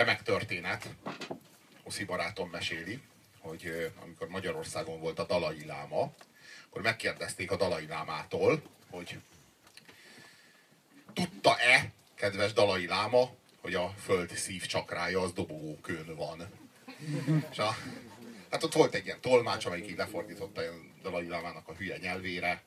[0.00, 0.88] remek történet.
[1.82, 3.00] Oszi barátom meséli,
[3.38, 6.12] hogy amikor Magyarországon volt a Dalai Láma,
[6.68, 9.18] akkor megkérdezték a Dalai Lámától, hogy
[11.12, 16.48] tudta-e, kedves Dalai Láma, hogy a föld szív csakrája az dobogókön van.
[17.50, 17.76] És a,
[18.50, 22.62] hát ott volt egy ilyen tolmács, amelyik így lefordította a Dalai Lámának a hülye nyelvére.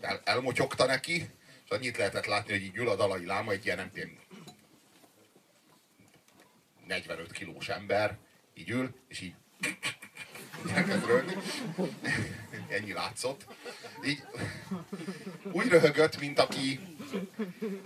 [0.00, 1.30] El, elmotyogta neki,
[1.64, 4.18] és annyit lehetett látni, hogy így ül a Dalai Láma, egy ilyen nem tudom,
[6.90, 8.16] 45 kilós ember,
[8.54, 9.34] így ül, és így
[10.74, 11.36] elkezd röhögni.
[12.68, 13.46] Ennyi látszott.
[14.04, 14.22] Így
[15.52, 16.80] úgy röhögött, mint aki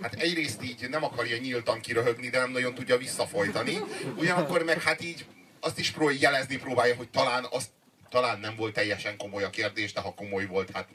[0.01, 3.79] hát egyrészt így nem akarja nyíltan kiröhögni, de nem nagyon tudja visszafolytani.
[4.15, 5.25] Ugyanakkor meg hát így
[5.59, 7.69] azt is pró jelezni próbálja, hogy talán, az,
[8.09, 10.87] talán nem volt teljesen komoly a kérdés, de ha komoly volt, hát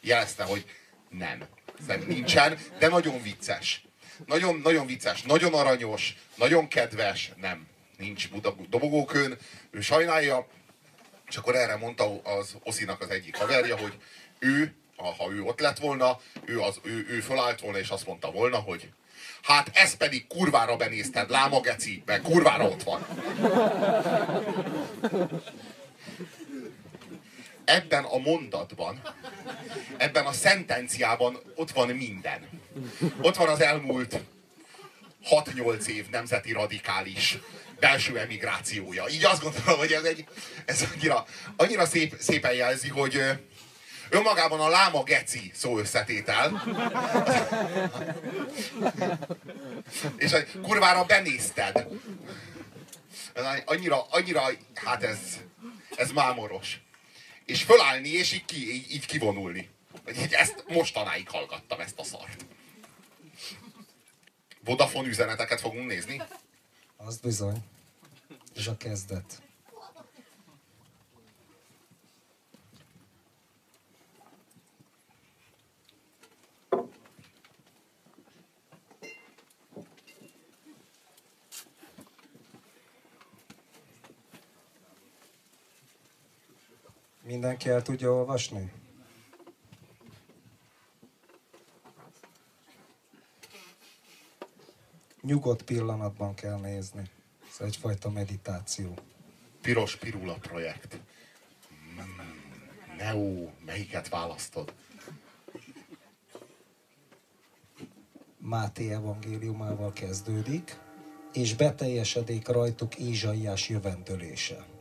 [0.00, 0.64] jelezte, hogy
[1.10, 1.46] nem.
[1.86, 3.85] Szerintem nincsen, de nagyon vicces.
[4.26, 7.66] Nagyon, nagyon vicces, nagyon aranyos, nagyon kedves, nem,
[7.98, 8.28] nincs
[8.68, 9.38] dobogókön,
[9.70, 10.46] ő sajnálja,
[11.28, 13.94] és akkor erre mondta az Oszinak az egyik haverja, hogy
[14.38, 18.30] ő, ha ő ott lett volna, ő, az, ő, ő fölállt volna, és azt mondta
[18.30, 18.88] volna, hogy
[19.42, 23.06] hát ez pedig kurvára benézted, láma geci, mert kurvára ott van.
[27.66, 29.00] Ebben a mondatban,
[29.96, 32.48] ebben a szentenciában ott van minden.
[33.20, 34.20] Ott van az elmúlt
[35.30, 37.38] 6-8 év nemzeti radikális
[37.80, 39.04] belső emigrációja.
[39.08, 40.24] Így azt gondolom, hogy ez, egy,
[40.64, 43.22] ez annyira, annyira szép, szépen jelzi, hogy
[44.10, 46.62] önmagában a láma geci szó összetétel.
[50.16, 51.86] És hogy kurvára benézted.
[53.64, 54.42] Annyira, annyira,
[54.74, 55.18] hát ez,
[55.96, 56.80] ez mámoros.
[57.46, 59.68] És fölállni, és így, ki, így, így kivonulni.
[60.30, 62.46] Ezt mostanáig hallgattam, ezt a szart.
[64.64, 66.22] Vodafone üzeneteket fogunk nézni?
[66.96, 67.64] Az bizony.
[68.56, 69.42] Ez a kezdet.
[87.26, 88.72] Mindenki el tudja olvasni?
[95.22, 97.10] Nyugodt pillanatban kell nézni.
[97.50, 98.98] Ez egyfajta meditáció.
[99.60, 101.00] Piros Pirula projekt.
[102.96, 104.74] Neo, melyiket választod?
[108.38, 110.78] Máté evangéliumával kezdődik,
[111.32, 114.75] és beteljesedik rajtuk Ézsaiás jövendölése.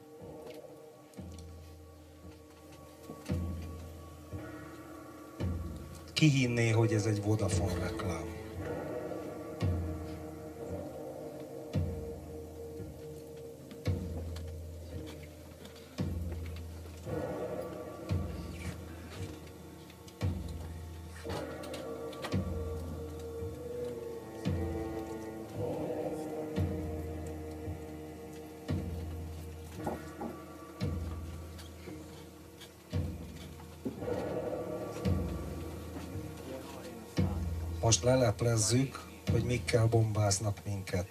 [6.16, 8.34] Ki hinné, hogy ez egy Vodafone reklám?
[37.95, 39.00] Most leleplezzük,
[39.31, 41.07] hogy mikkel bombáznak minket.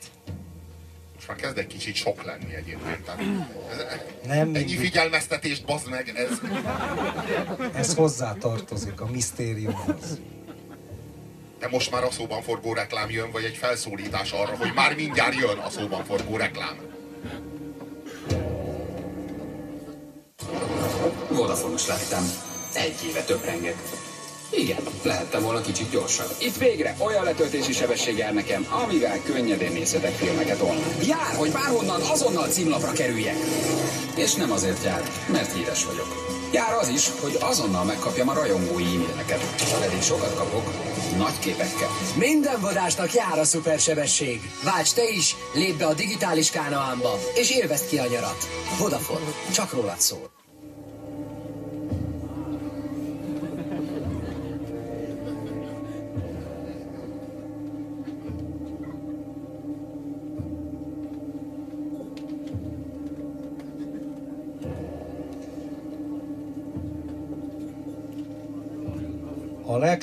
[1.14, 3.04] Most már kezd egy kicsit sok lenni egyébként.
[3.04, 3.20] Tehát
[3.70, 6.40] ez, Nem ennyi figyelmeztetést, bazd meg, ez...
[7.74, 10.20] Ez hozzá tartozik a misztériumhoz.
[11.58, 15.34] De most már a szóban forgó reklám jön, vagy egy felszólítás arra, hogy már mindjárt
[15.34, 16.76] jön a szóban forgó reklám.
[21.28, 22.24] Vodafonos lettem.
[22.74, 23.76] Egy éve töprengek.
[24.64, 26.34] Igen, lehettem volna kicsit gyorsabb.
[26.38, 31.04] Itt végre olyan letöltési sebesség jár nekem, amivel könnyedén nézhetek filmeket online.
[31.06, 33.36] Jár, hogy bárhonnan azonnal címlapra kerüljek.
[34.14, 36.06] És nem azért jár, mert híres vagyok.
[36.52, 39.40] Jár az is, hogy azonnal megkapjam a rajongói e-maileket.
[39.80, 40.70] Pedig sokat kapok,
[41.16, 41.88] nagy képekkel.
[42.16, 44.40] Minden vadásnak jár a szupersebesség.
[44.64, 48.48] Válts te is, lépj be a digitális kánaánba, és élvezd ki a nyarat.
[48.78, 50.43] Vodafone, csak rólad szól.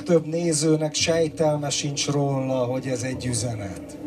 [0.02, 4.01] Legtöbb nézőnek sejtelme sincs róla, hogy ez egy üzenet.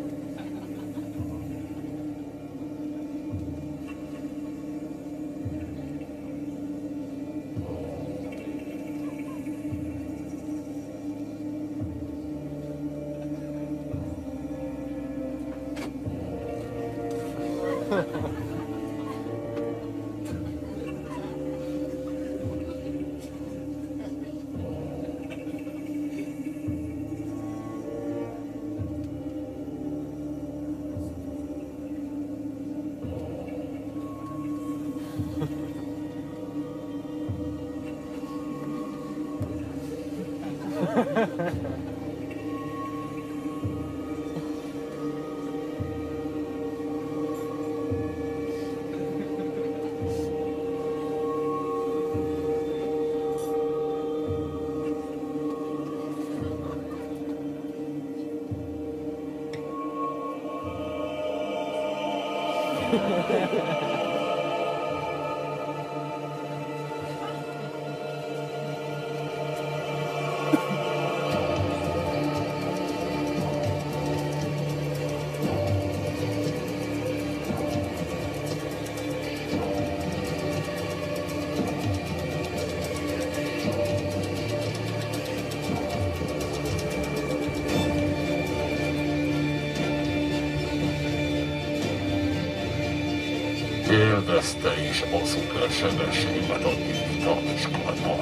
[95.17, 98.19] 告诉他，现是你到底不知道的什么段落。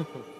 [0.00, 0.39] Ha ha ha.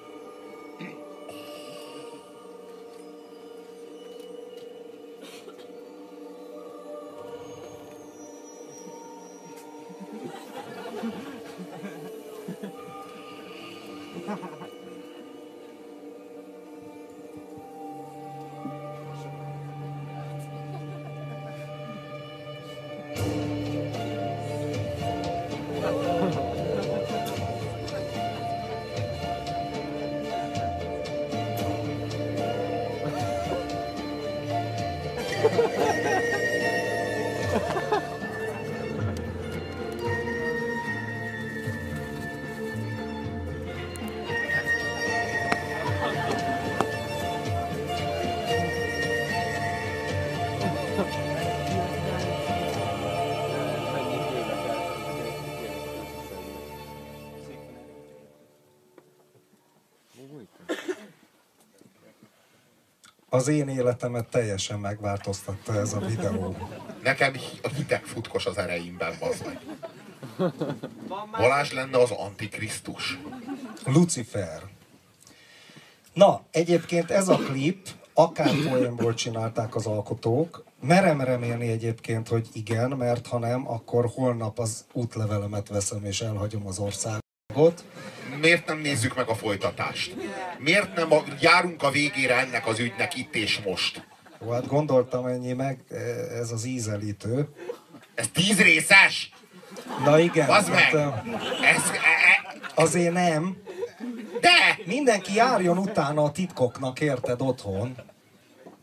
[63.33, 66.57] Az én életemet teljesen megváltoztatta ez a videó.
[67.03, 67.33] Nekem
[67.63, 69.61] a hideg futkos az ereimben, bazd meg.
[71.31, 73.19] Balázs lenne az antikrisztus.
[73.85, 74.63] Lucifer.
[76.13, 82.91] Na, egyébként ez a klip, akár poénból csinálták az alkotók, merem remélni egyébként, hogy igen,
[82.91, 87.85] mert ha nem, akkor holnap az útlevelemet veszem és elhagyom az országot.
[88.41, 90.17] Miért nem nézzük meg a folytatást?
[90.59, 94.07] Miért nem a, járunk a végére ennek az ügynek itt és most?
[94.43, 95.85] Jó, hát gondoltam ennyi meg,
[96.41, 97.49] ez az ízelítő.
[98.15, 99.33] Ez tíz részes?
[100.05, 100.79] Na igen, Bazd meg!
[100.79, 100.99] hát, ö,
[101.65, 103.57] Ez, e, e, azért nem.
[104.41, 104.79] de!
[104.85, 107.97] Mindenki járjon utána a titkoknak, érted, otthon,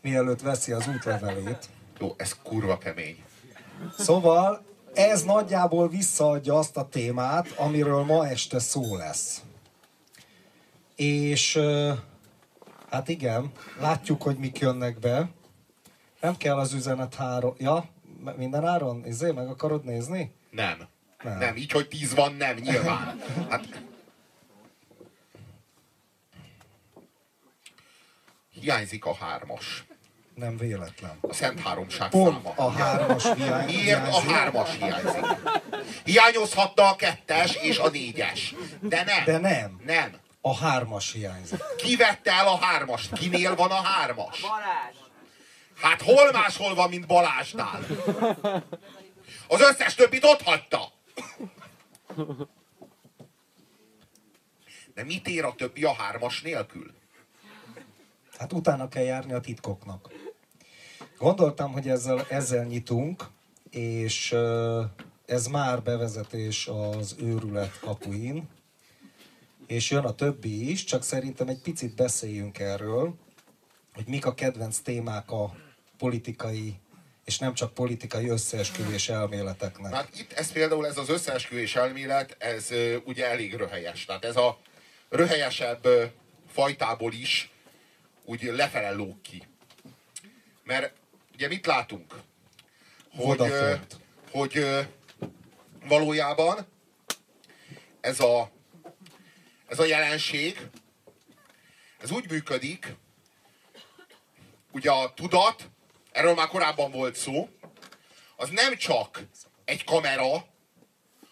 [0.02, 1.68] mielőtt veszi az útlevelét.
[2.00, 3.16] Jó, ez kurva kemény.
[3.98, 9.42] Szóval ez nagyjából visszaadja azt a témát, amiről ma este szó lesz.
[10.98, 11.58] És
[12.90, 15.28] hát igen, látjuk, hogy mik jönnek be.
[16.20, 17.54] Nem kell az üzenet három...
[17.58, 17.84] Ja,
[18.36, 19.06] minden áron?
[19.06, 20.34] Izé, meg akarod nézni?
[20.50, 20.88] Nem.
[21.22, 21.38] Nem.
[21.38, 21.56] Nem.
[21.56, 23.20] Így, hogy tíz van, nem, nyilván.
[23.48, 23.82] Hát...
[28.60, 29.84] Hiányzik a hármas.
[30.34, 31.18] Nem véletlen.
[31.20, 32.54] A Szent Háromság Pont száma.
[32.56, 33.64] a hármas hiány.
[33.64, 34.30] Miért a hiányzik.
[34.30, 35.24] hármas hiányzik?
[36.04, 38.54] Hiányozhatta a kettes és a négyes.
[38.80, 39.24] De nem.
[39.24, 39.80] De nem.
[39.84, 40.10] Nem.
[40.48, 41.60] A hármas hiányzik.
[41.76, 43.12] Ki vette el a hármast?
[43.12, 44.40] Kinél van a hármas?
[44.40, 44.96] Balázs.
[45.74, 47.80] Hát hol máshol van, mint Balázsnál?
[49.48, 50.92] Az összes többit ott hagyta.
[54.94, 56.94] De mit ér a többi a hármas nélkül?
[58.38, 60.10] Hát utána kell járni a titkoknak.
[61.18, 63.24] Gondoltam, hogy ezzel, ezzel nyitunk,
[63.70, 64.36] és
[65.26, 68.48] ez már bevezetés az őrület kapuin,
[69.68, 73.14] és jön a többi is, csak szerintem egy picit beszéljünk erről,
[73.94, 75.56] hogy mik a kedvenc témák a
[75.98, 76.74] politikai,
[77.24, 79.94] és nem csak politikai összeesküvés elméleteknek.
[79.94, 84.04] Hát itt ez például ez az összeesküvés elmélet, ez ö, ugye elég röhelyes.
[84.04, 84.58] Tehát ez a
[85.08, 86.04] röhelyesebb ö,
[86.52, 87.50] fajtából is
[88.24, 89.42] úgy lefele lóg ki.
[90.64, 90.92] Mert
[91.34, 92.14] ugye mit látunk?
[93.16, 93.74] Hogy, ö,
[94.30, 94.64] hogy
[95.88, 96.66] valójában
[98.00, 98.50] ez a,
[99.68, 100.68] ez a jelenség,
[102.00, 102.94] ez úgy működik,
[104.72, 105.70] ugye a tudat,
[106.12, 107.48] erről már korábban volt szó,
[108.36, 109.20] az nem csak
[109.64, 110.46] egy kamera,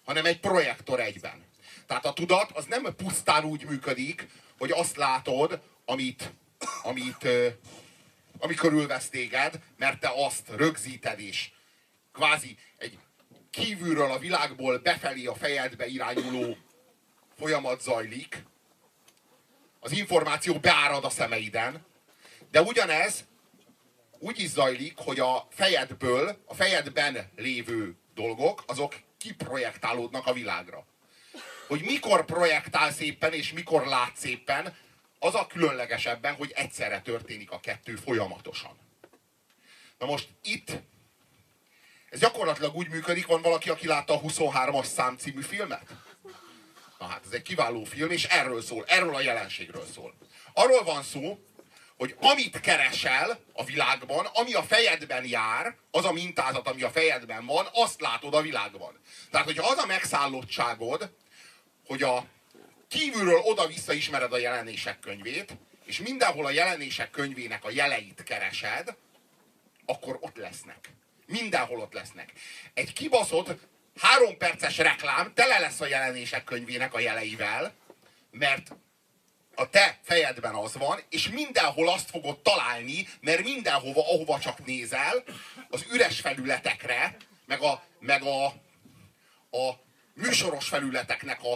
[0.05, 1.45] hanem egy projektor egyben.
[1.87, 4.29] Tehát a tudat az nem pusztán úgy működik,
[4.59, 6.33] hogy azt látod, amit,
[6.83, 7.29] amit,
[8.39, 11.51] ami körülvesz téged, mert te azt rögzíted és
[12.13, 12.99] kvázi egy
[13.51, 16.57] kívülről a világból befelé a fejedbe irányuló
[17.39, 18.45] folyamat zajlik,
[19.81, 21.87] az információ beárad a szemeiden,
[22.51, 23.25] de ugyanez
[24.19, 30.87] úgy is zajlik, hogy a fejedből, a fejedben lévő dolgok, azok kiprojektálódnak a világra.
[31.69, 34.77] Hogy mikor projektál szépen és mikor lát szépen,
[35.19, 38.79] az a különlegesebben, hogy egyszerre történik a kettő folyamatosan.
[39.99, 40.71] Na most itt
[42.11, 45.83] ez gyakorlatilag úgy működik, van valaki, aki látta a 23-as szám című filmet?
[46.99, 50.15] Na hát, ez egy kiváló film, és erről szól, erről a jelenségről szól.
[50.53, 51.39] Arról van szó,
[51.97, 57.47] hogy amit keresel a világban, ami a fejedben jár, az a mintázat, ami a fejedben
[57.47, 59.01] van, azt látod a világban.
[59.31, 61.13] Tehát, hogyha az a megszállottságod,
[61.87, 62.27] hogy a
[62.89, 68.97] kívülről oda-vissza ismered a jelenések könyvét, és mindenhol a jelenések könyvének a jeleit keresed,
[69.87, 70.91] akkor ott lesznek.
[71.27, 72.33] Mindenhol ott lesznek.
[72.75, 73.59] Egy kibaszott
[74.01, 77.75] három perces reklám tele lesz a jelenések könyvének a jeleivel,
[78.31, 78.73] mert
[79.55, 85.25] a te fejedben az van, és mindenhol azt fogod találni, mert mindenhova, ahova csak nézel,
[85.71, 88.45] az üres felületekre, meg a, meg a,
[89.57, 89.81] a
[90.15, 91.53] műsoros felületeknek a,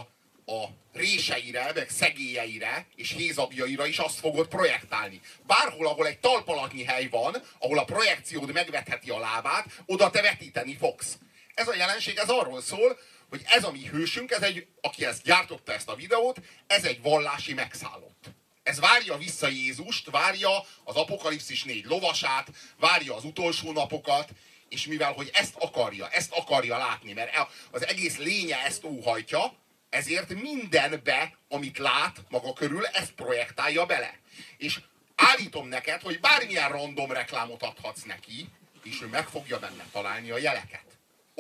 [0.52, 5.20] a réseire, meg szegélyeire és hézagjaira is azt fogod projektálni.
[5.46, 10.76] Bárhol, ahol egy talpalatnyi hely van, ahol a projekciód megvetheti a lábát, oda te vetíteni
[10.76, 11.18] fogsz.
[11.60, 12.98] Ez a jelenség, ez arról szól,
[13.28, 17.02] hogy ez a mi hősünk, ez egy, aki ezt gyártotta ezt a videót, ez egy
[17.02, 18.24] vallási megszállott.
[18.62, 20.50] Ez várja vissza Jézust, várja
[20.84, 22.48] az Apokalipszis négy lovasát,
[22.78, 24.28] várja az utolsó napokat,
[24.68, 29.54] és mivel, hogy ezt akarja, ezt akarja látni, mert e- az egész lénye ezt óhajtja,
[29.90, 34.18] ezért mindenbe, amit lát maga körül, ezt projektálja bele.
[34.56, 34.80] És
[35.14, 38.48] állítom neked, hogy bármilyen random reklámot adhatsz neki,
[38.82, 40.89] és ő meg fogja benne találni a jeleket.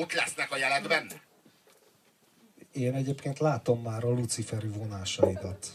[0.00, 1.14] Ott lesznek a jelek benne.
[2.72, 5.66] Én egyébként látom már a luciferi vonásaidat.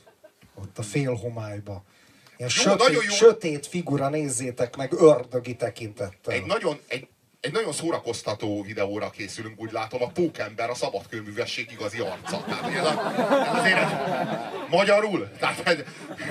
[0.53, 1.83] Ott a félhomályba.
[2.37, 3.09] Ilyen Jó, sötét, nagyon jó.
[3.09, 6.33] sötét figura, nézzétek meg, ördögi tekintettel.
[6.33, 7.07] Egy nagyon, egy,
[7.39, 12.43] egy nagyon szórakoztató videóra készülünk, úgy látom, a Pókember, a szabadkőművesség igazi arca.
[12.43, 13.79] Tehát ez, a, ez azért
[14.69, 15.85] magyarul, tehát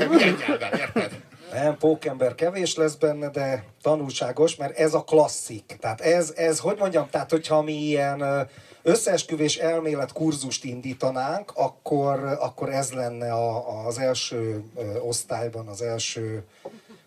[0.09, 1.23] milyen nyelven, érted?
[1.55, 5.77] Nem, pókember kevés lesz benne, de tanulságos, mert ez a klasszik.
[5.81, 8.49] Tehát ez, ez hogy mondjam, tehát hogyha mi ilyen
[8.83, 14.65] összeesküvés elmélet kurzust indítanánk, akkor, akkor ez lenne a, az első
[15.01, 16.45] osztályban, az első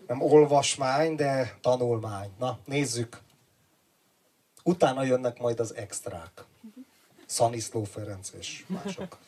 [0.06, 2.30] nem olvasmány, de tanulmány.
[2.38, 3.20] Na, nézzük.
[4.62, 6.44] Utána jönnek majd az extrák.
[7.26, 9.18] Szaniszló Ferenc és mások.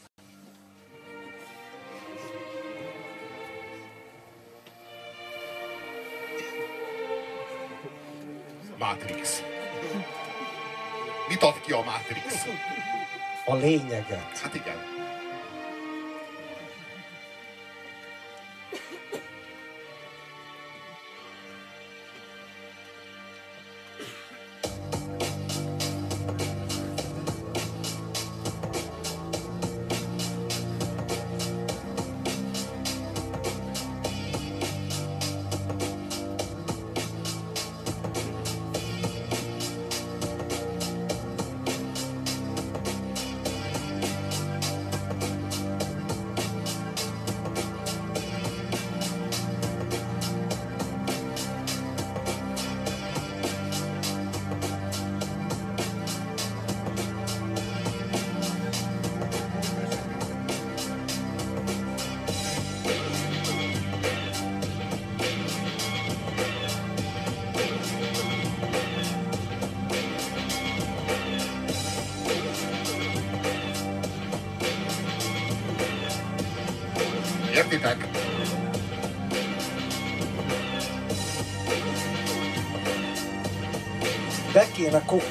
[8.81, 9.43] Matrix.
[11.29, 12.47] Mit ad ki a Matrix?
[13.47, 14.39] A lényeget.
[14.43, 15.00] Hát igen.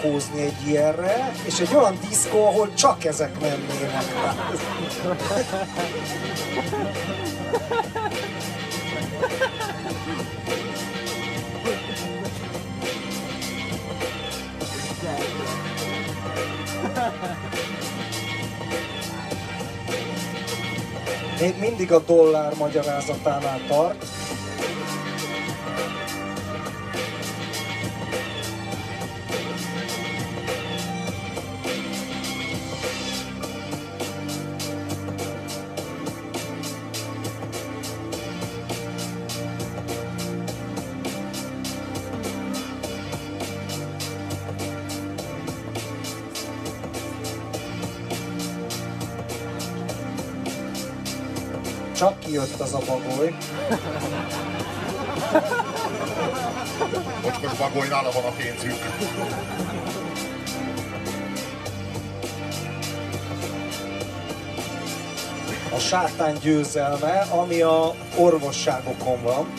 [0.09, 4.03] Kéne kokózni egy ilyenre, és egy olyan diszkó, ahol csak ezek mennének.
[21.39, 24.08] Még mindig a dollár magyarázatánál tart.
[52.43, 53.35] Kijött az a bagoly.
[57.23, 58.77] Mocskos bagoly, nála van a pénzük.
[65.75, 69.53] a sátán győzelme, ami a orvosságokon van.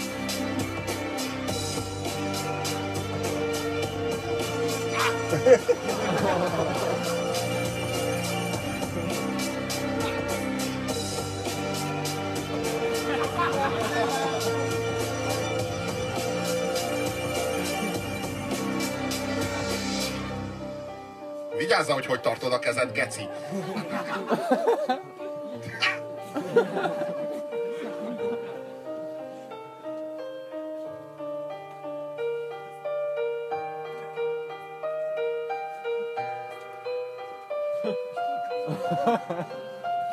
[21.71, 23.29] Vigyázzál, hogy hogy tartod a kezed, geci.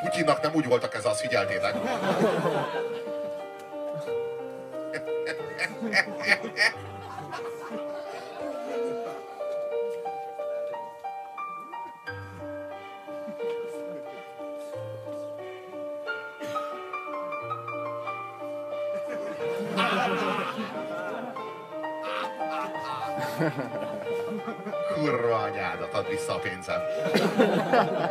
[0.02, 1.74] Putyinnak nem úgy volt a keze, azt figyeltétek.
[26.68, 28.07] Vissza a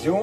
[0.00, 0.22] de um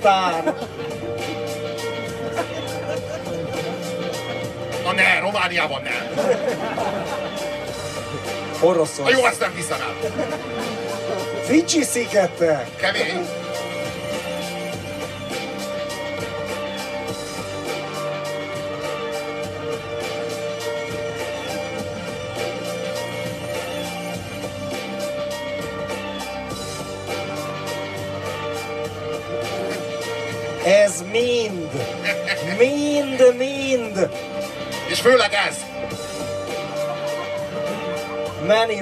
[0.00, 0.54] Kazasztán!
[4.84, 6.26] Na ne, Romániában nem.
[8.60, 9.18] Oroszország.
[9.18, 10.10] jó, ezt nem hiszem el.
[11.44, 12.76] Fidzsi szigetek!
[12.76, 13.37] Kemény.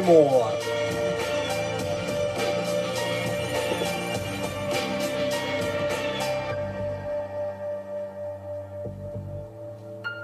[0.06, 0.52] More!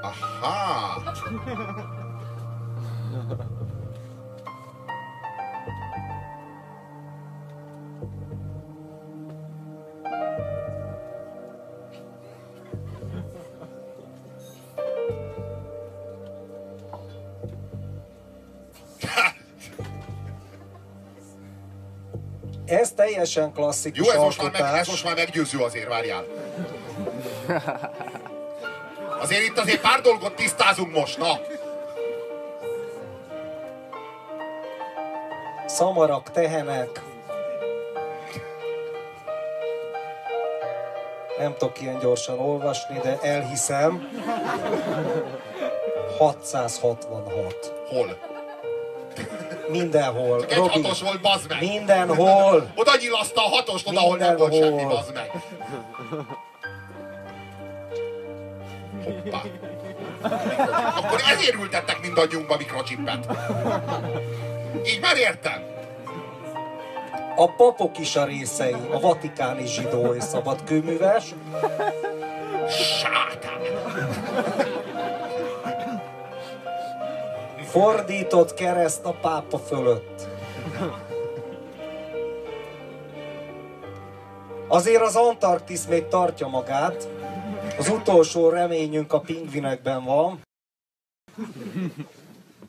[0.05, 1.89] Aha.
[22.81, 26.25] Ez teljesen klasszikus Jó, ez most, már meg, ez most már meggyőző azért, várjál.
[29.21, 31.41] Azért itt azért pár dolgot tisztázunk most, na.
[35.67, 37.01] Szamarak, tehenek.
[41.39, 44.09] Nem tudok ilyen gyorsan olvasni, de elhiszem.
[46.19, 47.73] 666.
[47.89, 48.32] Hol?
[49.81, 50.45] Mindenhol.
[50.49, 51.61] Egy Robi, hatos volt, bazd meg.
[51.61, 52.73] mindenhol.
[52.75, 55.31] Oda nyilaszta a hatost, oda, ahol nem volt semmi, bazd meg.
[59.05, 59.43] Hoppá.
[60.97, 63.27] Akkor ezért ültettek mindannyiunkba mikrochippet.
[64.87, 65.71] Így már értem.
[67.37, 71.25] A papok is a részei, a vatikáni zsidó és szabadkőműves.
[77.73, 80.27] Fordított kereszt a pápa fölött.
[84.69, 87.09] Azért az Antarktisz még tartja magát.
[87.79, 90.41] Az utolsó reményünk a pingvinekben van.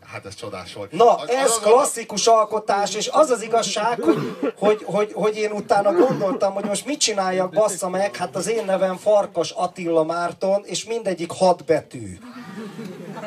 [0.04, 0.92] Hát ez csodás volt.
[0.92, 4.18] Na, Az- ez az- az- klasszikus alkotás, és az az igazság, hogy,
[4.58, 8.66] hogy, hogy, hogy én utána gondoltam, hogy most mit csináljak, bassza meg, hát az én
[8.66, 12.18] nevem Farkas Attila Márton, és mindegyik hat betű.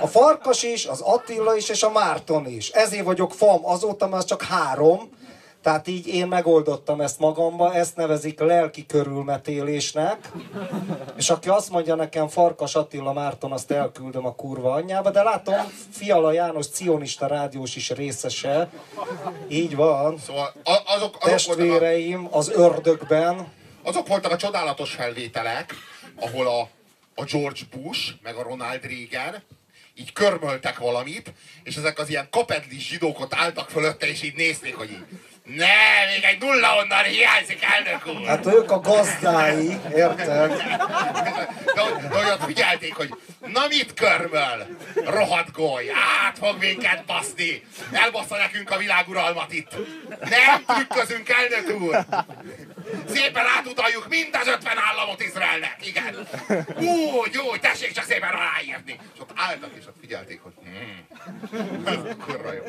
[0.01, 2.69] A Farkas is, az Attila is, és a Márton is.
[2.69, 5.11] Ezért vagyok fam, azóta már csak három,
[5.67, 10.31] tehát így én megoldottam ezt magamba, ezt nevezik lelki körülmetélésnek.
[11.17, 15.73] És aki azt mondja nekem Farkas Attila Márton, azt elküldöm a kurva anyjába, de látom,
[15.91, 18.69] Fiala János cionista rádiós is részese.
[19.49, 20.19] Így van.
[20.19, 23.53] Szóval azok, azok, Testvéreim az ördögben.
[23.83, 25.75] azok voltak a csodálatos felvételek,
[26.21, 26.61] ahol a,
[27.15, 29.43] a George Bush, meg a Ronald Reagan
[29.99, 31.33] így körmöltek valamit,
[31.63, 35.05] és ezek az ilyen kapedlis zsidók ott álltak fölötte, és így nézték, hogy így
[35.47, 38.27] ne, még egy nulla onnan hiányzik, elnök úr!
[38.27, 40.57] Hát ők a gazdái, érted?
[41.75, 43.15] De, de olyat figyelték, hogy
[43.47, 44.67] na mit körmöl?
[44.95, 45.91] Rohadt goly,
[46.25, 47.63] át fog minket baszni!
[47.93, 49.77] Elbassza nekünk a világuralmat itt!
[50.09, 52.05] Nem trükközünk, elnök úr!
[53.09, 56.29] Szépen átutaljuk mind az 50 államot Izraelnek, igen!
[56.77, 58.99] Úgy, úgy, tessék csak szépen aláírni!
[59.15, 61.07] És ott álltak, és ott figyelték, hogy hmm,
[61.87, 62.63] ez kurva jó.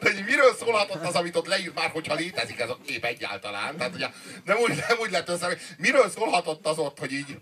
[0.00, 3.76] Hogy miről szólhatott az, amit ott leírt már, hogyha létezik ez a kép egyáltalán?
[3.76, 4.08] Tehát ugye
[4.44, 7.38] nem úgy, nem úgy lett össze, miről szólhatott az ott, hogy így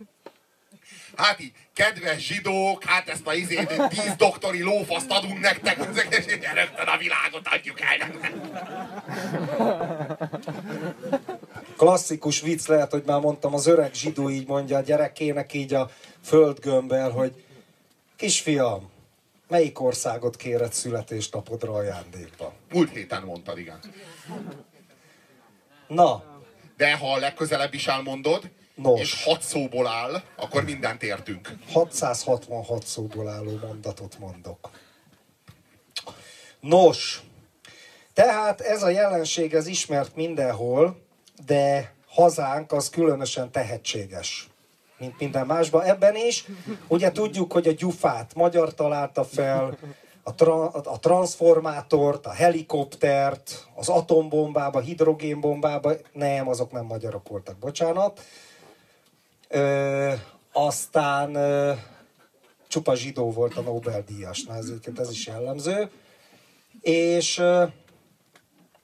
[1.16, 5.78] Hát így, kedves zsidók, hát ezt a izét, tíz doktori lófaszt adunk nektek,
[6.10, 8.32] és rögtön a világot adjuk el nektek.
[11.76, 15.90] Klasszikus vicc lehet, hogy már mondtam, az öreg zsidó így mondja a gyerekének így a
[16.24, 17.44] földgömbbel, hogy
[18.16, 18.90] kisfiam,
[19.48, 22.52] melyik országot kéred születésnapodra ajándékba?
[22.72, 23.80] Múlt héten mondtad, igen.
[25.88, 26.22] Na,
[26.76, 29.00] De ha a legközelebb is elmondod, Nos.
[29.00, 31.52] és hat szóból áll, akkor mindent értünk.
[31.72, 34.70] 666 szóból álló mondatot mondok.
[36.60, 37.22] Nos,
[38.12, 41.00] tehát ez a jelenség ez ismert mindenhol,
[41.46, 44.48] de hazánk az különösen tehetséges,
[44.98, 45.82] mint minden másban.
[45.82, 46.44] Ebben is,
[46.88, 49.78] ugye tudjuk, hogy a gyufát magyar találta fel,
[50.22, 58.20] a, tra- a transformátort, a helikoptert, az atombombába, hidrogénbombába, nem, azok nem magyarok voltak, bocsánat.
[59.48, 60.12] Ö,
[60.52, 61.72] aztán ö,
[62.68, 65.90] csupa zsidó volt a Nobel-díjas, na ez, ez is jellemző.
[66.80, 67.64] És ö,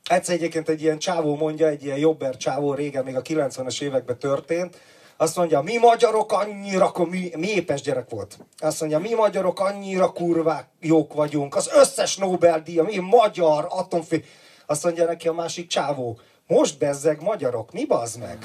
[0.05, 4.19] egyszer egyébként egy ilyen csávó mondja, egy ilyen jobber csávó, régen még a 90-es években
[4.19, 4.81] történt,
[5.17, 8.39] azt mondja, mi magyarok annyira, mi, mi épes gyerek volt.
[8.59, 14.25] Azt mondja, mi magyarok annyira kurvák jók vagyunk, az összes Nobel-díja, mi magyar atomfé...
[14.67, 18.39] Azt mondja neki a másik csávó, most bezzeg magyarok, mi bazd meg?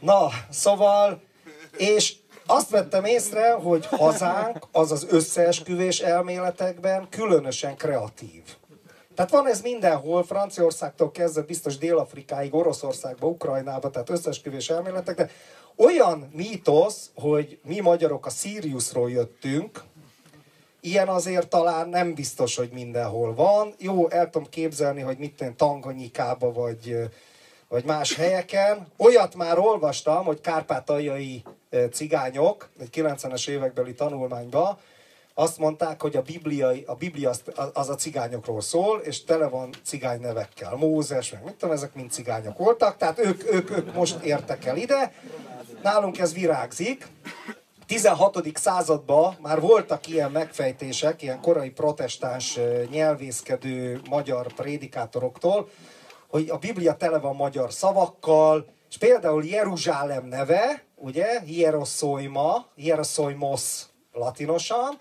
[0.00, 1.22] Na, szóval,
[1.76, 2.16] és
[2.46, 8.42] azt vettem észre, hogy hazánk az az összeesküvés elméletekben különösen kreatív.
[9.18, 15.30] Tehát van ez mindenhol, Franciaországtól kezdve biztos Dél-Afrikáig, Oroszországba, Ukrajnába, tehát összeesküvés elméletek, de
[15.76, 19.82] olyan mítosz, hogy mi magyarok a Siriusról jöttünk,
[20.80, 23.74] ilyen azért talán nem biztos, hogy mindenhol van.
[23.78, 26.96] Jó, el tudom képzelni, hogy mit tenni Tanganyikába, vagy,
[27.68, 28.86] vagy más helyeken.
[28.96, 34.78] Olyat már olvastam, hogy kárpátaljai eh, cigányok, egy 90-es évekbeli tanulmányban,
[35.40, 39.74] azt mondták, hogy a, bibliai, a Biblia az, az a cigányokról szól, és tele van
[39.84, 40.76] cigány nevekkel.
[40.76, 44.76] Mózes, meg mit tudom, ezek mind cigányok voltak, tehát ők, ők, ők most értek el
[44.76, 45.12] ide.
[45.82, 47.06] Nálunk ez virágzik.
[47.86, 48.42] 16.
[48.54, 52.58] században már voltak ilyen megfejtések, ilyen korai protestáns
[52.90, 55.68] nyelvészkedő magyar prédikátoroktól,
[56.28, 64.96] hogy a Biblia tele van magyar szavakkal, és például Jeruzsálem neve, ugye, hieroszoima, hieroszoimos latinosan,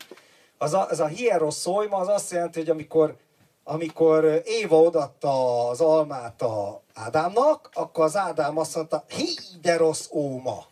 [0.58, 3.16] az a, az a hieroszoima az azt jelenti, hogy amikor,
[3.64, 10.66] amikor Éva odatta az almát a Ádámnak, akkor az Ádám azt mondta, hideros óma.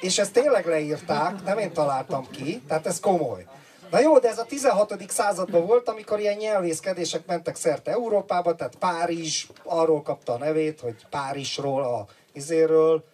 [0.00, 3.46] És ezt tényleg leírták, nem én találtam ki, tehát ez komoly.
[3.90, 5.10] Na jó, de ez a 16.
[5.10, 11.06] században volt, amikor ilyen nyelvészkedések mentek szerte Európába, tehát Párizs arról kapta a nevét, hogy
[11.10, 13.04] Párizsról, a izéről,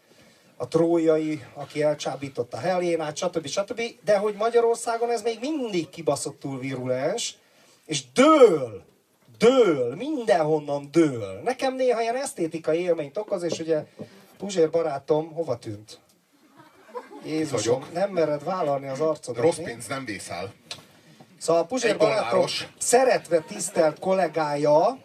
[0.59, 3.47] a trójai, aki elcsábította Helénát, stb.
[3.47, 3.83] stb.
[4.05, 7.37] De hogy Magyarországon ez még mindig kibaszottul virulens,
[7.87, 8.85] és dől,
[9.39, 11.41] dől, mindenhonnan dől.
[11.45, 13.85] Nekem néha ilyen esztétikai élményt okoz, és ugye
[14.39, 16.01] Puzsér barátom hova tűnt?
[17.25, 19.43] Jézusom, nem mered vállalni az arcodat.
[19.43, 20.53] Rossz pénz nem vészel.
[21.39, 22.45] Szóval a Puzsér barátom
[22.79, 24.99] szeretve tisztelt kollégája,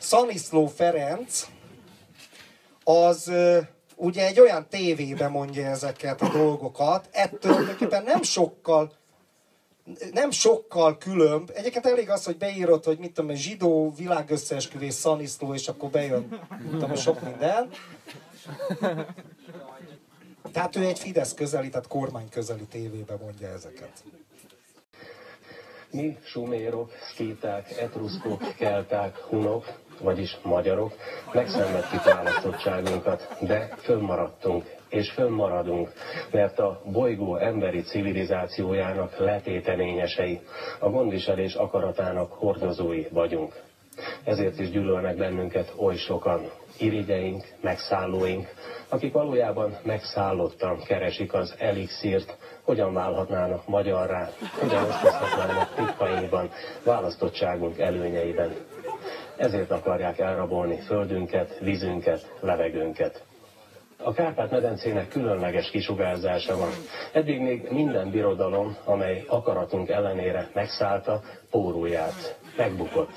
[0.00, 1.46] Szaniszló Ferenc,
[2.84, 3.32] az
[4.02, 8.92] ugye egy olyan tévében mondja ezeket a dolgokat, ettől tulajdonképpen nem sokkal
[10.12, 11.50] nem sokkal különb.
[11.54, 16.40] Egyébként elég az, hogy beírod, hogy mit tudom, én, zsidó világösszeesküvés Szaniszló, és akkor bejön,
[16.58, 17.70] mit tudom, sok minden.
[20.52, 24.04] Tehát ő egy Fidesz közeli, tehát kormány közeli tévében mondja ezeket.
[25.90, 30.92] Mi sumérok, szkíták, etruszkok, kelták, hunok, vagyis magyarok,
[31.32, 35.92] megszenvedtük választottságunkat, de fönnmaradtunk, és fönnmaradunk,
[36.30, 40.40] mert a bolygó emberi civilizációjának letéteményesei,
[40.78, 43.52] a gondviselés akaratának hordozói vagyunk.
[44.24, 48.48] Ezért is gyűlölnek bennünket oly sokan, irigyeink, megszállóink,
[48.88, 56.50] akik valójában megszállottan keresik az elixírt, hogyan válhatnának magyarrá, hogyan osztozhatnának titkainkban,
[56.84, 58.54] választottságunk előnyeiben.
[59.36, 63.24] Ezért akarják elrabolni földünket, vízünket, levegőnket.
[64.04, 66.70] A Kárpát-medencének különleges kisugárzása van.
[67.12, 73.12] Eddig még minden birodalom, amely akaratunk ellenére megszállta, pórulját, megbukott.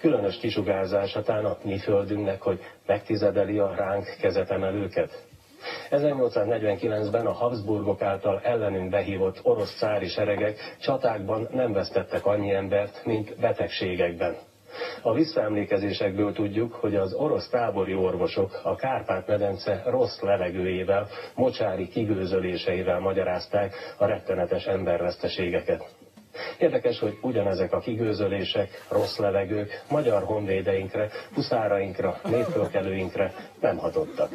[0.00, 5.26] Különös kisugárzása tán a mi földünknek, hogy megtizedeli a ránk kezetemelőket.
[5.90, 13.40] 1849-ben a Habsburgok által ellenünk behívott orosz cári seregek csatákban nem vesztettek annyi embert, mint
[13.40, 14.36] betegségekben.
[15.02, 23.74] A visszaemlékezésekből tudjuk, hogy az orosz tábori orvosok a Kárpát-medence rossz levegőjével, mocsári kigőzöléseivel magyarázták
[23.98, 25.84] a rettenetes emberveszteségeket.
[26.58, 34.30] Érdekes, hogy ugyanezek a kigőzölések, rossz levegők magyar honvédeinkre, huszárainkra, népfölkelőinkre nem hatottak.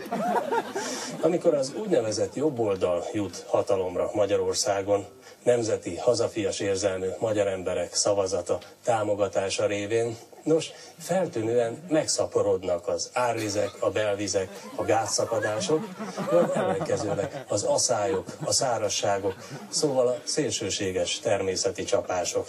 [1.21, 5.05] Amikor az úgynevezett jobboldal jut hatalomra Magyarországon,
[5.43, 14.49] nemzeti, hazafias érzelmű magyar emberek szavazata, támogatása révén, nos, feltűnően megszaporodnak az árvizek, a belvizek,
[14.75, 15.87] a gázszakadások,
[16.31, 19.35] vagy ellenkezőleg az aszályok, a szárasságok,
[19.69, 22.47] szóval a szélsőséges természeti csapások.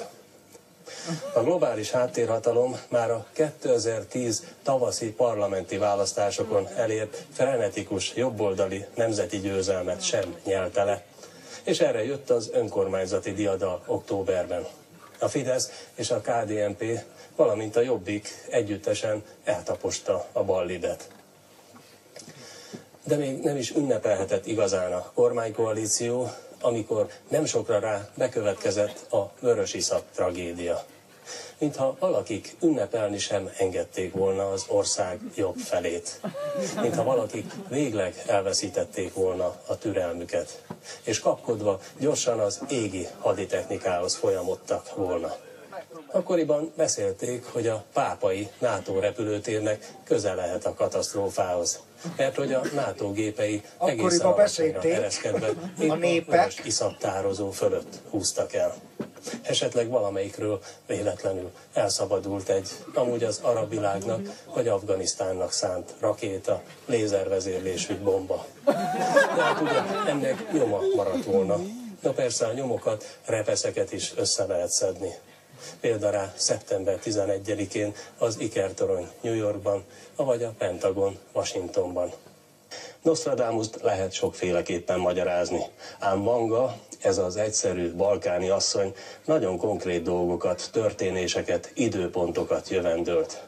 [1.34, 10.36] A globális háttérhatalom már a 2010 tavaszi parlamenti választásokon elért frenetikus jobboldali nemzeti győzelmet sem
[10.44, 11.02] nyelte le
[11.64, 14.66] és erre jött az önkormányzati diadal októberben.
[15.18, 16.84] A Fidesz és a KDNP,
[17.36, 21.08] valamint a Jobbik együttesen eltaposta a ballibet.
[23.04, 30.02] De még nem is ünnepelhetett igazán a kormánykoalíció, amikor nem sokra rá bekövetkezett a vörösiszap
[30.14, 30.84] tragédia
[31.62, 36.20] mintha valakik ünnepelni sem engedték volna az ország jobb felét.
[36.80, 40.62] Mintha valakik végleg elveszítették volna a türelmüket,
[41.02, 45.36] és kapkodva gyorsan az égi haditechnikához folyamodtak volna.
[46.06, 51.80] Akkoriban beszélték, hogy a pápai NATO repülőtérnek közel lehet a katasztrófához.
[52.16, 55.48] Mert hogy a NATO gépei egészen alacsonyra ereszkedve
[55.88, 58.74] a népek iszaptározó fölött húztak el.
[59.42, 64.20] Esetleg valamelyikről véletlenül elszabadult egy, amúgy az arab világnak
[64.54, 68.46] vagy Afganisztánnak szánt rakéta, lézervezérlésű bomba.
[69.36, 71.58] De hát ugye ennek nyoma maradt volna.
[72.02, 75.14] Na persze a nyomokat, repeszeket is össze lehet szedni.
[75.80, 79.84] Például szeptember 11-én az Ikertorony New Yorkban,
[80.16, 82.12] vagy a Pentagon Washingtonban.
[83.02, 85.60] nostradamus lehet sokféleképpen magyarázni,
[85.98, 88.94] ám Vanga, ez az egyszerű balkáni asszony
[89.24, 93.42] nagyon konkrét dolgokat, történéseket, időpontokat jövendőlt.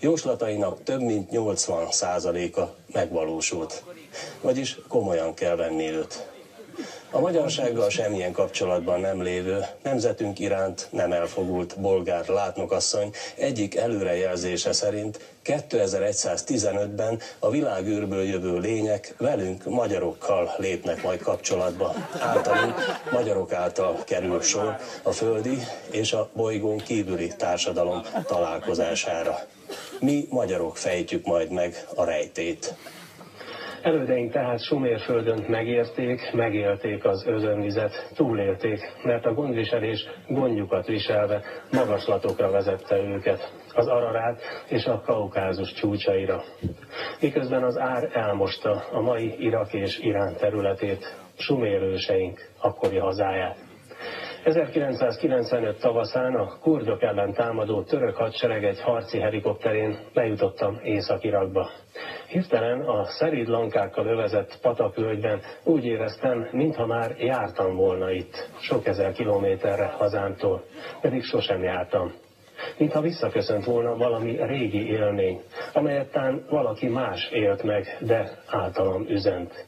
[0.00, 3.82] Jóslatainak több mint 80%-a megvalósult.
[4.40, 6.26] Vagyis komolyan kell venni őt.
[7.10, 15.20] A magyarsággal semmilyen kapcsolatban nem lévő, nemzetünk iránt nem elfogult bolgár látnokasszony egyik előrejelzése szerint
[15.44, 21.94] 2115-ben a világűrből jövő lények velünk, magyarokkal lépnek majd kapcsolatba.
[22.20, 22.74] Általunk
[23.12, 25.58] magyarok által kerül sor a földi
[25.90, 29.38] és a bolygón kívüli társadalom találkozására.
[30.00, 32.74] Mi magyarok fejtjük majd meg a rejtét.
[33.82, 42.96] Elődeink tehát Sumérföldön megérték, megélték az özönvizet, túlélték, mert a gondviselés gondjukat viselve magaslatokra vezette
[42.96, 46.42] őket, az Ararát és a Kaukázus csúcsaira.
[47.20, 53.67] Miközben az ár elmosta a mai Irak és Irán területét, sumérőseink akkori hazáját.
[54.48, 61.70] 1995 tavaszán a kurdok ellen támadó török hadsereg egy harci helikopterén lejutottam Észak-Irakba.
[62.28, 69.12] Hirtelen a szerid lankákkal övezett patakvölgyben úgy éreztem, mintha már jártam volna itt, sok ezer
[69.12, 70.64] kilométerre hazámtól,
[71.00, 72.12] pedig sosem jártam.
[72.78, 75.40] Mintha visszaköszönt volna valami régi élmény,
[75.72, 79.67] amelyet tán valaki más élt meg, de általam üzent.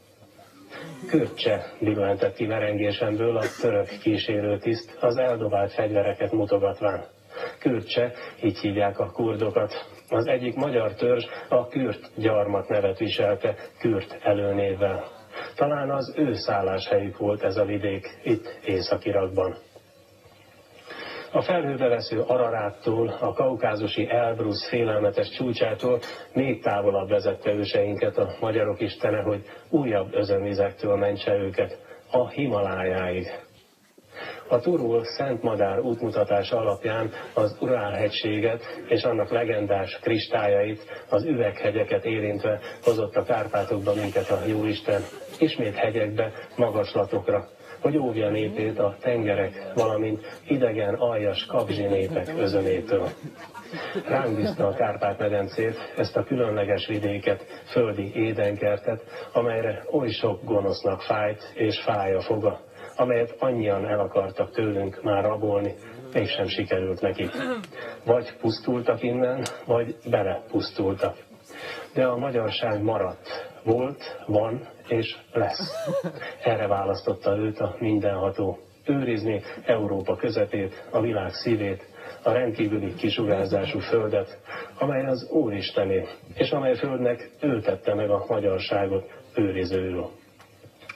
[1.08, 7.04] Kürtse billentett ki merengésemből a török kísérőtiszt, az eldobált fegyvereket mutogatván.
[7.58, 9.86] Kürtse, így hívják a kurdokat.
[10.08, 15.04] Az egyik magyar törzs a Kürt gyarmat nevet viselte, Kürt előnévvel.
[15.54, 19.56] Talán az ő szálláshelyük volt ez a vidék, itt Észak-Irakban.
[21.32, 25.98] A felhőbe vesző Araráttól, a kaukázusi Elbrusz félelmetes csúcsától
[26.32, 31.78] még távolabb vezette őseinket a magyarok istene, hogy újabb özönvizektől mentse őket,
[32.10, 33.26] a Himalájáig.
[34.48, 42.58] A Turul Szent Madár útmutatása alapján az Urál-hegységet és annak legendás kristályait, az üveghegyeket érintve
[42.82, 45.02] hozott a Kárpátokba minket a Jóisten,
[45.38, 47.48] ismét hegyekbe, magaslatokra,
[47.80, 53.08] hogy óvja népét a tengerek, valamint idegen, aljas kabzsi népek özönétől.
[54.08, 59.02] Ránk bízta a Kárpát-medencét, ezt a különleges vidéket, földi édenkertet,
[59.32, 62.60] amelyre oly sok gonosznak fájt és fáj a foga,
[62.96, 65.74] amelyet annyian el akartak tőlünk már rabolni,
[66.12, 67.30] mégsem sikerült nekik.
[68.04, 71.16] Vagy pusztultak innen, vagy belepusztultak.
[71.94, 73.48] De a magyarság maradt.
[73.64, 75.72] Volt, van és lesz.
[76.44, 78.58] Erre választotta őt a mindenható.
[78.84, 81.86] Őrizni Európa közepét, a világ szívét,
[82.22, 84.38] a rendkívüli kisugárzású földet,
[84.78, 90.10] amely az Úristené, és amely földnek ő tette meg a magyarságot őrizőül.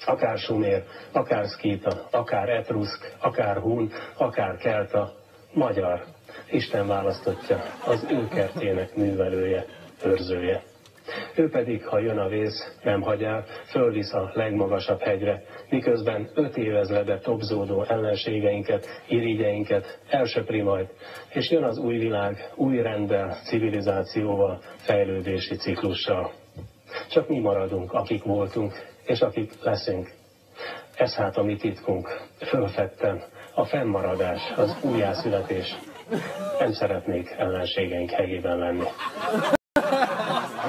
[0.06, 0.82] Akár sumér,
[1.12, 5.12] akár szkíta, akár etruszk, akár hun, akár kelta,
[5.52, 6.04] magyar.
[6.50, 9.64] Isten választotja, az ő kertjének művelője,
[10.04, 10.62] őrzője.
[11.34, 16.56] Ő pedig, ha jön a vész, nem hagy el, fölvisz a legmagasabb hegyre, miközben öt
[16.56, 20.88] évezrede topzódó ellenségeinket, irigyeinket elsöpri majd,
[21.32, 26.32] és jön az új világ, új rendel, civilizációval, fejlődési ciklussal.
[27.10, 28.72] Csak mi maradunk, akik voltunk,
[29.04, 30.10] és akik leszünk.
[30.96, 33.22] Ez hát a mi titkunk, fölfedten,
[33.54, 35.76] a fennmaradás, az újjászületés.
[36.58, 38.84] Nem szeretnék ellenségeink helyében lenni.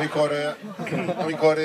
[0.06, 0.58] Amikor,
[1.18, 1.60] amikor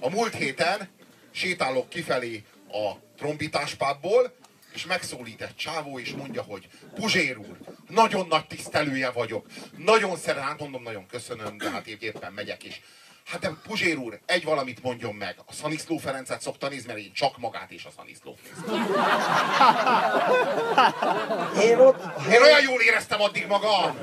[0.00, 0.88] a múlt héten
[1.30, 4.34] sétálok kifelé a trombitáspából,
[4.74, 7.58] és megszólít egy csávó, és mondja, hogy Puzsér úr,
[7.88, 9.46] nagyon nagy tisztelője vagyok,
[9.76, 12.80] nagyon szeretem, hát mondom, nagyon köszönöm, de hát éppen megyek is.
[13.24, 15.36] Hát de Puzsér úr, egy valamit mondjon meg.
[15.46, 18.86] A Szaniszló Ferencet szokta nézni, mert én csak magát és a Szaniszlót nézem.
[21.60, 22.02] Én ott...
[22.32, 23.98] Én olyan jól éreztem addig magam.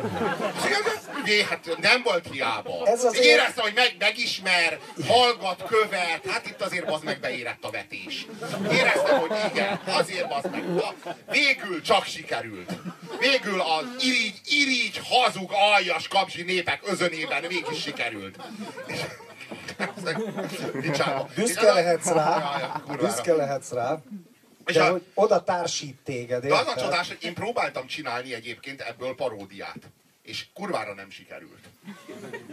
[1.23, 2.85] Ugye, hát nem volt hiába.
[2.87, 6.25] Ez azért- Én éreztem, hogy meg, megismer, hallgat, követ.
[6.29, 8.25] Hát itt azért az meg beérett a vetés.
[8.71, 10.63] Éreztem, hogy igen, azért az meg.
[11.29, 12.71] Végül csak sikerült.
[13.19, 18.35] Végül az irigy, irigy, hazug, aljas kapzsi népek özönében mégis sikerült.
[21.35, 23.97] Büszke lehetsz rá, büszke lehetsz rá,
[24.65, 28.33] És de a- hogy oda társít téged, De az a csodás, hogy én próbáltam csinálni
[28.33, 29.77] egyébként ebből paródiát.
[30.23, 31.69] És kurvára nem sikerült.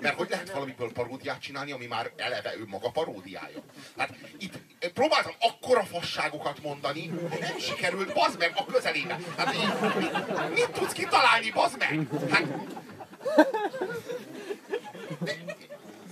[0.01, 3.59] Mert hogy lehet valamiből paródiát csinálni, ami már eleve ő maga paródiája?
[3.99, 4.59] Hát itt
[4.95, 7.07] próbáltam akkora fasságokat mondani,
[7.41, 9.19] nem sikerült, bazd meg, a közelébe.
[9.37, 9.69] Hát így,
[9.99, 12.07] mit, mit tudsz kitalálni, bazd meg?
[12.31, 12.45] Hát,
[15.19, 15.33] de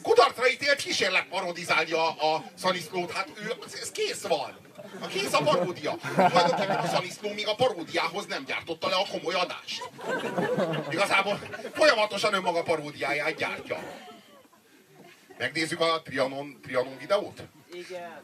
[0.06, 4.58] kudarcra ítélt kísérlet parodizálni a, a Szaniszlót, hát ő, ez kész van.
[5.00, 5.96] A kész a paródia.
[6.14, 9.90] Tulajdonképpen a Szaniszló még a paródiához nem gyártotta le a komoly adást.
[10.90, 11.40] Igazából
[11.74, 13.78] folyamatosan önmaga paródiáját gyártja.
[15.38, 17.42] Megnézzük a Trianon, Trianon videót?
[17.72, 18.22] Igen.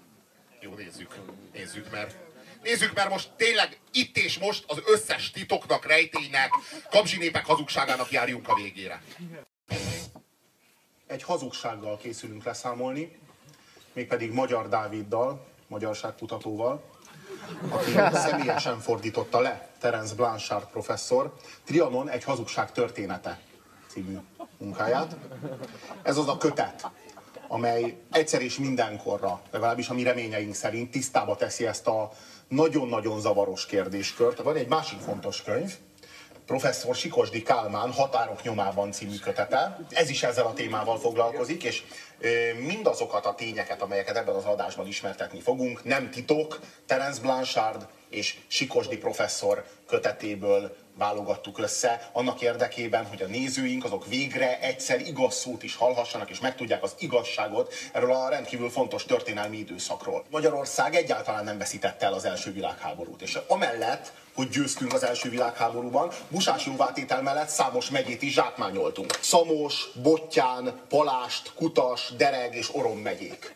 [0.61, 1.15] Jó, nézzük.
[1.53, 2.15] Nézzük, mert
[2.63, 6.51] Nézzük, mert most tényleg itt és most az összes titoknak, rejtélynek,
[6.91, 9.03] kapzsinépek hazugságának járjunk a végére.
[11.13, 13.19] Egy hazugsággal készülünk leszámolni,
[13.93, 16.83] mégpedig Magyar Dáviddal, magyarságkutatóval,
[17.69, 17.91] aki
[18.29, 21.35] személyesen fordította le Terence Blanchard professzor
[21.65, 23.41] Trianon egy hazugság története
[23.89, 24.19] című
[24.59, 25.17] munkáját.
[26.03, 26.91] Ez az a kötet,
[27.49, 32.11] amely egyszer és mindenkorra, legalábbis a mi reményeink szerint tisztába teszi ezt a
[32.49, 34.43] nagyon-nagyon zavaros kérdéskört.
[34.43, 35.77] Van egy másik fontos könyv,
[36.47, 39.79] professzor Sikosdi Kálmán Határok nyomában című kötete.
[39.91, 41.83] Ez is ezzel a témával foglalkozik, és
[42.67, 48.97] mindazokat a tényeket, amelyeket ebben az adásban ismertetni fogunk, nem titok, Terence Blanchard és Sikosdi
[48.97, 55.77] professzor kötetéből válogattuk össze, annak érdekében, hogy a nézőink azok végre egyszer igaz szót is
[55.77, 60.25] hallhassanak, és megtudják az igazságot erről a rendkívül fontos történelmi időszakról.
[60.31, 66.11] Magyarország egyáltalán nem veszítette el az első világháborút, és amellett, hogy győztünk az első világháborúban,
[66.29, 69.19] busás jóvátétel mellett számos megyét is zsákmányoltunk.
[69.21, 73.55] Szamos, Bottyán, Palást, Kutas, Dereg és Orom megyék.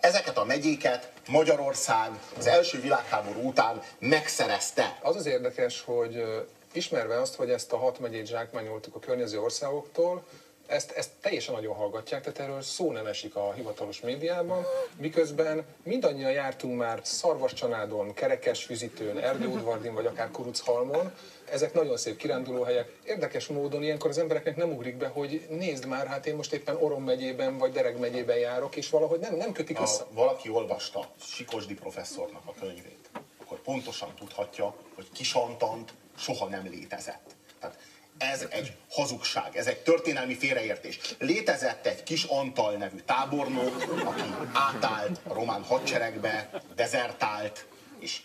[0.00, 4.98] Ezeket a megyéket Magyarország az első világháború után megszerezte.
[5.02, 6.24] Az az érdekes, hogy
[6.72, 10.24] ismerve azt, hogy ezt a hat megyét zsákmányoltuk a környező országoktól,
[10.66, 14.66] ezt, ezt teljesen nagyon hallgatják, tehát erről szó nem esik a hivatalos médiában,
[14.96, 21.12] miközben mindannyian jártunk már Szarvascsanádon, Kerekesfüzitőn, Erdőudvardin vagy akár Kuruchalmon,
[21.50, 22.92] ezek nagyon szép kirándulóhelyek.
[23.04, 26.76] Érdekes módon ilyenkor az embereknek nem ugrik be, hogy nézd már, hát én most éppen
[26.76, 30.02] Orom megyében vagy Dereg megyében járok, és valahogy nem, nem kötik össze.
[30.02, 37.36] Ha valaki olvasta Sikosdi professzornak a könyvét, akkor pontosan tudhatja, hogy Kisantant soha nem létezett.
[37.60, 37.78] Tehát
[38.18, 40.98] ez egy hazugság, ez egy történelmi félreértés.
[41.18, 47.66] Létezett egy kis Antal nevű tábornok, aki átállt a román hadseregbe, dezertált,
[47.98, 48.20] és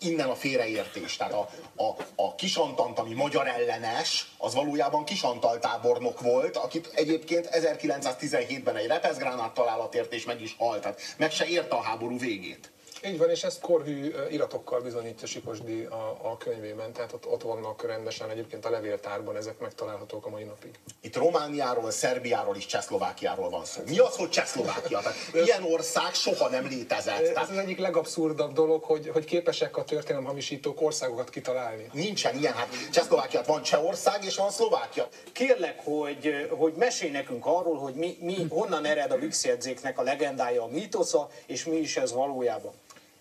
[0.00, 1.16] innen a félreértés.
[1.16, 7.48] Tehát a, a, a Kisantant, ami magyar ellenes, az valójában Kisantal tábornok volt, akit egyébként
[7.52, 10.80] 1917-ben egy repeszgránát találatért és meg is halt.
[10.80, 12.70] Tehát meg se érte a háború végét.
[13.04, 17.86] Így van, és ezt korhű iratokkal bizonyítja Sikosdi a, a könyvében, tehát ott, ott vannak
[17.86, 20.70] rendesen egyébként a levéltárban, ezek megtalálhatók a mai napig.
[21.00, 23.80] Itt Romániáról, Szerbiáról és Csehszlovákiáról van szó.
[23.86, 24.98] Mi az, hogy Csehszlovákia?
[24.98, 27.20] Tehát ilyen ország soha nem létezett.
[27.20, 31.90] Ez Tehát az egyik legabszurdabb dolog, hogy, hogy képesek a történelemhamisítók országokat kitalálni.
[31.92, 32.52] nincsen ilyen.
[32.52, 35.08] Hát Csehszlovákiát van Csehország és van Szlovákia.
[35.32, 40.02] Kérlek, hogy, hogy mesélj nekünk arról, hogy mi, mi, honnan ered a Vix jegyzéknek a
[40.02, 42.72] legendája, a mítosza, és mi is ez valójában.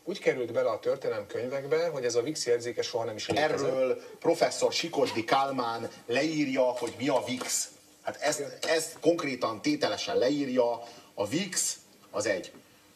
[0.10, 3.52] Úgy került bele a történelem könyvekbe, hogy ez a VIX jegyzéke soha nem is létezett.
[3.52, 7.70] Erről professzor Sikosdi Kálmán leírja, hogy mi a VIX.
[8.02, 10.82] Hát ezt, ezt konkrétan tételesen leírja.
[11.14, 11.78] A VIX
[12.12, 12.52] az egy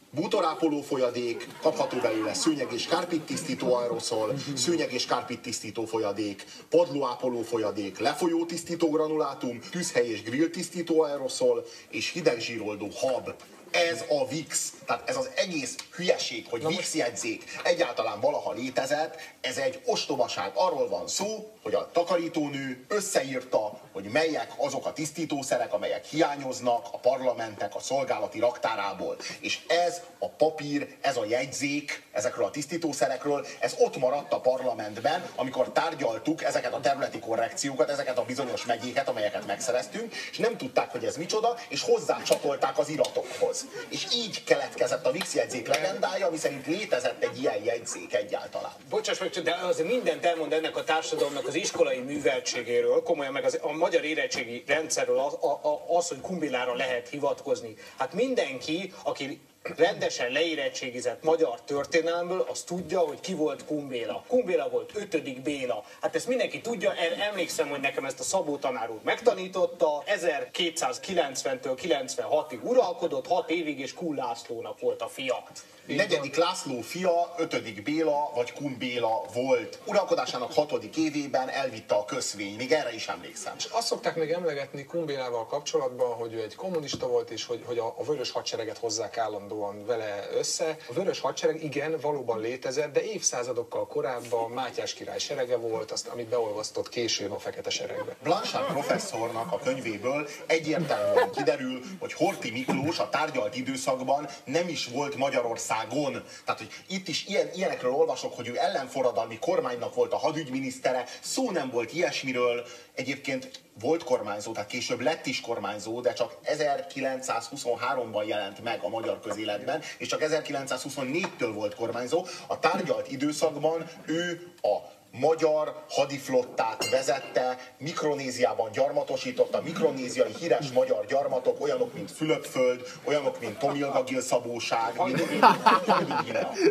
[0.09, 7.41] bútorápoló folyadék, kapható belőle szőnyeg és kárpit tisztító aeroszol, szőnyeg és kárpit tisztító folyadék, padlóápoló
[7.41, 13.34] folyadék, lefolyó tisztító granulátum, tűzhely és grill tisztító aeroszol, és hidegzsíroldó hab.
[13.72, 14.74] Ez a VIX.
[14.86, 20.51] Tehát ez az egész hülyeség, hogy VIX jegyzék egyáltalán valaha létezett, ez egy ostobaság.
[20.53, 26.97] Arról van szó, hogy a takarítónő összeírta, hogy melyek azok a tisztítószerek, amelyek hiányoznak a
[26.97, 29.18] parlamentek a szolgálati raktárából.
[29.39, 35.30] És ez a papír, ez a jegyzék ezekről a tisztítószerekről, ez ott maradt a parlamentben,
[35.36, 40.91] amikor tárgyaltuk ezeket a területi korrekciókat, ezeket a bizonyos megyéket, amelyeket megszereztünk, és nem tudták,
[40.91, 43.66] hogy ez micsoda, és hozzácsatolták az iratokhoz.
[43.89, 48.72] És így keletkezett a VIX jegyzék legendája, ami szerint létezett egy ilyen jegyzék egyáltalán.
[48.89, 53.60] Bocsáss meg, de azért mindent elmond ennek a társadalomnak az iskolai műveltségéről, komolyan meg az,
[53.62, 57.76] a magyar érettségi rendszerről az, a, a, az, hogy kumbilára lehet hivatkozni.
[57.97, 64.24] Hát mindenki, aki rendesen leérettségizett magyar történelmből, az tudja, hogy ki volt Kumbéla.
[64.28, 65.84] Kumbéla volt ötödik Béla.
[66.01, 70.03] Hát ezt mindenki tudja, erre emlékszem, hogy nekem ezt a Szabó tanár úr megtanította.
[70.05, 75.43] 1290-től 96-ig uralkodott, 6 évig, és Kun Lászlónak volt a fia.
[75.86, 79.80] Negyedik László fia, ötödik Béla vagy Kun Béla volt.
[79.86, 83.53] Uralkodásának hatodik évében elvitte a közvény, még erre is emlékszem.
[83.57, 87.78] És azt szokták még emlegetni Kumbélával kapcsolatban, hogy ő egy kommunista volt, és hogy, hogy
[87.78, 89.51] a, a vörös hadsereget hozzák állandóan
[89.86, 90.78] vele össze.
[90.89, 96.28] A vörös hadsereg igen, valóban létezett, de évszázadokkal korábban Mátyás király serege volt, azt, amit
[96.28, 98.16] beolvasztott később a fekete seregbe.
[98.24, 105.16] Blanchard professzornak a könyvéből egyértelműen kiderül, hogy Horthy Miklós a tárgyalt időszakban nem is volt
[105.16, 106.24] Magyarországon.
[106.45, 111.52] Tehát, hogy itt is ilyen, ilyenekről olvasok, hogy ő ellenforradalmi kormánynak volt a hadügyminisztere, szó
[111.52, 112.66] nem volt ilyesmiről.
[112.93, 119.19] Egyébként volt kormányzó, tehát később lett is kormányzó, de csak 1923-ban jelent meg a magyar
[119.19, 122.26] közéletben, és csak 1924-től volt kormányzó.
[122.47, 131.93] A tárgyalt időszakban ő a magyar hadiflottát vezette, Mikronéziában gyarmatosította, mikronéziai híres magyar gyarmatok, olyanok,
[131.93, 135.01] mint Fülöpföld, olyanok, mint Tomilgagil szabóság.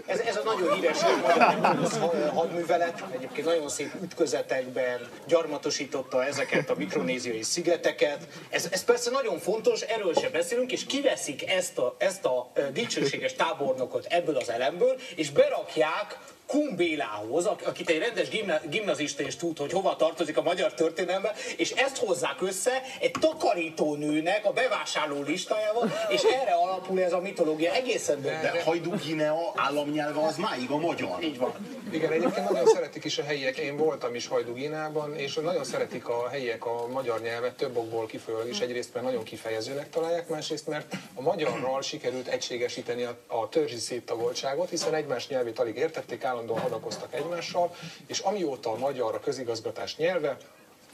[0.07, 7.43] Ez, ez a nagyon híres magyar hadművelet, egyébként nagyon szép ütközetekben gyarmatosította ezeket a mikronéziai
[7.43, 8.29] szigeteket.
[8.51, 13.33] Ez, ez persze nagyon fontos, erről sem beszélünk, és kiveszik ezt a, ezt a dicsőséges
[13.33, 16.19] tábornokot ebből az elemből, és berakják
[16.51, 21.71] Kumbélához, akit egy rendes gimna, gimnazista is tud, hogy hova tartozik a magyar történelme, és
[21.71, 28.21] ezt hozzák össze egy takarítónőnek a bevásárló listájával, és erre alapul ez a mitológia egészen
[28.21, 28.41] bőven.
[28.41, 31.23] De Hajdú-Guinea államnyelve az máig a magyar.
[31.23, 31.53] Így van.
[31.93, 33.57] Igen, egyébként nagyon szeretik is a helyiek.
[33.59, 38.49] Én voltam is Hajdú-Ginában, és nagyon szeretik a helyiek a magyar nyelvet több okból kifolyólag
[38.49, 38.61] is.
[38.61, 44.71] Egyrészt, mert nagyon kifejezőnek találják, másrészt, mert a magyarral sikerült egységesíteni a, a törzsi széttagoltságot,
[44.71, 47.75] hiszen egymás nyelvét alig értették, állandóan hadakoztak egymással,
[48.07, 50.37] és amióta a magyar a közigazgatás nyelve,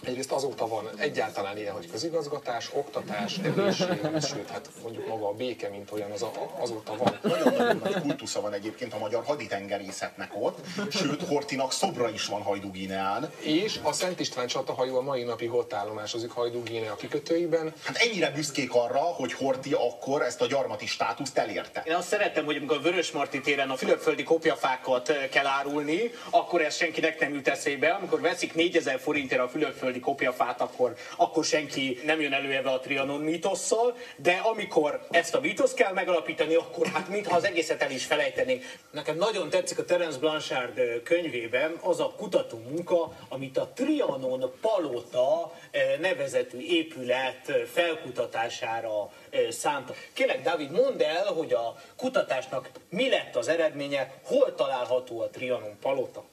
[0.07, 3.87] Egyrészt azóta van egyáltalán ilyen, hogy közigazgatás, oktatás, egészség,
[4.23, 7.19] sőt, hát mondjuk maga a béke, mint olyan, az a, azóta van.
[7.23, 10.59] Nagyon-nagyon nagy kultusza van egyébként a magyar haditengerészetnek ott,
[10.91, 13.31] sőt, Hortinak szobra is van Hajdú-Guineán.
[13.39, 17.73] És a Szent István csatahajó a mai napig ott állomásozik Hajdú Guinea kikötőiben.
[17.85, 21.83] Hát ennyire büszkék arra, hogy Horti akkor ezt a gyarmati státuszt elérte.
[21.87, 26.77] Én azt szeretem, hogy amikor a Vörösmarty téren a fülöpföldi kopjafákat kell árulni, akkor ez
[26.77, 27.89] senkinek nem jut eszébe.
[27.89, 32.81] Amikor veszik 4000 forintért a fülöpföldi kopjafát, akkor, akkor senki nem jön elő ebbe a
[32.81, 37.91] Trianon mítosszal, de amikor ezt a mítoszt kell megalapítani, akkor hát mintha az egészet el
[37.91, 38.65] is felejtenénk.
[38.91, 45.53] Nekem nagyon tetszik a Terence Blanchard könyvében az a kutató munka, amit a Trianon Palota
[46.01, 49.13] nevezetű épület felkutatására
[49.51, 49.95] szánta.
[50.13, 55.79] Kérlek, Dávid, mondd el, hogy a kutatásnak mi lett az eredménye, hol található a Trianon
[55.81, 56.25] Palota?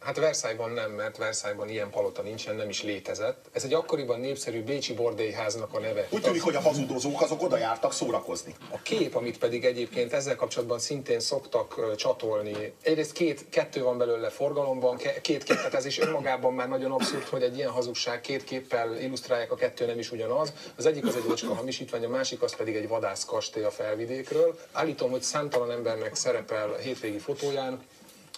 [0.00, 3.44] Hát Versailles-ban nem, mert Versailles-ban ilyen palota nincsen, nem is létezett.
[3.52, 6.06] Ez egy akkoriban népszerű bécsi bordélyháznak a neve.
[6.10, 8.54] Úgy tűnik, hogy a hazudozók azok oda jártak szórakozni.
[8.70, 14.28] A kép, amit pedig egyébként ezzel kapcsolatban szintén szoktak csatolni, egyrészt két, kettő van belőle
[14.28, 18.44] forgalomban, két kép, tehát ez is önmagában már nagyon abszurd, hogy egy ilyen hazugság két
[18.44, 20.52] képpel illusztrálják, a kettő nem is ugyanaz.
[20.76, 24.58] Az egyik az egy ocska hamisítvány, a másik az pedig egy vadász kastély a felvidékről.
[24.72, 27.82] Állítom, hogy számtalan embernek szerepel a hétvégi fotóján,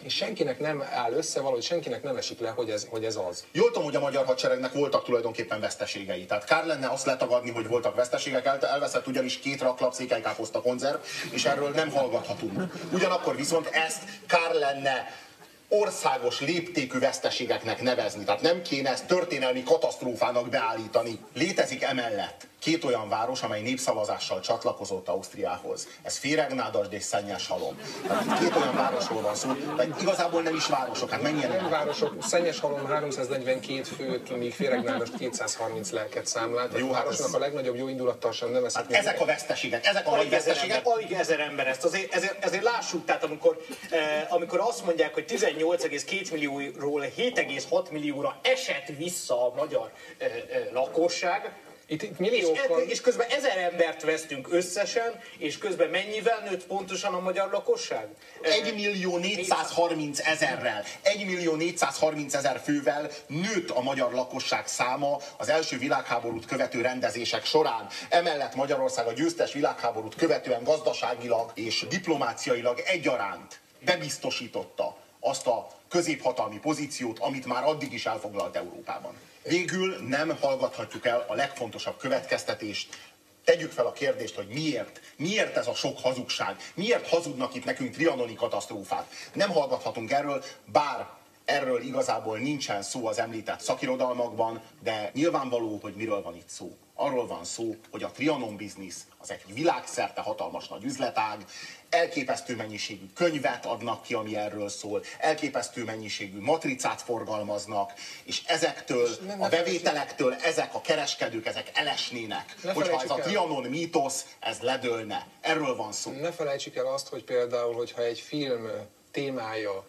[0.05, 3.45] és senkinek nem áll össze, valahogy senkinek nem esik le, hogy ez, hogy ez az.
[3.53, 6.25] Jól tudom, hogy a magyar hadseregnek voltak tulajdonképpen veszteségei.
[6.25, 10.97] Tehát kár lenne azt letagadni, hogy voltak veszteségek, El, elveszett ugyanis két raklap székelykáposzta konzerv,
[11.31, 12.63] és erről nem hallgathatunk.
[12.93, 15.23] Ugyanakkor viszont ezt kár lenne
[15.69, 18.25] országos léptékű veszteségeknek nevezni.
[18.25, 21.19] Tehát nem kéne ezt történelmi katasztrófának beállítani.
[21.35, 25.89] Létezik emellett két olyan város, amely népszavazással csatlakozott Ausztriához.
[26.03, 27.79] Ez Féregnádasd és Szennyes Halom.
[28.07, 31.11] Tehát két olyan városról van szó, de igazából nem is városok.
[31.11, 36.67] Hát mennyien Nem városok, Szennyes halom 342 főt, míg Féregnádas 230 lelket számlál.
[36.69, 38.95] Tehát Jó, a hát városnak ez- a legnagyobb jó indulattal sem Hát nevezhető.
[38.95, 40.81] ezek a veszteségek, ezek a nagy veszteségek.
[40.87, 41.85] alig ezer ember ezt.
[41.85, 43.61] Azért, ezért, ezért lássuk, tehát amikor,
[43.91, 50.69] eh, amikor azt mondják, hogy 18,2 millióról 7,6 millióra esett vissza a magyar eh, eh,
[50.73, 51.53] lakosság,
[51.87, 57.15] Itt, itt és, milliókon, és közben ezer embert vesztünk összesen, és közben mennyivel nőtt pontosan
[57.15, 58.09] a magyar lakosság?
[58.43, 65.19] Eh, 1 millió 430 ezerrel, 1 millió 430 ezer fővel nőtt a magyar lakosság száma
[65.37, 67.87] az első világháborút követő rendezések során.
[68.09, 77.19] Emellett Magyarország a győztes világháborút követően gazdaságilag és diplomáciailag egyaránt bebiztosította azt a középhatalmi pozíciót,
[77.19, 79.15] amit már addig is elfoglalt Európában.
[79.45, 82.97] Végül nem hallgathatjuk el a legfontosabb következtetést,
[83.45, 85.01] Tegyük fel a kérdést, hogy miért?
[85.17, 86.57] Miért ez a sok hazugság?
[86.75, 89.09] Miért hazudnak itt nekünk trianoni katasztrófát?
[89.33, 91.09] Nem hallgathatunk erről, bár
[91.45, 96.77] erről igazából nincsen szó az említett szakirodalmakban, de nyilvánvaló, hogy miről van itt szó.
[96.95, 101.45] Arról van szó, hogy a Trianon biznisz az egy világszerte hatalmas nagy üzletág,
[101.91, 107.93] elképesztő mennyiségű könyvet adnak ki, ami erről szól, elképesztő mennyiségű matricát forgalmaznak,
[108.25, 112.55] és ezektől, ne- a bevételektől ezek a kereskedők, ezek elesnének.
[112.63, 113.15] Ne Hogyha ez a.
[113.15, 115.27] Trianon mítosz, ez ledőlne.
[115.41, 116.11] Erről van szó.
[116.11, 118.69] ne felejtsük el azt, hogy például, hogyha egy film
[119.11, 119.87] témája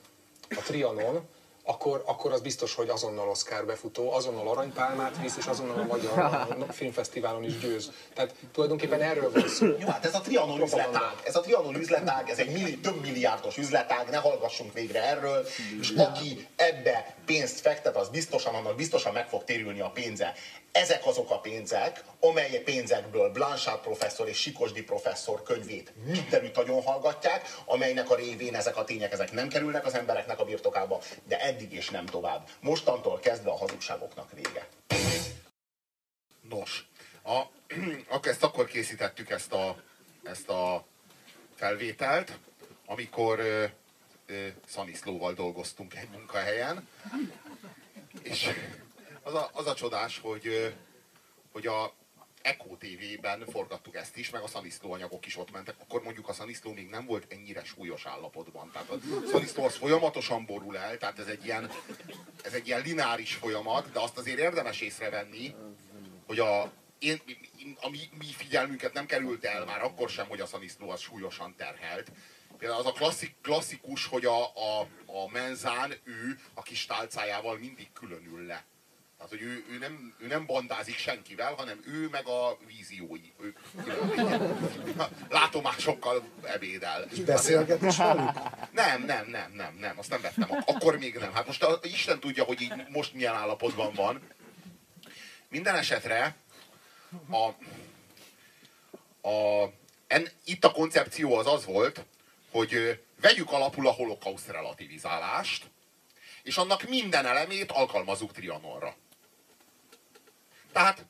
[0.50, 1.28] a Trianon,
[1.66, 6.48] akkor, akkor az biztos, hogy azonnal Oscar befutó, azonnal aranypálmát visz, és azonnal a Magyar
[6.72, 7.92] Filmfesztiválon is győz.
[8.14, 9.66] Tehát tulajdonképpen erről van szó.
[9.66, 11.14] Jó, hát ez a Trianon üzletág.
[11.24, 15.46] Ez a Trianon üzletág, ez egy milli, több milliárdos üzletág, ne hallgassunk végre erről,
[15.80, 20.34] és aki ebbe pénzt fektet, az biztosan, annak biztosan meg fog térülni a pénze.
[20.76, 27.48] Ezek azok a pénzek, amely pénzekből Blanchard professzor és Sikosdi professzor könyvét mindenütt nagyon hallgatják,
[27.66, 31.74] amelynek a révén ezek a tények ezek nem kerülnek az embereknek a birtokába, de eddig
[31.74, 32.50] és nem tovább.
[32.60, 34.68] Mostantól kezdve a hazugságoknak vége.
[36.50, 36.88] Nos,
[37.24, 37.42] a,
[38.16, 39.76] akkor ezt akkor készítettük ezt a,
[40.24, 40.86] ezt a
[41.56, 42.40] felvételt,
[42.86, 43.66] amikor ö,
[44.26, 46.88] ö, Szaniszlóval dolgoztunk egy munkahelyen,
[48.24, 48.50] és
[49.26, 50.76] az a, az a csodás, hogy,
[51.52, 51.94] hogy a
[52.42, 55.76] Echo TV-ben forgattuk ezt is, meg a szaniszló anyagok is ott mentek.
[55.80, 58.72] Akkor mondjuk a szaniszló még nem volt ennyire súlyos állapotban.
[58.72, 58.98] Tehát a
[59.32, 61.72] szaniszló az folyamatosan borul el, tehát ez egy ilyen,
[62.44, 65.56] ez egy ilyen lineáris folyamat, de azt azért érdemes észrevenni,
[66.28, 67.22] hogy a, én,
[67.82, 71.56] a mi, mi figyelmünket nem került el már akkor sem, hogy a szaniszló az súlyosan
[71.58, 72.12] terhelt.
[72.58, 77.88] Például az a klasszik, klasszikus, hogy a, a, a menzán ő a kis tálcájával mindig
[77.94, 78.66] különül le.
[79.18, 83.34] Tehát, hogy ő, ő, nem, ő nem bandázik senkivel, hanem ő meg a víziói.
[83.40, 83.56] Ő
[85.30, 87.08] látomásokkal ebédel.
[87.26, 88.32] Beszélget is velük?
[88.72, 90.52] Nem, nem, nem, nem, nem, azt nem vettem.
[90.52, 91.34] Ak- Akkor még nem.
[91.34, 94.22] Hát most a, Isten tudja, hogy így most milyen állapotban van.
[95.50, 96.36] Minden esetre
[97.30, 97.46] a,
[99.30, 99.70] a,
[100.08, 102.06] en, itt a koncepció az az volt,
[102.52, 105.66] hogy vegyük alapul a holokauszt relativizálást,
[106.44, 108.96] és annak minden elemét alkalmazzuk Trianonra.
[110.76, 111.06] Tehát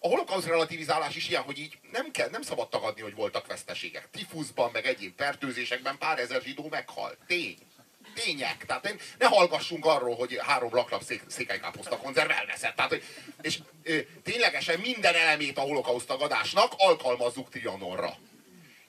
[0.00, 4.08] a holokauszt relativizálás is ilyen, hogy így nem, kell, nem szabad tagadni, hogy voltak veszteségek.
[4.10, 7.18] Tifuszban, meg egyéb fertőzésekben pár ezer zsidó meghalt.
[7.26, 7.58] Tény.
[8.14, 8.64] Tények.
[8.66, 12.76] Tehát én- ne hallgassunk arról, hogy három laklap szék, székelykáposzta konzerv elveszett.
[12.76, 13.00] Tehát,
[13.42, 18.16] és ö, ténylegesen minden elemét a holokauszt tagadásnak alkalmazzuk Trianonra.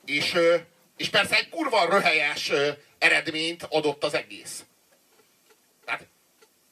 [0.06, 0.58] És, ö,
[0.97, 4.66] és persze egy kurva röhelyes ö, eredményt adott az egész.
[5.86, 6.08] Tehát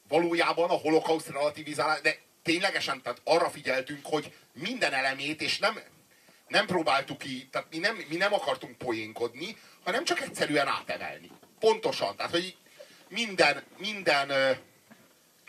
[0.08, 5.80] valójában a holokauszt relativizálás, de ténylegesen tehát arra figyeltünk, hogy minden elemét, és nem,
[6.48, 11.32] nem próbáltuk ki, tehát mi nem, mi nem akartunk poénkodni, hanem csak egyszerűen átemelni.
[11.60, 12.16] Pontosan.
[12.16, 12.56] Tehát, hogy
[13.10, 14.52] minden, minden ö,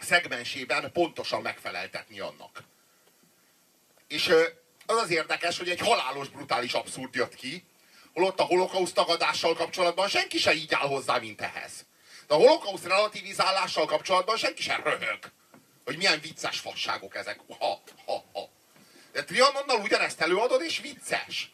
[0.01, 2.63] szegmensében pontosan megfeleltetni annak.
[4.09, 4.45] És ö,
[4.87, 7.65] az az érdekes, hogy egy halálos, brutális abszurd jött ki,
[8.13, 11.87] holott a holokauszt tagadással kapcsolatban senki se így áll hozzá, mint ehhez.
[12.27, 15.19] De a holokauszt relativizálással kapcsolatban senki sem röhög,
[15.85, 17.41] hogy milyen vicces fasságok ezek.
[17.59, 18.49] Ha, ha, ha.
[19.13, 21.51] De Trianonnal ugyanezt előadod, és vicces.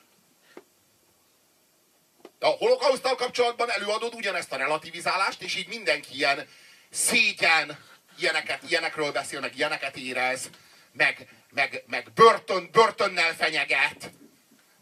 [2.39, 6.49] De a holokauszttal kapcsolatban előadod ugyanezt a relativizálást, és így mindenki ilyen
[6.91, 7.78] szégyen,
[8.18, 10.51] ilyeneket, ilyenekről beszél, meg ilyeneket érez,
[10.93, 14.11] meg, meg, meg börtön, börtönnel fenyeget,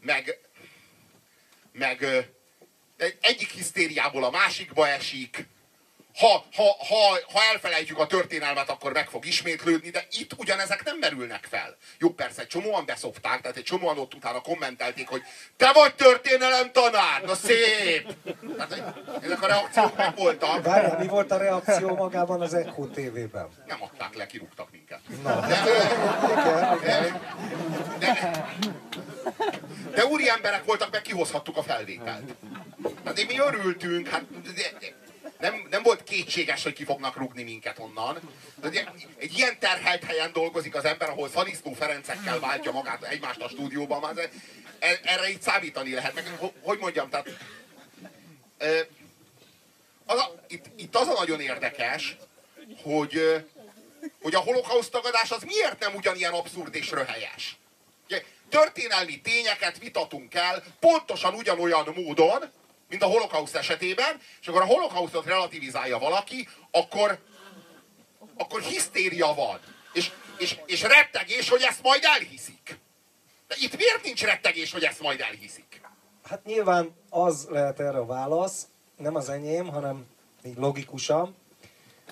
[0.01, 0.39] meg,
[1.73, 2.07] meg
[3.21, 5.47] egyik hisztériából a másikba esik.
[6.19, 10.99] Ha, ha, ha, ha elfelejtjük a történelmet, akkor meg fog ismétlődni, de itt ugyanezek nem
[10.99, 11.77] merülnek fel.
[11.99, 15.23] Jó, persze, egy csomóan beszopták, tehát egy csomóan ott utána kommentelték, hogy
[15.57, 18.15] te vagy történelem tanár, na szép!
[18.57, 18.83] Tehát, hogy
[19.23, 20.65] ezek a reakciók meg voltak.
[20.65, 23.49] Várjál, mi volt a reakció magában az Echo TV-ben?
[23.67, 25.01] Nem adták le, kirúgtak minket.
[25.23, 25.57] Na, De,
[26.81, 27.23] igen, igen.
[27.99, 28.49] de,
[29.95, 32.35] de úri emberek voltak, meg kihozhattuk a felvételt.
[33.05, 34.51] Hát mi örültünk, hát de,
[34.81, 34.87] de,
[35.39, 38.21] nem, nem volt kétséges, hogy ki fognak rugni minket onnan.
[38.61, 38.85] De ugye,
[39.19, 44.01] egy ilyen terhelt helyen dolgozik az ember, ahol Szanisztó Ferencekkel váltja magát egymást a stúdióban,
[44.01, 44.31] már
[44.79, 46.15] e- erre így számítani lehet.
[46.15, 47.29] Meg, ho- hogy mondjam, tehát
[50.07, 52.17] az a, itt, itt az a nagyon érdekes,
[52.83, 53.45] hogy,
[54.23, 57.57] hogy a holokauszt tagadás az miért nem ugyanilyen abszurd és röhelyes.
[58.49, 62.51] Történelmi tényeket vitatunk el pontosan ugyanolyan módon,
[62.89, 67.19] mint a holokauszt esetében, és akkor a holokausztot relativizálja valaki, akkor,
[68.37, 69.61] akkor hisztéria van.
[69.93, 72.79] És, és, és rettegés, hogy ezt majd elhiszik.
[73.47, 75.81] De itt miért nincs rettegés, hogy ezt majd elhiszik?
[76.23, 78.67] Hát nyilván az lehet erre a válasz,
[78.97, 80.07] nem az enyém, hanem
[80.45, 81.37] így logikusan,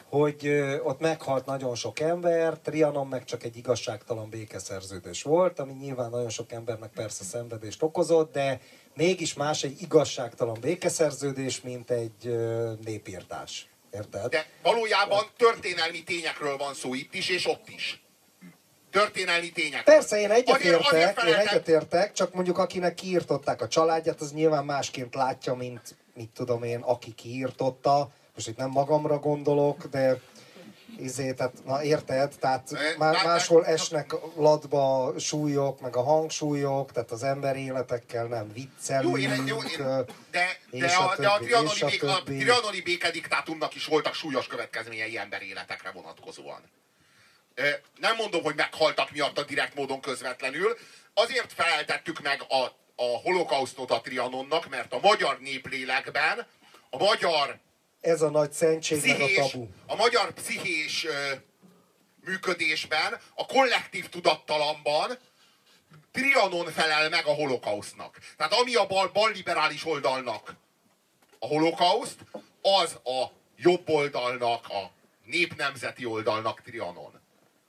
[0.09, 0.49] hogy
[0.83, 6.29] ott meghalt nagyon sok ember, Trianon meg csak egy igazságtalan békeszerződés volt, ami nyilván nagyon
[6.29, 8.61] sok embernek persze szenvedést okozott, de
[8.97, 12.37] mégis más egy igazságtalan békeszerződés, mint egy
[12.85, 13.67] népírtás.
[13.91, 14.31] Érted?
[14.31, 18.05] De valójában történelmi tényekről van szó itt is, és ott is.
[18.91, 19.85] Történelmi tények.
[19.85, 25.55] Persze, én egyetértek, én egyetértek, csak mondjuk akinek kiírtották a családját, az nyilván másként látja,
[25.55, 28.11] mint mit tudom én, aki kiírtotta.
[28.35, 30.21] Most itt nem magamra gondolok, de
[30.99, 36.93] izé, tehát, na érted, tehát Eh, má- de- máshol esnek latba súlyok, meg a hangsúlyok,
[36.93, 39.05] tehát az ember életekkel nem viccelünk.
[39.05, 42.81] Jó, én, jó, én, de, de, a a, de a, trianoni, a bék, a trianoni
[42.81, 46.61] békediktátumnak is voltak súlyos következményei emberéletekre vonatkozóan.
[47.55, 47.69] Ö,
[48.01, 50.77] Nem mondom, hogy meghaltak miatt a direkt módon közvetlenül.
[51.15, 52.63] Azért feleltettük meg a,
[53.03, 56.47] a holokausztot a Trianonnak, mert a magyar néplélekben,
[56.91, 57.59] a magyar
[58.01, 59.67] Ez a nagy szentség, meg a pszichés, tabu.
[59.87, 61.33] a magyar pszichés ö,
[62.25, 65.19] működésben, a kollektív tudattalamban
[66.13, 68.19] Trianon felel meg a holokausznak.
[68.37, 70.55] Tehát ami a bal, bal liberális oldalnak
[71.39, 72.19] a holokauszt,
[72.63, 74.91] az a jobb oldalnak, a
[75.25, 77.21] népnemzeti oldalnak Trianon.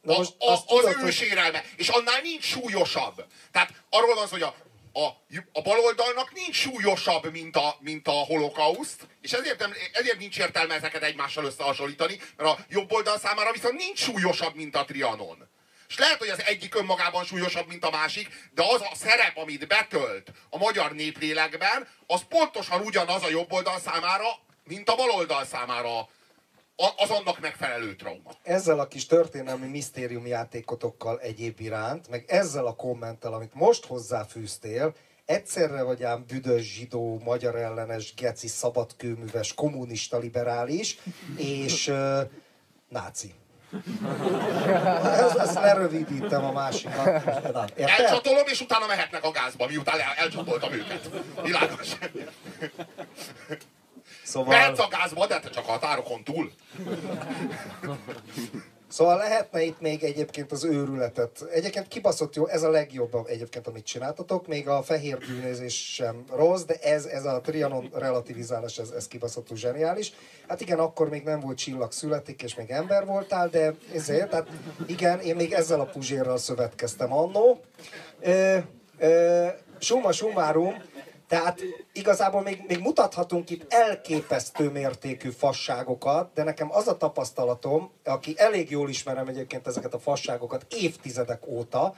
[0.01, 1.63] Na A, most a, azt az tudod, ő hogy- sérelme.
[1.75, 3.25] És annál nincs súlyosabb.
[3.51, 4.55] Tehát arról van szó, hogy a,
[4.97, 5.21] a,
[5.51, 10.73] a baloldalnak nincs súlyosabb, mint a, mint a holokauszt, és ezért, nem, ezért nincs értelme
[10.73, 15.49] ezeket egymással összehasonlítani, mert a jobb oldal számára viszont nincs súlyosabb, mint a Trianon.
[15.87, 19.67] És lehet, hogy az egyik önmagában súlyosabb, mint a másik, de az a szerep, amit
[19.67, 24.27] betölt a magyar néplélekben, az pontosan ugyanaz a jobb oldal számára,
[24.63, 26.09] mint a baloldal számára
[26.77, 28.31] az annak megfelelő trauma.
[28.43, 34.93] ezzel a kis történelmi misztériumjátékotokkal egyéb iránt, meg ezzel a kommenttel, amit most hozzáfűztél,
[35.25, 40.97] egyszerre vagy ám büdös zsidó, magyar ellenes, geci, szabadkőműves, kommunista liberális,
[41.37, 42.19] és uh,
[42.89, 43.33] náci.
[45.03, 47.07] Ez, ezt lerövidítem a másikat.
[47.75, 51.09] Elcsatolom, és utána mehetnek a gázba, miután el, elcsatoltam őket.
[51.43, 51.95] Világos.
[54.27, 56.51] Szóval, Mehetsz a gázba, de te csak a határokon túl.
[58.87, 61.41] szóval lehetne itt még egyébként az őrületet.
[61.51, 64.47] Egyébként kibaszott jó, ez a legjobb egyébként, amit csináltatok.
[64.47, 69.57] Még a fehér bűnözés sem rossz, de ez, ez a Trianon relativizálás, ez, ez kibaszottul
[69.57, 70.13] zseniális.
[70.47, 74.47] Hát igen, akkor még nem volt csillag születik, és még ember voltál, de ezért, tehát
[74.87, 77.61] igen, én még ezzel a puzsérral szövetkeztem annó.
[78.19, 78.57] Ö,
[78.97, 79.47] ö,
[79.79, 80.81] summa summarum,
[81.27, 81.61] tehát
[81.93, 88.71] igazából még, még mutathatunk itt elképesztő mértékű fasságokat, de nekem az a tapasztalatom, aki elég
[88.71, 91.95] jól ismerem egyébként ezeket a fasságokat évtizedek óta,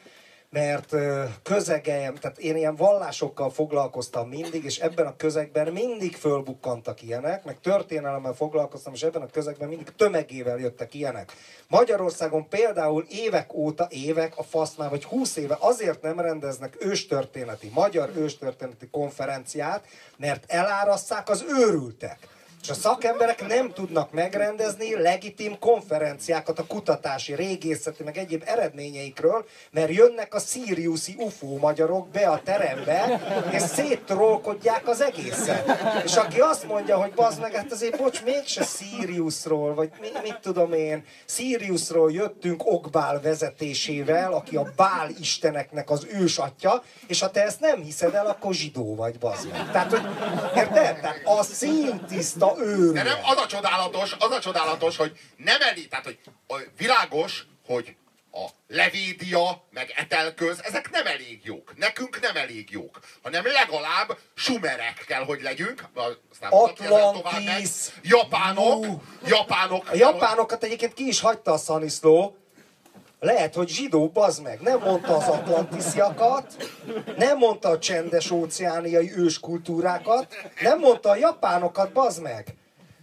[0.50, 0.96] mert
[1.44, 7.60] közegem, tehát én ilyen vallásokkal foglalkoztam mindig, és ebben a közegben mindig fölbukkantak ilyenek, meg
[7.60, 11.32] történelemmel foglalkoztam, és ebben a közegben mindig tömegével jöttek ilyenek.
[11.68, 17.72] Magyarországon például évek óta, évek, a fasz már, vagy 20 éve azért nem rendeznek őstörténeti,
[17.74, 19.86] magyar őstörténeti konferenciát,
[20.18, 22.39] mert elárasszák az őrültek.
[22.62, 29.94] És a szakemberek nem tudnak megrendezni legitim konferenciákat a kutatási, régészeti, meg egyéb eredményeikről, mert
[29.94, 35.66] jönnek a Siriusi UFO magyarok be a terembe, és széttrolkodják az egészet.
[36.04, 40.40] És aki azt mondja, hogy bazd meg, hát azért bocs, mégse Siriusról, vagy mi, mit
[40.42, 47.44] tudom én, Siriusról jöttünk Okbál vezetésével, aki a Bál isteneknek az ősatja, és ha te
[47.44, 49.72] ezt nem hiszed el, akkor zsidó vagy, bazd meg.
[49.72, 50.02] Tehát, hogy,
[50.56, 51.00] érted?
[51.00, 52.94] Tehát a színtiszta őrület.
[52.94, 56.20] De nem, az a csodálatos, az a csodálatos, hogy nem elég, tehát, hogy
[56.78, 57.96] világos, hogy
[58.32, 61.78] a levédia, meg etelköz, ezek nem elég jók.
[61.78, 63.00] Nekünk nem elég jók.
[63.24, 65.84] Hanem legalább sumerek kell, hogy legyünk.
[66.32, 67.70] Aztán Atlantis.
[68.02, 68.86] Japánok.
[69.26, 69.90] Japánok.
[69.90, 72.38] A japánokat egyébként ki is hagyta a Szaniszló.
[73.20, 74.60] Lehet, hogy zsidó, bazd meg.
[74.62, 76.70] Nem mondta az atlantisziakat,
[77.18, 80.28] nem mondta a csendes óceániai őskultúrákat,
[80.62, 82.56] nem mondta a japánokat, bazd meg.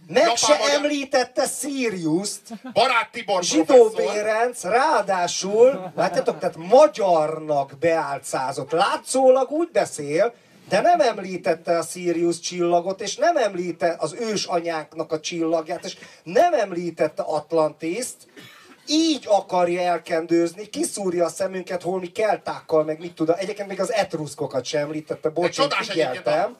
[0.07, 2.41] Meg Japán se magyar- említette Siriuszt,
[2.73, 3.89] Barát Tibor Zsidó.
[3.95, 8.71] Bérenc, ráadásul, látjátok, tehát magyarnak beálcázott.
[8.71, 10.33] Látszólag úgy beszél,
[10.69, 16.53] de nem említette a Sirius csillagot, és nem említette az ősanyánknak a csillagját, és nem
[16.53, 18.15] említette Atlantiszt,
[18.87, 23.35] így akarja elkendőzni, kiszúrja a szemünket holmi keltákkal, meg mit tudom.
[23.39, 26.57] Egyébként még az etruszkokat sem említette, bocs, én csodás egyébként figyeltem.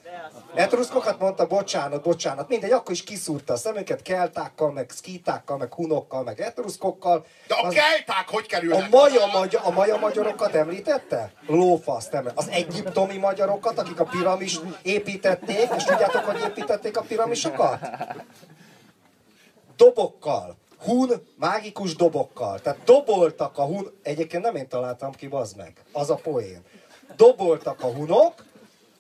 [0.55, 6.23] Etruszkokat mondta, bocsánat, bocsánat, mindegy, akkor is kiszúrta a szemünket keltákkal, meg szkítákkal, meg hunokkal,
[6.23, 7.25] meg etruszkokkal.
[7.47, 8.89] De a Az- kelták hogy a kerülnek?
[8.89, 11.31] maja, magyar, a maja magyarokat említette?
[11.47, 12.41] Lófaszt említette.
[12.41, 17.79] Az egyiptomi magyarokat, akik a piramis építették, és tudjátok, hogy építették a piramisokat?
[19.75, 20.57] Dobokkal.
[20.79, 22.59] Hun mágikus dobokkal.
[22.59, 23.91] Tehát doboltak a hun...
[24.03, 25.83] Egyébként nem én találtam ki, bazd meg.
[25.91, 26.61] Az a poén.
[27.15, 28.33] Doboltak a hunok,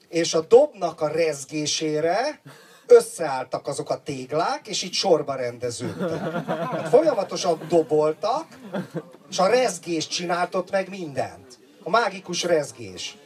[0.09, 2.41] és a dobnak a rezgésére
[2.87, 6.45] összeálltak azok a téglák, és így sorba rendeződtek.
[6.47, 8.45] Hát folyamatosan doboltak,
[9.29, 11.59] és a rezgés csináltott meg mindent.
[11.83, 13.17] A mágikus rezgés.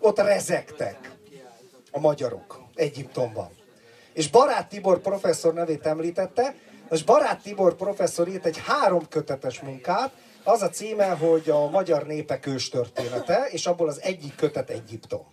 [0.00, 1.16] Ott rezegtek
[1.90, 3.50] a magyarok Egyiptomban.
[4.12, 6.54] És Barát Tibor professzor nevét említette,
[6.90, 10.12] és Barát Tibor professzor írt egy három kötetes munkát,
[10.44, 15.26] az a címe, hogy a magyar népek őstörténete, és abból az egyik kötet Egyiptom.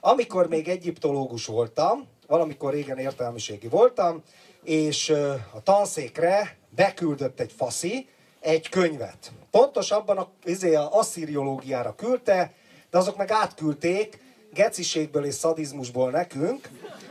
[0.00, 4.22] Amikor még egyiptológus voltam, valamikor régen értelmiségi voltam,
[4.62, 5.10] és
[5.54, 8.08] a tanszékre beküldött egy faszi
[8.40, 9.32] egy könyvet.
[9.50, 12.52] Pontosabban a, izé, a asszíriológiára küldte,
[12.90, 14.20] de azok meg átküldték
[14.52, 16.68] geciségből és szadizmusból nekünk,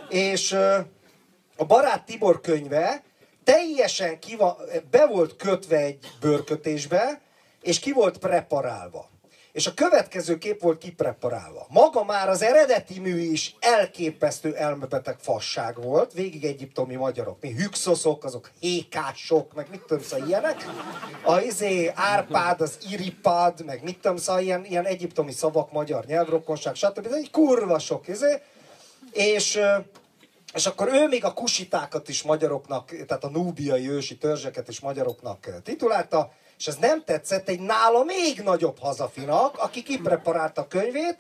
[0.09, 0.51] és
[1.57, 3.03] a barát Tibor könyve
[3.45, 4.57] teljesen kiva,
[4.91, 7.21] be volt kötve egy bőrkötésbe,
[7.61, 9.09] és ki volt preparálva.
[9.51, 11.65] És a következő kép volt kipreparálva.
[11.69, 18.23] Maga már az eredeti mű is elképesztő elmebeteg fasság volt, végig egyiptomi magyarok, mi hükszoszok,
[18.23, 20.65] azok hékások, meg mit tudom, szóval ilyenek.
[21.23, 26.75] A izé, Árpád, az Iripad, meg mit tudom, szóval ilyen, ilyen egyiptomi szavak, magyar nyelvrokonság,
[26.75, 27.05] stb.
[27.05, 28.41] Ez egy kurva sok, izé.
[29.11, 29.59] És
[30.55, 35.61] és akkor ő még a kusitákat is magyaroknak, tehát a núbiai ősi törzseket is magyaroknak
[35.63, 41.17] titulálta, és ez nem tetszett egy nála még nagyobb hazafinak, aki kipreparálta a könyvét,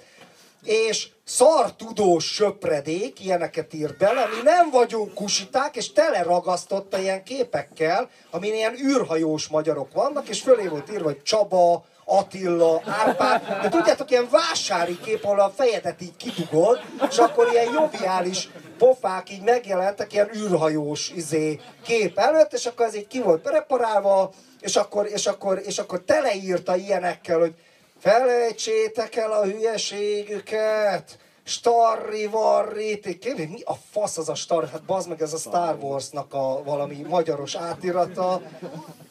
[0.63, 8.53] és szartudós söpredék ilyeneket írt bele, mi nem vagyunk kusiták, és teleragasztotta ilyen képekkel, amin
[8.53, 14.27] ilyen űrhajós magyarok vannak, és fölé volt írva, hogy Csaba, Attila, Árpád, de tudjátok, ilyen
[14.31, 16.79] vásári kép, ahol a fejedet így kitugod,
[17.09, 22.95] és akkor ilyen joviális pofák így megjelentek, ilyen űrhajós izé, kép előtt, és akkor ez
[22.95, 27.53] így ki volt preparálva, és akkor, és akkor, és akkor teleírta ilyenekkel, hogy
[27.99, 31.17] felejtsétek el a hülyeségüket,
[31.47, 35.77] Starri, varri, képzeld, mi a fasz az a Star, hát bazd meg ez a Star
[35.81, 38.41] Warsnak a valami magyaros átirata,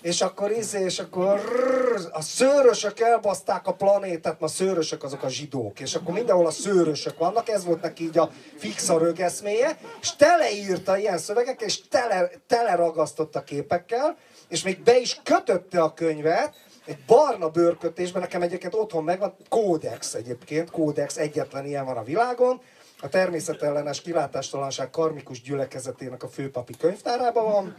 [0.02, 5.28] és akkor izé, és akkor rrrr, a szőrösök elbaszták a planétát, ma szőrösök azok a
[5.28, 9.78] zsidók, és akkor mindenhol a szőrösök vannak, ez volt neki így a fix a rögeszméje,
[10.00, 14.16] és teleírta ilyen szövegekkel, és tele, teleragasztotta képekkel,
[14.48, 16.54] és még be is kötötte a könyvet,
[16.86, 22.60] egy barna bőrkötésben, nekem egyébként otthon megvan, kódex egyébként, kódex, egyetlen ilyen van a világon,
[23.00, 27.76] a természetellenes kilátástalanság karmikus gyülekezetének a főpapi könyvtárában van,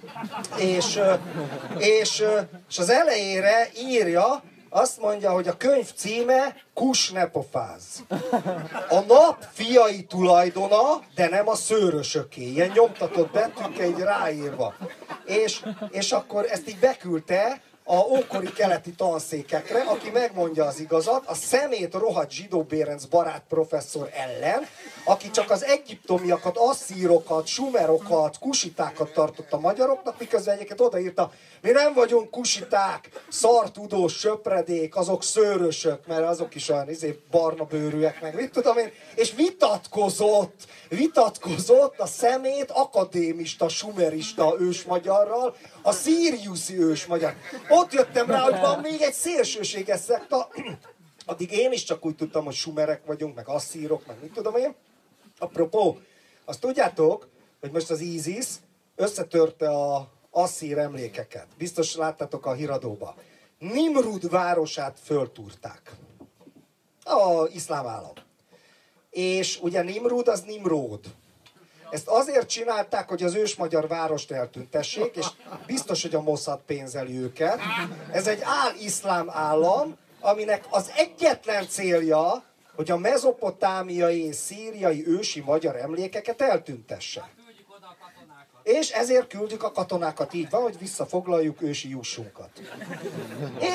[0.57, 0.99] és,
[1.77, 2.23] és,
[2.69, 8.03] és az elejére írja Azt mondja, hogy a könyv címe Kus ne pofáz.
[8.89, 12.41] A nap fiai tulajdona, de nem a szőrösöké.
[12.41, 14.73] Ilyen nyomtatott betűkkel így ráírva.
[15.25, 21.33] És, és akkor ezt így beküldte a ókori keleti tanszékekre, aki megmondja az igazat, a
[21.33, 24.67] szemét rohadt zsidó Bérenc barát professzor ellen,
[25.03, 31.31] aki csak az egyiptomiakat, asszírokat, sumerokat, kusitákat tartott a magyaroknak, miközben egyeket odaírta,
[31.61, 38.21] mi nem vagyunk kusiták, szartudós, söpredék, azok szőrösök, mert azok is olyan izé, barna bőrűek,
[38.21, 40.55] meg mit tudom én, és vitatkozott,
[40.89, 45.55] vitatkozott a szemét akadémista, sumerista ősmagyarral,
[45.85, 47.35] a szíriuszi ősmagyar.
[47.69, 50.49] Ott jöttem rá, hogy van még egy szélsőséges szekta,
[51.25, 54.75] addig én is csak úgy tudtam, hogy sumerek vagyunk, meg asszírok, meg mit tudom én.
[55.39, 55.99] Apropó,
[56.45, 57.27] azt tudjátok,
[57.59, 58.45] hogy most az ISIS
[58.95, 61.47] összetörte a asszír emlékeket.
[61.57, 63.15] Biztos láttátok a híradóba.
[63.59, 65.91] Nimrud városát föltúrták.
[67.03, 68.13] A iszlám állam.
[69.09, 70.99] És ugye Nimrud az Nimród.
[71.91, 75.25] Ezt azért csinálták, hogy az ősmagyar várost eltüntessék, és
[75.65, 77.59] biztos, hogy a Mossad pénzeli őket.
[78.11, 82.43] Ez egy áll-iszlám állam, aminek az egyetlen célja,
[82.75, 87.29] hogy a mezopotámiai és szíriai ősi magyar emlékeket eltüntesse.
[88.63, 92.49] És ezért küldjük a katonákat, így van, hogy visszafoglaljuk ősi jussunkat.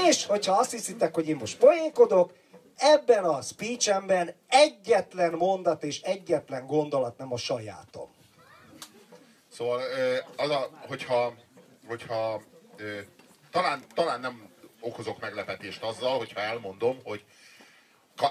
[0.09, 2.33] És, hogyha azt hiszitek, hogy én most poénkodok,
[2.81, 8.09] ebben a speechemben egyetlen mondat és egyetlen gondolat nem a sajátom.
[9.53, 9.81] Szóval
[10.37, 11.35] az a, hogyha,
[11.87, 12.43] hogyha
[13.51, 14.51] talán, talán nem
[14.81, 17.25] okozok meglepetést azzal, hogyha elmondom, hogy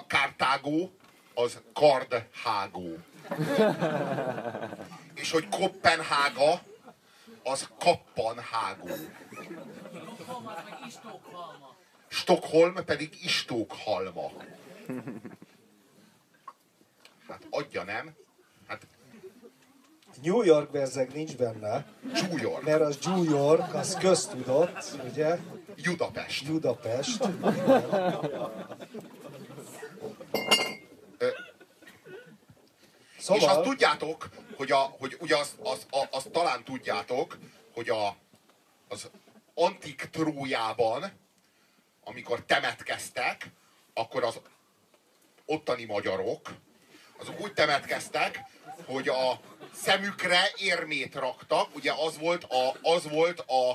[0.08, 0.92] Kartágó
[1.34, 2.98] az Kardhágó.
[5.22, 6.62] És hogy Kopenhága
[7.44, 8.88] az Kappanhágó.
[10.90, 11.69] Stockholm
[12.86, 14.32] pedig Istókhalma.
[17.28, 18.16] Hát adja nem?
[18.68, 18.88] Hát
[20.24, 25.38] New York verzeg nincs benne, New York, mert az New York, az köztudott, ugye?
[25.84, 26.52] Budapest.
[26.52, 27.24] Budapest.
[33.18, 37.38] És azt Szóval, tudjátok, hogy, a, hogy ugye azt, azt, azt, azt talán tudjátok,
[37.74, 38.16] hogy a,
[38.88, 39.10] az
[39.54, 41.12] antik Trójában,
[42.10, 43.48] amikor temetkeztek,
[43.94, 44.40] akkor az
[45.46, 46.50] ottani magyarok,
[47.20, 48.40] azok úgy temetkeztek,
[48.86, 49.40] hogy a
[49.74, 53.70] szemükre érmét raktak, ugye az volt a, az volt a,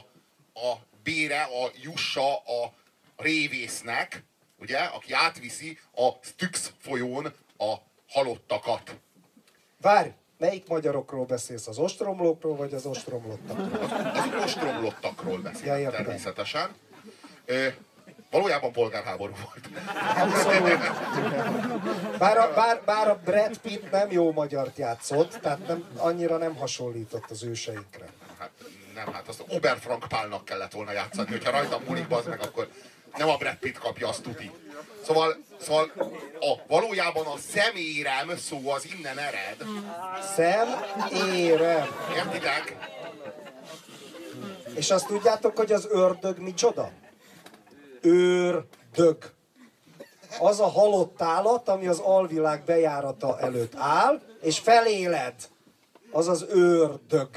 [0.61, 2.73] a bére, a jussa a
[3.17, 4.25] révésznek,
[4.59, 7.75] ugye, aki átviszi a Styx folyón a
[8.09, 8.97] halottakat.
[9.81, 10.09] várj,
[10.39, 11.67] melyik magyarokról beszélsz?
[11.67, 13.81] Az ostromlókról, vagy az ostromlottakról?
[14.15, 16.05] Az ostromlottakról Ja, beszél értem.
[16.05, 16.75] természetesen.
[17.45, 17.69] Ö,
[18.35, 19.87] valójában polgárháború volt.
[20.17, 20.79] Abszolút.
[22.19, 26.57] Bár a, bár, bár a Brad Pitt nem jó magyart játszott, tehát nem, annyira nem
[26.57, 28.07] hasonlított az őseinkre.
[28.39, 28.51] Hát,
[28.95, 32.69] nem, hát azt Oberfrank Pálnak kellett volna játszani, hogyha rajtam múlik, az meg, akkor
[33.17, 34.51] nem a Brad Pitt kapja, azt tuti.
[35.07, 35.93] Szóval, szóval
[36.41, 39.57] a, valójában a szemérem szó az innen ered.
[40.35, 40.69] Szem,
[41.35, 41.87] érem.
[42.17, 42.77] Értitek?
[44.75, 46.91] És azt tudjátok, hogy az ördög micsoda?
[48.05, 49.17] Őrdög.
[50.41, 55.35] Az a halott állat, ami az alvilág bejárata előtt áll, és feléled.
[56.11, 57.29] Az az őrdög.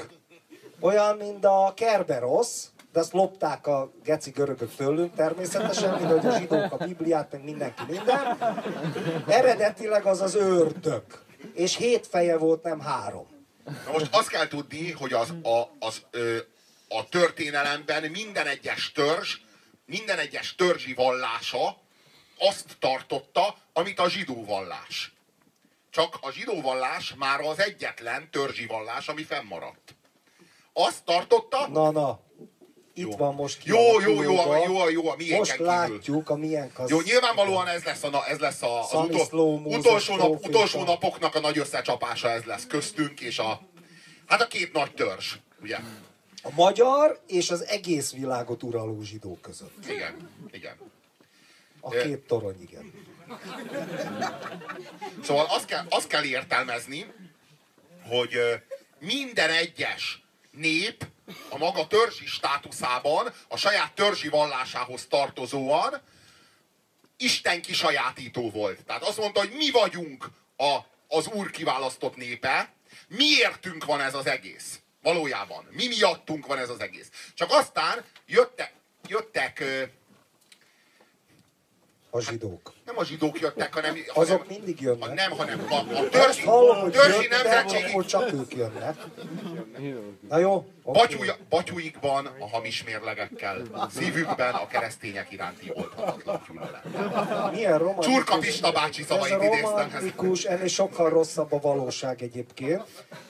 [0.80, 6.38] Olyan, mint a Kerberosz, de azt lopták a geci görögök tőlünk természetesen, mint hogy a
[6.38, 8.38] zsidók a Bibliát, meg mindenki minden.
[9.26, 11.02] Eredetileg az az ördög.
[11.54, 13.26] És hét feje volt, nem három.
[13.64, 16.36] Na most azt kell tudni, hogy az, a, az, ö,
[16.88, 19.36] a történelemben minden egyes törzs,
[19.88, 21.80] minden egyes törzsi vallása
[22.38, 25.12] azt tartotta, amit a zsidó vallás.
[25.90, 29.94] Csak a zsidó vallás már az egyetlen törzsi vallás, ami fennmaradt.
[30.72, 32.20] Azt tartotta, Na, na.
[32.94, 33.16] Itt Jó.
[33.16, 34.58] van most Jó, jó, jó, kialakulóban.
[34.60, 35.66] jó, jó, jó, a miénken Most kívül.
[35.66, 36.90] látjuk a milyen kasz...
[36.90, 41.40] Jó, nyilvánvalóan ez lesz, a, ez lesz a, az utol, utolsó, nap, utolsó napoknak a
[41.40, 43.60] nagy összecsapása ez lesz köztünk és a,
[44.26, 45.78] hát a két nagy törzs, ugye?
[46.42, 49.88] A magyar és az egész világot uraló zsidó között.
[49.88, 50.76] Igen, igen.
[51.80, 52.92] A két torony, igen.
[55.22, 57.12] Szóval azt kell, azt kell értelmezni,
[58.02, 58.38] hogy
[58.98, 61.06] minden egyes nép
[61.48, 66.00] a maga törzsi státuszában, a saját törzsi vallásához tartozóan
[67.16, 68.84] Isten kisajátító volt.
[68.84, 70.78] Tehát azt mondta, hogy mi vagyunk a,
[71.08, 72.72] az Úr kiválasztott népe,
[73.08, 74.80] miértünk van ez az egész.
[75.02, 75.66] Valójában.
[75.70, 77.10] Mi miattunk van ez az egész.
[77.34, 78.72] Csak aztán jöttek,
[79.08, 79.64] jöttek
[82.10, 82.72] A zsidók.
[82.84, 83.94] Nem a zsidók jöttek, hanem...
[84.14, 85.14] Azok hanem, mindig a, jönnek.
[85.14, 88.96] nem, hanem a, a törzsi, hallom, törzsi nemzetségi csak ők jönnek.
[90.28, 90.98] Na jó, oké.
[90.98, 97.52] Batyúj, batyúikban a hamis mérlegekkel, szívükben a keresztények iránti oldhatatlan gyűlölet.
[97.52, 98.14] Milyen romantikus.
[98.14, 102.82] Csurka Pista bácsi szavait Ez a romantikus, ennél sokkal rosszabb a valóság egyébként,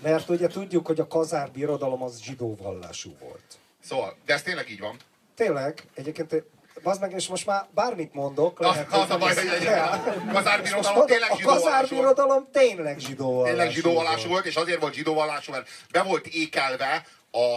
[0.03, 3.59] mert ugye tudjuk, hogy a kazár birodalom az zsidó vallású volt.
[3.81, 4.97] Szóval, de ez tényleg így van.
[5.35, 6.45] Tényleg, egyébként
[6.83, 10.33] az meg, és most már bármit mondok, Az- lehet, az a baj, hogy egy- a
[10.33, 11.63] kazárbirodalom És tényleg A zsidó volt.
[11.63, 17.57] kazárbirodalom tényleg zsidó Tényleg zsidóvallású volt, és azért volt zsidóvallású, mert be volt ékelve a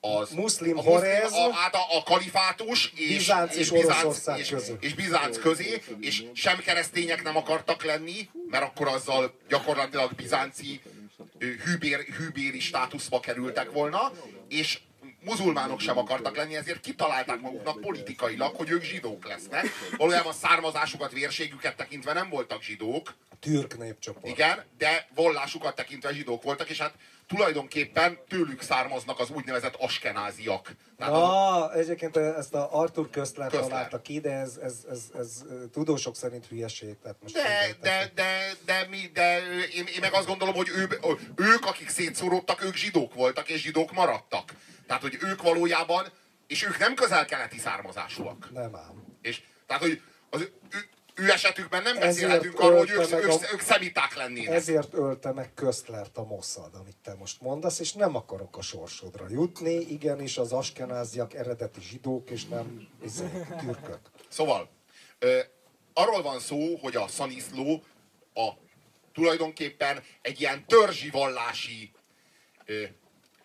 [0.00, 4.82] az, Muszlim a, horezm, a, hát a, a kalifátus és, Bizánc és Oroszország és, között.
[4.82, 10.80] és Bizánc közé, és sem keresztények nem akartak lenni, mert akkor azzal gyakorlatilag bizánci
[11.64, 14.12] hűbér, hűbéri státuszba kerültek volna,
[14.48, 14.78] és
[15.26, 19.66] muzulmánok sem akartak lenni, ezért kitalálták maguknak politikailag, hogy ők zsidók lesznek.
[19.96, 24.26] Valójában származásukat, vérségüket tekintve nem voltak zsidók, Türk népcsoport.
[24.26, 26.94] igen, de vallásukat tekintve zsidók voltak, és hát
[27.28, 30.74] tulajdonképpen tőlük származnak az úgynevezett askenáziak.
[30.98, 33.68] Tehát az, Na, egyébként ezt a Arthur Közler Közler.
[33.68, 36.98] találta ki, de ez, ez, ez, ez, tudósok szerint hülyeség.
[37.02, 39.38] Tehát most de, de, de, de, mi, de
[39.74, 40.88] én, én meg azt gondolom, hogy ő,
[41.36, 44.52] ők, akik szétszóródtak, ők zsidók voltak, és zsidók maradtak.
[44.86, 46.06] Tehát, hogy ők valójában,
[46.46, 48.48] és ők nem közel-keleti származásúak.
[48.52, 49.04] Nem ám.
[49.22, 50.52] És, tehát, hogy az ő,
[51.18, 54.54] ő esetükben nem beszélhetünk arról, hogy ők, ők, a- ők szemiták lennének.
[54.54, 59.26] Ezért ölte meg Közlert a Mossad, amit te most mondasz, és nem akarok a sorsodra
[59.28, 59.74] jutni.
[59.74, 63.24] Igenis, az askenáziak eredeti zsidók, és nem izé,
[63.60, 64.00] türkök.
[64.28, 64.70] Szóval,
[65.18, 65.38] ö,
[65.92, 67.82] arról van szó, hogy a Szaniszló
[68.34, 68.48] a,
[69.12, 71.92] tulajdonképpen egy ilyen törzsi vallási
[72.64, 72.82] ö,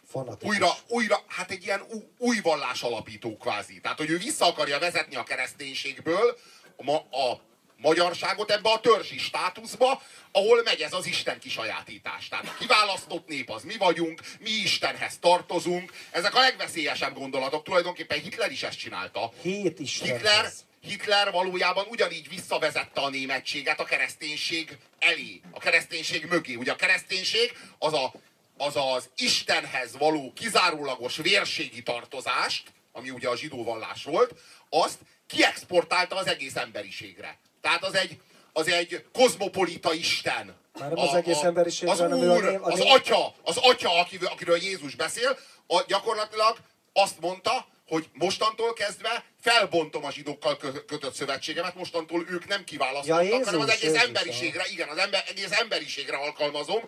[0.05, 0.53] Fanatikus.
[0.55, 3.79] újra, újra, hát egy ilyen új, új vallás alapító kvázi.
[3.81, 6.37] Tehát, hogy ő vissza akarja vezetni a kereszténységből
[6.85, 7.41] a, a
[7.81, 10.01] magyarságot ebbe a törzsi státuszba,
[10.31, 12.27] ahol megy ez az Isten kisajátítás.
[12.27, 15.93] Tehát a kiválasztott nép az mi vagyunk, mi Istenhez tartozunk.
[16.11, 17.63] Ezek a legveszélyesebb gondolatok.
[17.63, 19.31] Tulajdonképpen Hitler is ezt csinálta.
[19.41, 20.17] Hét Istenhez.
[20.17, 20.51] Hitler,
[20.81, 26.55] Hitler valójában ugyanígy visszavezette a németséget a kereszténység elé, a kereszténység mögé.
[26.55, 28.13] Ugye a kereszténység az a,
[28.57, 34.33] az, az Istenhez való kizárólagos vérségi tartozást, ami ugye a zsidó vallás volt,
[34.69, 37.39] azt kiexportálta az egész emberiségre.
[37.61, 38.21] Tehát az egy,
[38.53, 40.55] az egy kozmopolita Isten.
[40.79, 43.99] Már nem az egész emberiségre, az hanem a úr, a az név- atya, az atya,
[43.99, 45.37] akiről, akiről Jézus beszél,
[45.67, 46.57] a, gyakorlatilag
[46.93, 53.23] azt mondta, hogy mostantól kezdve felbontom a zsidókkal kö- kötött szövetségemet, mostantól ők nem kiválasztottak,
[53.23, 56.81] Ja, Jézus, hanem az egész Jézus, emberiségre, igen, az ember, egész emberiségre alkalmazom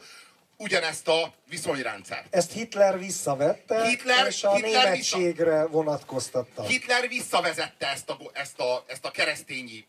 [0.58, 2.36] ugyanezt a viszonyrendszert.
[2.36, 6.64] Ezt Hitler visszavette, Hitler- és a Hitler németségre vonatkoztatta.
[6.64, 9.88] Hitler visszavezette ezt a, ezt a, ezt a keresztényi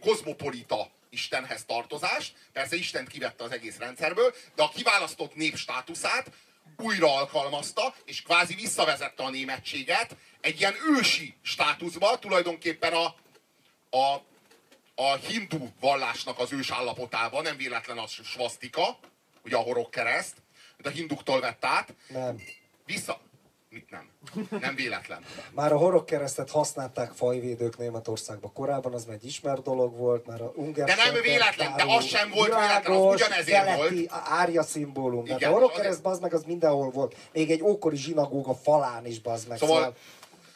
[0.00, 6.30] kozmopolita Istenhez tartozást, persze Istent kivette az egész rendszerből, de a kiválasztott nép státuszát
[6.76, 13.14] újra alkalmazta, és kvázi visszavezette a németséget egy ilyen ősi státuszba, tulajdonképpen a,
[13.96, 14.22] a,
[14.94, 18.98] a hindu vallásnak az ős állapotában, nem véletlen az svasztika,
[19.44, 20.36] ugye a horog kereszt,
[20.76, 22.42] de a hinduktól vett át, Nem.
[22.86, 23.20] vissza...
[23.74, 24.10] Mit nem?
[24.60, 25.24] Nem véletlen.
[25.50, 30.86] Már a horogkeresztet használták fajvédők Németországban korábban, az egy ismert dolog volt, már a Unger
[30.86, 33.92] De nem véletlen, de az sem volt véletlen, az világos, ugyanezért volt.
[34.10, 35.24] árja szimbólum.
[35.24, 37.16] De Igen, a és horogkereszt, bazd meg, az mindenhol volt.
[37.32, 39.58] Még egy ókori zsinagóga falán is, bazd meg.
[39.58, 39.96] Szóval,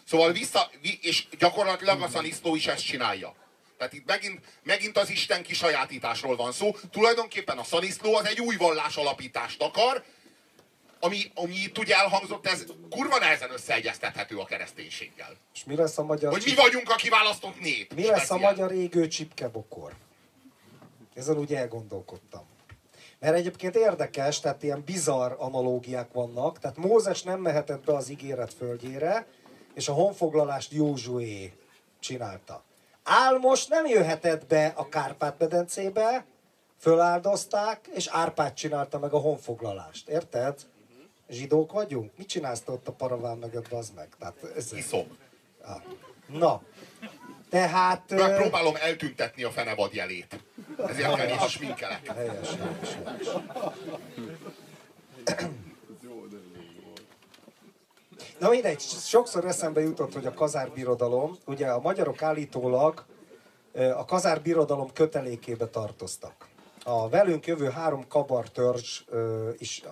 [0.05, 3.35] szóval vissza, vi- és gyakorlatilag a Szaniszló is ezt csinálja.
[3.79, 6.77] Tehát itt megint, megint az Isten kisajátításról van szó.
[6.90, 10.05] Tulajdonképpen a Szaniszló az egy új vallás alapítást akar,
[11.01, 15.37] ami, ami itt ugye elhangzott, ez kurva nehezen összeegyeztethető a kereszténységgel.
[15.55, 17.95] És mi lesz a magyar Hogy mi vagyunk a kiválasztott nép.
[17.95, 19.93] Mi lesz a magyar égő csipkebokor?
[21.15, 22.47] Ezen úgy elgondolkodtam.
[23.19, 26.59] Mert egyébként érdekes, tehát ilyen bizarr analógiák vannak.
[26.59, 29.27] Tehát Mózes nem mehetett be az ígéret földjére,
[29.75, 31.53] és a honfoglalást Józsué
[32.01, 32.65] csinálta.
[33.03, 36.25] Álmos nem jöhetett be a Kárpát-medencébe,
[36.81, 40.09] föláldozták, és Árpád csinálta meg a honfoglalást.
[40.09, 40.61] Érted?
[41.28, 42.12] Zsidók vagyunk?
[42.16, 44.09] Mit csinálsz te ott a paraván mögött, az meg?
[44.18, 44.72] Tehát ez...
[44.72, 45.16] Iszom.
[45.62, 45.82] Ah.
[46.26, 46.62] Na,
[47.50, 48.10] tehát...
[48.10, 50.44] Megpróbálom eltüntetni a fenevad jelét.
[50.86, 52.06] Ezért kell néha sminkelek.
[52.06, 53.28] Helyes, helyes, helyes.
[58.38, 63.05] Na mindegy, sokszor eszembe jutott, hogy a kazárbirodalom, ugye a magyarok állítólag
[63.72, 66.48] a kazárbirodalom kötelékébe tartoztak.
[66.84, 69.82] A velünk jövő három kabar törzs ö, is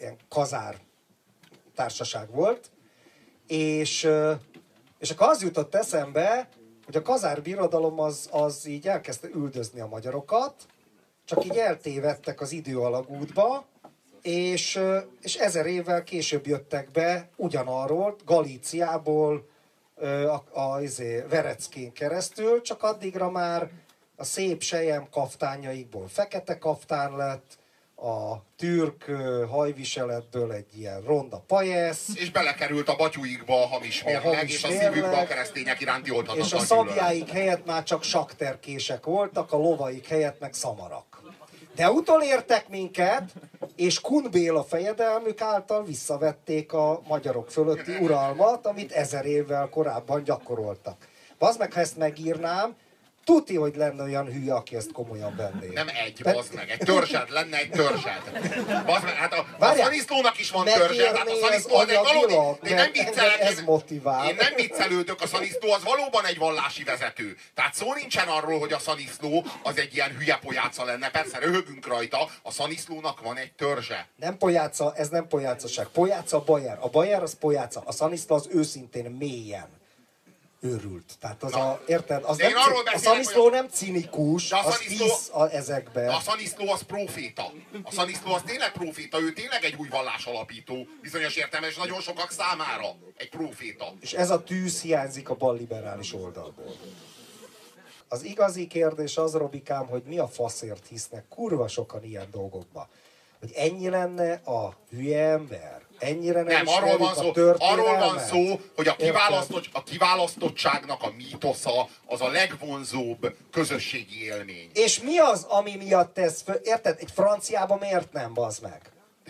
[0.00, 0.76] ilyen kazár
[1.74, 2.70] társaság volt,
[3.46, 4.08] és,
[4.98, 6.48] és akkor az jutott eszembe,
[6.84, 10.66] hogy a kazár birodalom az, az így elkezdte üldözni a magyarokat,
[11.24, 13.66] csak így eltévedtek az idő alagútba,
[14.22, 14.80] és,
[15.20, 19.48] és ezer évvel később jöttek be ugyanarról, Galíciából,
[20.26, 23.70] a, a izé, Vereckén keresztül, csak addigra már
[24.16, 27.58] a szép sejem kaftányaikból fekete kaftán lett,
[28.00, 29.10] a türk
[29.48, 34.68] hajviseletből egy ilyen ronda pajesz, És belekerült a batyuikba a hamis mérleg, hamis és a
[34.68, 40.08] mérleg, szívükbe a keresztények iránti és a szabjáik helyett már csak sakterkések voltak, a lovaik
[40.08, 41.22] helyett meg szamarak.
[41.74, 43.22] De utolértek minket,
[43.76, 51.08] és Kun Béla fejedelmük által visszavették a magyarok fölötti uralmat, amit ezer évvel korábban gyakoroltak.
[51.38, 52.76] Az meg, ha ezt megírnám,
[53.30, 55.68] tuti, hogy lenne olyan hülye, aki ezt komolyan venné.
[55.74, 58.22] Nem egy, Te- bazd meg, egy törzsed, lenne egy törzsed.
[58.86, 61.88] Bazd meg, hát a, a Várjál, szaniszlónak is van törzse, hát a szaniszló ez az
[61.88, 64.28] egy valódi, én nem viccelek, ez motivál.
[64.28, 67.36] én nem viccelődök, a szaniszló az valóban egy vallási vezető.
[67.54, 71.86] Tehát szó nincsen arról, hogy a szaniszló az egy ilyen hülye pojáca lenne, persze röhögünk
[71.86, 74.08] rajta, a szaniszlónak van egy törzse.
[74.16, 75.86] Nem pojáca, ez nem pojácaság.
[75.86, 76.78] Pojáca a bajer.
[76.80, 77.82] A bajer az pojáca.
[77.84, 79.79] A szaniszla az őszintén mélyen
[80.60, 81.12] őrült.
[81.20, 82.24] Tehát az a, érted?
[82.24, 86.04] Az nem, arról a szaniszló nem cinikus, a az szaniszló- hisz a, ezekbe.
[86.04, 87.52] De a szaniszló az proféta.
[87.82, 92.30] A szaniszló az tényleg proféta, ő tényleg egy új vallás alapító, bizonyos értelmes nagyon sokak
[92.30, 93.92] számára egy proféta.
[94.00, 96.76] És ez a tűz hiányzik a balliberális oldalból.
[98.08, 102.88] Az igazi kérdés az, Robikám, hogy mi a faszért hisznek kurva sokan ilyen dolgokba.
[103.38, 105.82] Hogy ennyi lenne a hülye ember?
[106.00, 111.10] Ennyire nem, Nem, arról van, szó, arról van szó, hogy a, kiválasztott, a kiválasztottságnak a
[111.16, 114.70] mítosza az a legvonzóbb közösségi élmény.
[114.74, 116.96] És mi az, ami miatt ez, érted?
[117.00, 118.80] Egy franciában miért nem, bazd meg?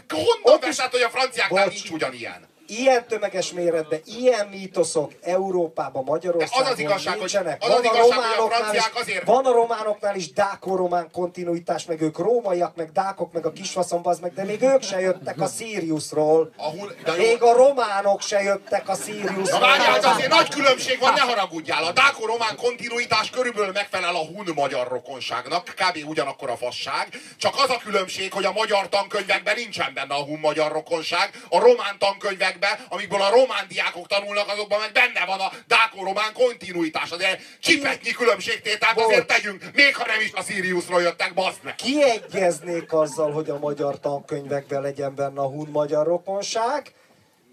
[0.08, 1.74] Honnan is- veszed, hogy a franciáknál Bocs.
[1.74, 2.48] nincs ugyanilyen?
[2.78, 7.62] Ilyen tömeges méretben, ilyen mítoszok Európában, Magyarországon De az az igazság, hogy- nincsenek.
[7.62, 11.10] az van, az a igazság, hogy a románoknál is, azért- van a románoknál is dáko-román
[11.12, 15.00] kontinuitás, meg ők rómaiak, meg dákok, meg a kisfaszom, az meg, de még ők se
[15.00, 16.52] jöttek a Siriusról.
[16.56, 19.58] Ahol, de jó, Még a románok se jöttek a Siriusról.
[19.60, 21.84] Na várjál, azért nagy különbség van, ne haragudjál.
[21.84, 26.08] A dáko-román kontinuitás körülbelül megfelel a hun-magyar rokonságnak, kb.
[26.08, 27.08] ugyanakkor a fasság.
[27.36, 31.30] Csak az a különbség, hogy a magyar tankönyvekben nincsen benne a hun-magyar rokonság.
[31.48, 37.08] A román tankönyvekben, amikből a román diákok tanulnak, azokban meg benne van a dáko-román kontinuitás.
[37.08, 41.74] De csipetnyi különbségtételt azért tegyünk, még ha nem is a Siriusról jöttek, baszd meg.
[41.74, 46.92] kiegyeznék azzal, hogy a magyar tankönyvekben legyen benne a hun-magyar rokonság,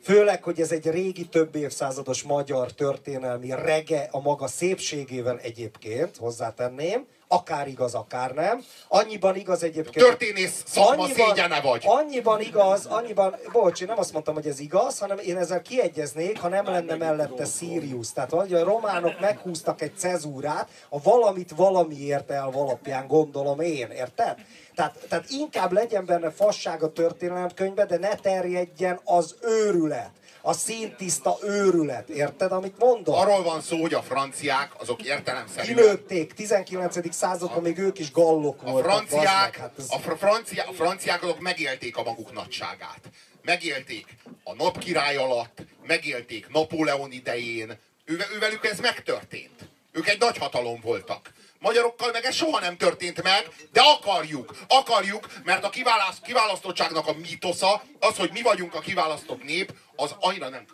[0.04, 7.08] Főleg, hogy ez egy régi, több évszázados magyar történelmi rege a maga szépségével egyébként, hozzátenném,
[7.28, 8.64] akár igaz, akár nem.
[8.88, 10.06] Annyiban igaz egyébként...
[10.06, 11.84] Történész szakma szégyene vagy.
[11.86, 16.40] Annyiban igaz, annyiban, bocs, én nem azt mondtam, hogy ez igaz, hanem én ezzel kiegyeznék,
[16.40, 18.14] ha nem lenne mellette Sirius.
[18.14, 24.36] Tehát hogy a románok meghúztak egy cezúrát, a valamit valamiért el alapján gondolom én, érted?
[24.76, 30.12] Tehát, tehát inkább legyen benne fasság a történelemkönyvbe, de ne terjedjen az őrület.
[30.48, 32.10] A színtiszta őrület.
[32.10, 33.16] Érted, amit mondom?
[33.16, 37.14] Arról van szó, hogy a franciák azok értelemszerűen Kilőtték 19.
[37.14, 38.96] században, még ők is gallok A voltak.
[39.00, 43.00] meg, franciák, hát ez- a, fr- francia, a franciák azok megélték a maguk nagyságát.
[43.42, 44.06] Megélték
[44.44, 47.78] a napkirály alatt, megélték Napóleon idején.
[48.06, 49.70] Ő, ővelük ez megtörtént.
[49.92, 51.32] Ők egy nagy hatalom voltak.
[51.60, 57.14] Magyarokkal meg ez soha nem történt meg, de akarjuk, akarjuk, mert a kiválaszt, kiválasztottságnak a
[57.14, 60.66] mítosza, az, hogy mi vagyunk a kiválasztott nép, az annyira nem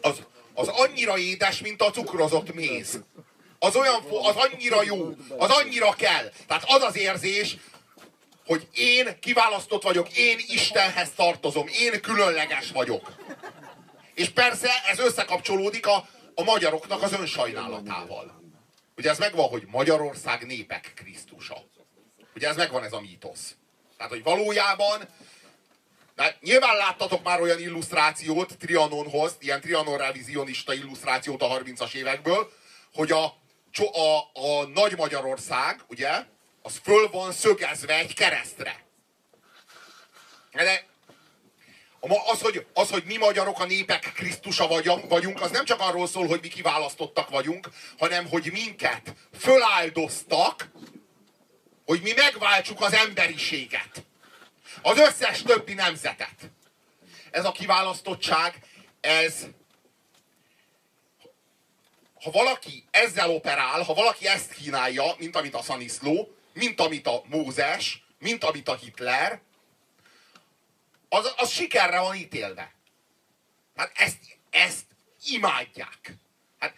[0.00, 0.22] az,
[0.54, 3.00] az annyira édes, mint a cukrozott méz.
[3.58, 6.32] Az olyan, az annyira jó, az annyira kell.
[6.46, 7.56] Tehát az az érzés,
[8.46, 13.12] hogy én kiválasztott vagyok, én Istenhez tartozom, én különleges vagyok.
[14.14, 18.40] És persze ez összekapcsolódik a, a magyaroknak az önsajnálatával.
[18.96, 21.56] Ugye ez megvan, hogy Magyarország népek Krisztusa.
[22.34, 23.56] Ugye ez megvan ez a mítosz.
[23.96, 25.08] Tehát, hogy valójában
[26.14, 32.52] de nyilván láttatok már olyan illusztrációt Trianonhoz, ilyen Trianon revizionista illusztrációt a 30-as évekből,
[32.94, 33.24] hogy a,
[33.74, 36.24] a, a Nagy Magyarország, ugye,
[36.62, 38.84] az föl van szögezve egy keresztre.
[40.52, 40.90] De
[42.00, 44.66] az hogy, az, hogy mi magyarok a népek Krisztusa
[45.08, 47.68] vagyunk, az nem csak arról szól, hogy mi kiválasztottak vagyunk,
[47.98, 50.70] hanem hogy minket föláldoztak,
[51.84, 54.04] hogy mi megváltsuk az emberiséget.
[54.82, 56.50] Az összes többi nemzetet.
[57.30, 58.54] Ez a kiválasztottság,
[59.00, 59.46] ez
[62.22, 67.22] ha valaki ezzel operál, ha valaki ezt kínálja, mint amit a Szaniszló, mint amit a
[67.26, 69.40] Mózes, mint amit a Hitler,
[71.08, 72.74] az, az sikerre van ítélve.
[73.76, 74.18] Hát ezt,
[74.50, 74.84] ezt
[75.24, 76.14] imádják.
[76.58, 76.74] Hát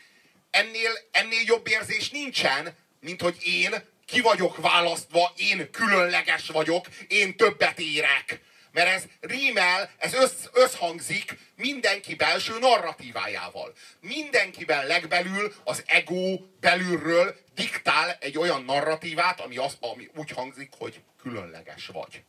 [0.50, 7.36] ennél, ennél jobb érzés nincsen, mint hogy én ki vagyok választva, én különleges vagyok, én
[7.36, 8.40] többet érek.
[8.72, 13.74] Mert ez rímel, ez össz, összhangzik mindenki belső narratívájával.
[14.00, 21.00] Mindenkiben legbelül az ego belülről diktál egy olyan narratívát, ami, az, ami úgy hangzik, hogy
[21.22, 22.22] különleges vagy.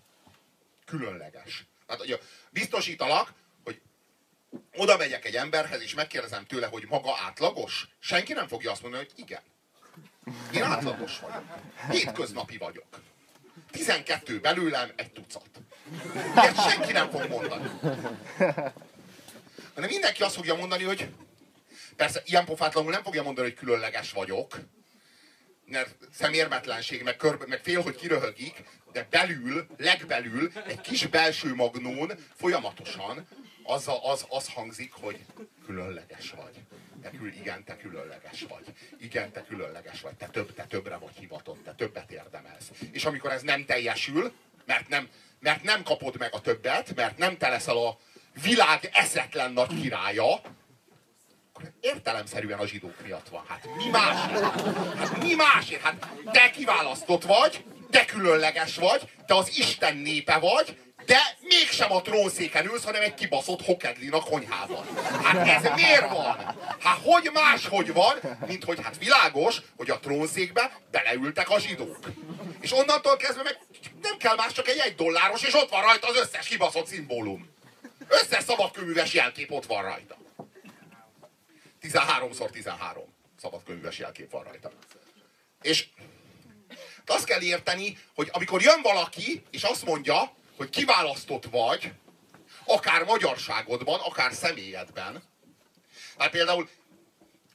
[0.86, 1.66] Különleges.
[1.88, 2.18] Hát, ugye,
[2.50, 3.34] biztosítalak,
[3.64, 3.82] hogy
[4.76, 9.04] oda megyek egy emberhez, és megkérdezem tőle, hogy maga átlagos, senki nem fogja azt mondani,
[9.04, 9.42] hogy igen.
[10.54, 11.44] Én átlagos vagyok.
[11.90, 12.88] Hétköznapi vagyok.
[13.72, 15.50] 12 belőlem egy tucat.
[16.36, 17.70] Ilyet senki nem fog mondani.
[19.74, 21.10] Hanem mindenki azt fogja mondani, hogy
[21.96, 24.60] persze ilyen pofátlanul nem fogja mondani, hogy különleges vagyok,
[25.66, 32.12] mert szemérmetlenség, meg, körbe, meg fél, hogy kiröhögik, de belül, legbelül, egy kis belső magnón
[32.36, 33.28] folyamatosan
[33.64, 35.26] az, az, az hangzik, hogy
[35.66, 36.62] különleges vagy.
[37.06, 38.66] Te kül, igen, te különleges vagy.
[39.00, 40.14] Igen, te különleges vagy.
[40.14, 42.72] Te, több, te többre vagy hivatott, te többet érdemelsz.
[42.92, 44.34] És amikor ez nem teljesül,
[44.66, 45.10] mert nem,
[45.40, 47.98] mert nem kapod meg a többet, mert nem te leszel a
[48.42, 50.34] világ eszetlen nagy királya,
[51.54, 53.46] akkor értelemszerűen a zsidók miatt van.
[53.48, 54.40] Hát mi másért?
[54.98, 55.82] Hát mi másért?
[55.82, 62.02] Hát te kiválasztott vagy, te különleges vagy, te az Isten népe vagy, de mégsem a
[62.02, 64.86] trónszéken ülsz, hanem egy kibaszott hokedlin a konyhában.
[65.24, 66.58] Hát ez miért van?
[66.80, 72.00] Hát hogy máshogy van, mint hogy hát világos, hogy a trónszékbe beleültek a zsidók.
[72.62, 73.60] És onnantól kezdve meg
[74.02, 77.54] nem kell más, csak egy egy dolláros, és ott van rajta az összes kibaszott szimbólum.
[78.08, 80.18] Összes szabadkőműves jelkép ott van rajta.
[81.82, 82.98] 13x13
[83.42, 84.72] szabadkőműves jelkép van rajta.
[85.62, 85.86] És
[87.06, 91.94] azt kell érteni, hogy amikor jön valaki, és azt mondja, hogy kiválasztott vagy,
[92.66, 95.24] akár magyarságodban, akár személyedben.
[96.18, 96.70] Hát például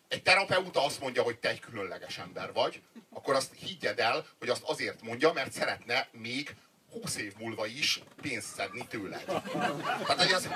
[0.08, 4.48] egy terapeuta azt mondja, hogy te egy különleges ember vagy, akkor azt higgyed el, hogy
[4.48, 6.54] azt azért mondja, mert szeretne még
[6.92, 9.24] 20 év múlva is pénzt szedni tőled.
[9.24, 10.48] Tehát, hogy az,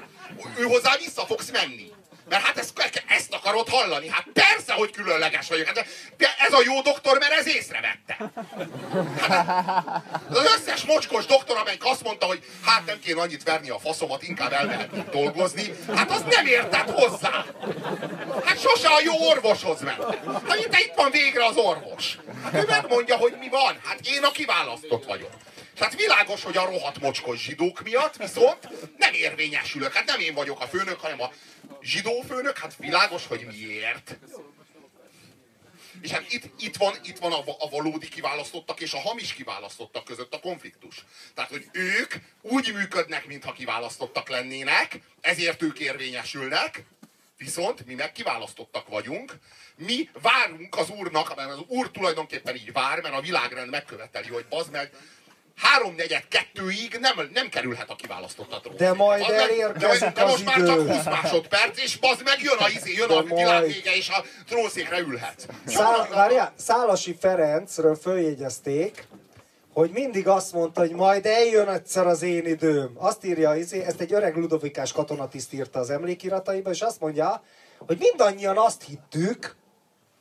[0.59, 1.93] ő hozzá vissza fogsz menni.
[2.29, 4.09] Mert hát ezt, ezt akarod hallani.
[4.09, 5.67] Hát persze, hogy különleges vagyok.
[5.67, 5.87] Hát
[6.17, 8.17] de ez a jó doktor, mert ez észrevette.
[9.21, 13.79] Hát, az összes mocskos doktor, amelyik azt mondta, hogy hát nem kéne annyit verni a
[13.79, 17.45] faszomat, inkább elmehetnék dolgozni, hát az nem értett hozzá.
[18.45, 20.05] Hát sose a jó orvoshoz ment.
[20.49, 22.19] Hát itt, itt van végre az orvos.
[22.43, 23.81] Hát ő megmondja, hogy mi van.
[23.85, 25.31] Hát én a kiválasztott vagyok.
[25.75, 28.69] Tehát világos, hogy a rohadt mocskos zsidók miatt viszont
[28.99, 29.93] nem érvényesülök.
[29.93, 31.33] Hát nem én vagyok a főnök, hanem a
[31.83, 32.59] zsidó főnök.
[32.59, 34.17] Hát világos, hogy miért.
[36.01, 40.05] És hát itt, itt van, itt van a, a valódi kiválasztottak és a hamis kiválasztottak
[40.05, 41.05] között a konfliktus.
[41.35, 46.85] Tehát, hogy ők úgy működnek, mintha kiválasztottak lennének, ezért ők érvényesülnek,
[47.37, 49.39] viszont mi meg kiválasztottak vagyunk,
[49.77, 54.47] mi várunk az úrnak, mert az úr tulajdonképpen így vár, mert a világrend megköveteli, hogy
[54.47, 54.91] bazd meg,
[55.57, 58.79] háromnegyed kettőig nem, nem kerülhet a kiválasztott trónra.
[58.79, 62.59] De majd az elérkezik de, de most már csak 20 másodperc, és bazd meg, jön
[62.59, 63.35] a izé, jön de a majd...
[63.35, 65.49] világ vége, és a trónszékre ülhet.
[65.67, 69.07] Szál, várjál, Szálasi Ferencről följegyezték,
[69.73, 72.93] hogy mindig azt mondta, hogy majd eljön egyszer az én időm.
[72.95, 77.45] Azt írja, izé, ezt egy öreg ludovikás katonatiszt írta az emlékirataiba, és azt mondja,
[77.79, 79.57] hogy mindannyian azt hittük,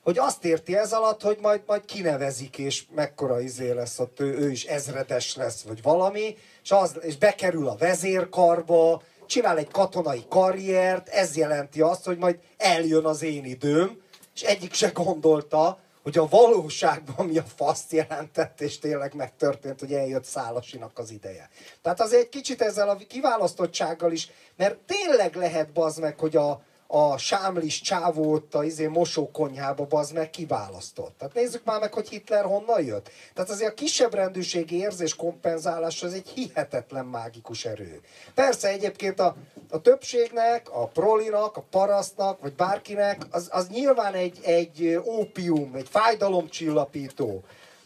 [0.03, 4.38] hogy azt érti ez alatt, hogy majd, majd kinevezik, és mekkora izé lesz ott, ő,
[4.38, 10.25] ő is ezredes lesz, vagy valami, és, az, és bekerül a vezérkarba, csinál egy katonai
[10.30, 14.01] karriert, ez jelenti azt, hogy majd eljön az én időm,
[14.35, 19.93] és egyik se gondolta, hogy a valóságban mi a faszt jelentett, és tényleg megtörtént, hogy
[19.93, 21.49] eljött Szálasinak az ideje.
[21.81, 26.63] Tehát azért egy kicsit ezzel a kiválasztottsággal is, mert tényleg lehet bazd meg, hogy a,
[26.95, 31.17] a sámlis csávót a izé mosókonyhába bazd meg kiválasztott.
[31.17, 33.09] Tehát nézzük már meg, hogy Hitler honnan jött.
[33.33, 38.01] Tehát azért a kisebb rendőrségi érzés kompenzálás az egy hihetetlen mágikus erő.
[38.33, 39.35] Persze egyébként a,
[39.69, 45.87] a többségnek, a prolinak, a parasztnak, vagy bárkinek, az, az nyilván egy, egy ópium, egy
[45.89, 47.43] fájdalomcsillapító.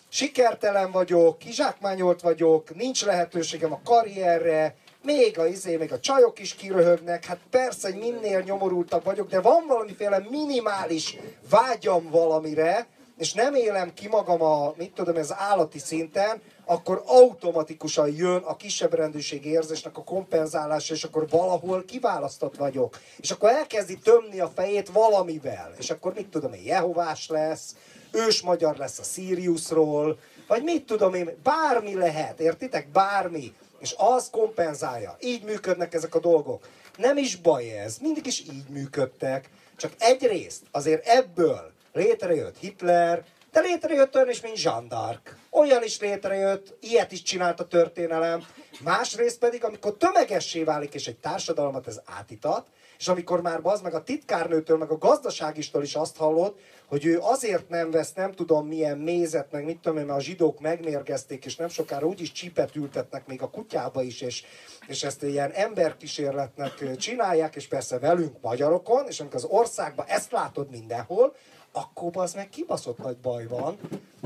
[0.09, 6.55] Sikertelen vagyok, kizsákmányolt vagyok, nincs lehetőségem a karrierre, még a, izé, még a csajok is
[6.55, 11.17] kiröhögnek, hát persze, hogy minél nyomorultabb vagyok, de van valamiféle minimális
[11.49, 12.87] vágyam valamire,
[13.17, 18.55] és nem élem ki magam a, mit tudom, ez állati szinten, akkor automatikusan jön a
[18.55, 22.99] kisebb rendőrség érzésnek a kompenzálása, és akkor valahol kiválasztott vagyok.
[23.17, 25.73] És akkor elkezdi tömni a fejét valamivel.
[25.77, 27.75] És akkor mit tudom én, Jehovás lesz,
[28.11, 32.87] ős magyar lesz a Siriusról, vagy mit tudom én, bármi lehet, értitek?
[32.91, 35.17] Bármi és az kompenzálja.
[35.19, 36.67] Így működnek ezek a dolgok.
[36.97, 43.59] Nem is baj ez, mindig is így működtek, csak egyrészt azért ebből létrejött Hitler, de
[43.59, 45.19] létrejött olyan is, mint Jean d'Arc.
[45.49, 48.43] Olyan is létrejött, ilyet is csinált a történelem.
[48.83, 52.67] Másrészt pedig, amikor tömegessé válik, és egy társadalmat ez átitat,
[52.99, 56.55] és amikor már az meg a titkárnőtől, meg a gazdaságistól is azt hallod,
[56.87, 60.21] hogy ő azért nem vesz nem tudom milyen mézet, meg mit tudom én, mert a
[60.21, 64.43] zsidók megmérgezték, és nem sokára úgyis csipet ültetnek még a kutyába is, és,
[64.87, 70.69] és ezt ilyen emberkísérletnek csinálják, és persze velünk magyarokon, és amikor az országban ezt látod
[70.69, 71.35] mindenhol,
[71.71, 73.77] akkor az meg kibaszott nagy baj van.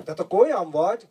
[0.03, 1.07] Tehát akkor olyan vagy,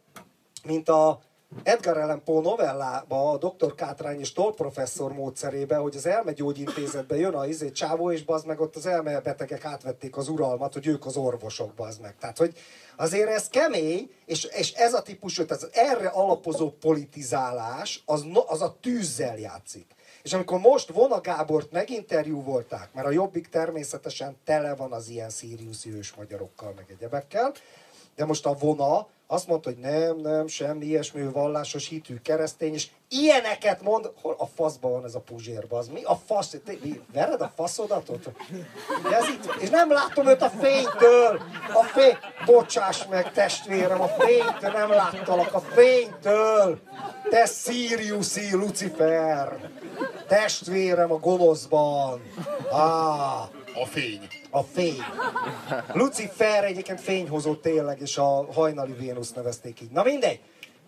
[0.65, 1.21] mint a
[1.63, 3.75] Edgar Allan Poe novellába, a Dr.
[3.75, 8.61] Kátrány és Toll professzor módszerébe, hogy az elmegyógyintézetbe jön a izé csávó, és bazd meg
[8.61, 12.15] ott az elmebetegek átvették az uralmat, hogy ők az orvosok, bazd meg.
[12.19, 12.59] Tehát, hogy
[12.97, 18.63] azért ez kemény, és, és ez a típusú, tehát az erre alapozó politizálás, az, az
[18.63, 19.87] a tűzzel játszik.
[20.23, 22.43] És amikor most Vona Gábort meginterjú
[22.93, 27.53] mert a Jobbik természetesen tele van az ilyen szíriuszi ős magyarokkal, meg egyebekkel,
[28.17, 32.87] de most a Vona azt mondta, hogy nem, nem, semmi ilyesmi, vallásos hitű keresztény, és
[33.09, 36.03] ilyeneket mond, hol a faszban van ez a puzsér, az mi?
[36.03, 38.31] A fasz, te, mi, vered a faszodat ott?
[39.13, 41.41] Ez itt, és nem látom őt a fénytől,
[41.75, 46.79] a fény, bocsáss meg testvérem, a fénytől nem láttalak, a fénytől,
[47.31, 49.71] te Siriuszi Lucifer,
[50.29, 52.23] testvérem a gonoszban,
[52.71, 53.43] ah,
[53.75, 54.40] A fény.
[54.51, 55.05] A fény.
[55.93, 59.91] Lucifer egyébként fényhozó tényleg, és a hajnali Vénusz nevezték így.
[59.91, 60.41] Na mindegy.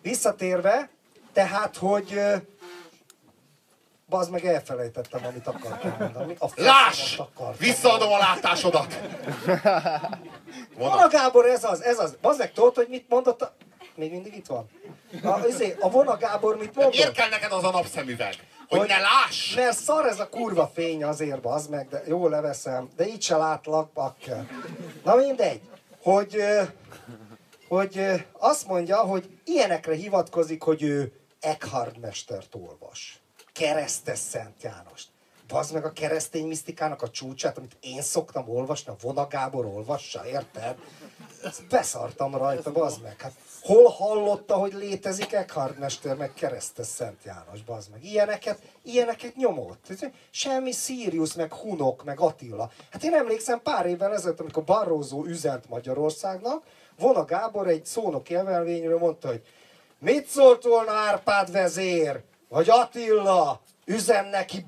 [0.02, 0.90] Visszatérve,
[1.32, 2.20] tehát, hogy...
[4.08, 6.36] Bazd meg elfelejtettem, amit akartam mondani.
[6.38, 7.18] A Láss!
[7.18, 9.00] akartam Visszaadom a látásodat!
[10.76, 12.16] Vona Gábor, ez az, ez az.
[12.20, 13.54] Bazd meg, tudod, hogy mit mondott a...
[13.94, 14.68] Még mindig itt van?
[15.22, 16.94] A, izé, a Vona Gábor mit mondott?
[16.94, 18.34] miért kell neked az a napszemüveg?
[18.78, 19.54] Hogy, ne láss!
[19.54, 23.36] Mert szar ez a kurva fény azért, bazd meg, de jó leveszem, de így se
[23.36, 24.46] látlak, bakker.
[25.04, 25.60] Na mindegy,
[26.02, 26.36] hogy,
[27.68, 33.20] hogy azt mondja, hogy ilyenekre hivatkozik, hogy ő Eckhard mestert olvas.
[33.52, 35.08] Keresztes Szent Jánost.
[35.48, 40.26] Bazd meg a keresztény misztikának a csúcsát, amit én szoktam olvasni, a Vona Gábor olvassa,
[40.26, 40.76] érted?
[41.68, 43.20] Beszartam rajta, bazd meg.
[43.20, 43.32] Hát
[43.62, 48.04] hol hallotta, hogy létezik Eckhard mester, meg keresztes Szent János, bazd meg.
[48.04, 49.86] Ilyeneket, ilyeneket nyomott.
[50.30, 52.70] Semmi Sirius, meg Hunok, meg Attila.
[52.90, 56.62] Hát én emlékszem pár évvel ezelőtt, amikor Barroso üzent Magyarországnak,
[56.98, 59.42] Vona Gábor egy szónoki emelvényről mondta, hogy
[59.98, 64.64] mit szólt volna Árpád vezér, vagy Attila, üzen neki.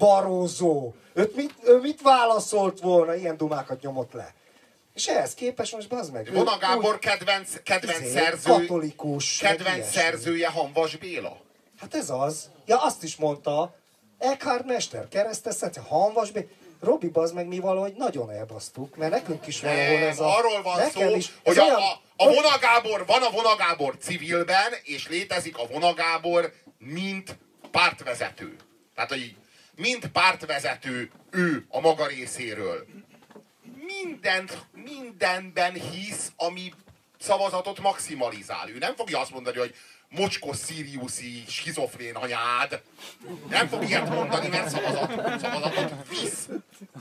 [1.13, 3.15] Őt mit, ő mit válaszolt volna?
[3.15, 4.35] Ilyen dumákat nyomott le.
[4.95, 6.33] És ehhez képest most bazd meg.
[6.33, 9.39] Vona Gábor úgy- kedvenc, kedvenc izé, szerző, Katolikus.
[9.39, 11.41] kedvenc szerzője Hanvas Béla.
[11.81, 12.51] Hát ez az.
[12.67, 13.75] Ja, azt is mondta.
[14.19, 16.39] Eckhard Mester, kereszteszet, Hanvas B.
[16.81, 20.37] Robi, bazd meg mi valahogy nagyon elbasztuk, mert nekünk is valahol Nem, ez a...
[20.37, 24.73] arról van szó, is, hogy olyan- a, a Vona Gábor, van a Vona Gábor civilben,
[24.83, 27.37] és létezik a Vona Gábor, mint
[27.71, 28.57] pártvezető.
[28.95, 29.35] Tehát, hogy
[29.77, 32.87] mint pártvezető ő a maga részéről.
[34.05, 36.73] Mindent, mindenben hisz, ami
[37.19, 38.69] szavazatot maximalizál.
[38.69, 39.75] Ő nem fogja azt mondani, hogy
[40.09, 42.83] mocskos szíriuszi, skizofrén anyád.
[43.49, 45.11] Nem fog ilyet mondani, mert szavazat,
[45.41, 46.49] szavazatot visz.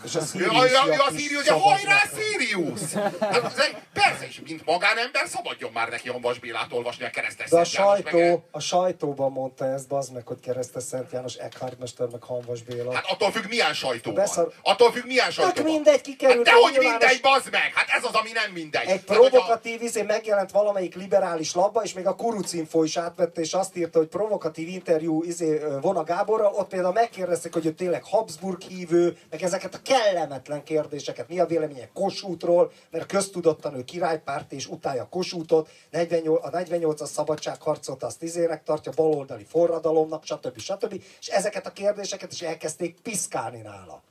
[0.05, 2.01] És a Ő a, ő a, ő a Sirius, de hajrá.
[2.17, 2.93] Sirius!
[3.19, 7.65] Hát, persze, és mint magánember szabadjon már neki Hanvas Bélát olvasni a keresztes De a
[7.73, 12.07] János, meg- sajtó, a sajtóban mondta ezt, bazd meg, hogy keresztes Szent János, Eckhard Mester,
[12.07, 12.93] meg Hanvas Béla.
[12.93, 14.53] Hát attól függ, milyen sajtó Beszar-.
[14.61, 17.71] Attól függ, milyen sajtó Tök mindegy, kikerült Hát dehogy mindegy, bazd meg!
[17.73, 18.87] Hát ez az, ami nem mindegy.
[18.87, 23.77] Egy provokatív izé megjelent valamelyik liberális labba, és még a Kurucinfo is átvette, és azt
[23.77, 29.17] írta, hogy provokatív interjú izé, Vona Gáborral, ott például megkérdezték, hogy ő tényleg Habsburg hívő,
[29.29, 35.07] meg ezeket a kellemetlen kérdéseket, mi a véleménye Kossuthról, mert köztudottan ő királypárt és utálja
[35.09, 40.59] Kossuthot, 48, a 48-as szabadságharcot azt izének tartja, baloldali forradalomnak, stb.
[40.59, 41.03] stb.
[41.19, 44.03] És ezeket a kérdéseket is elkezdték piszkálni nála.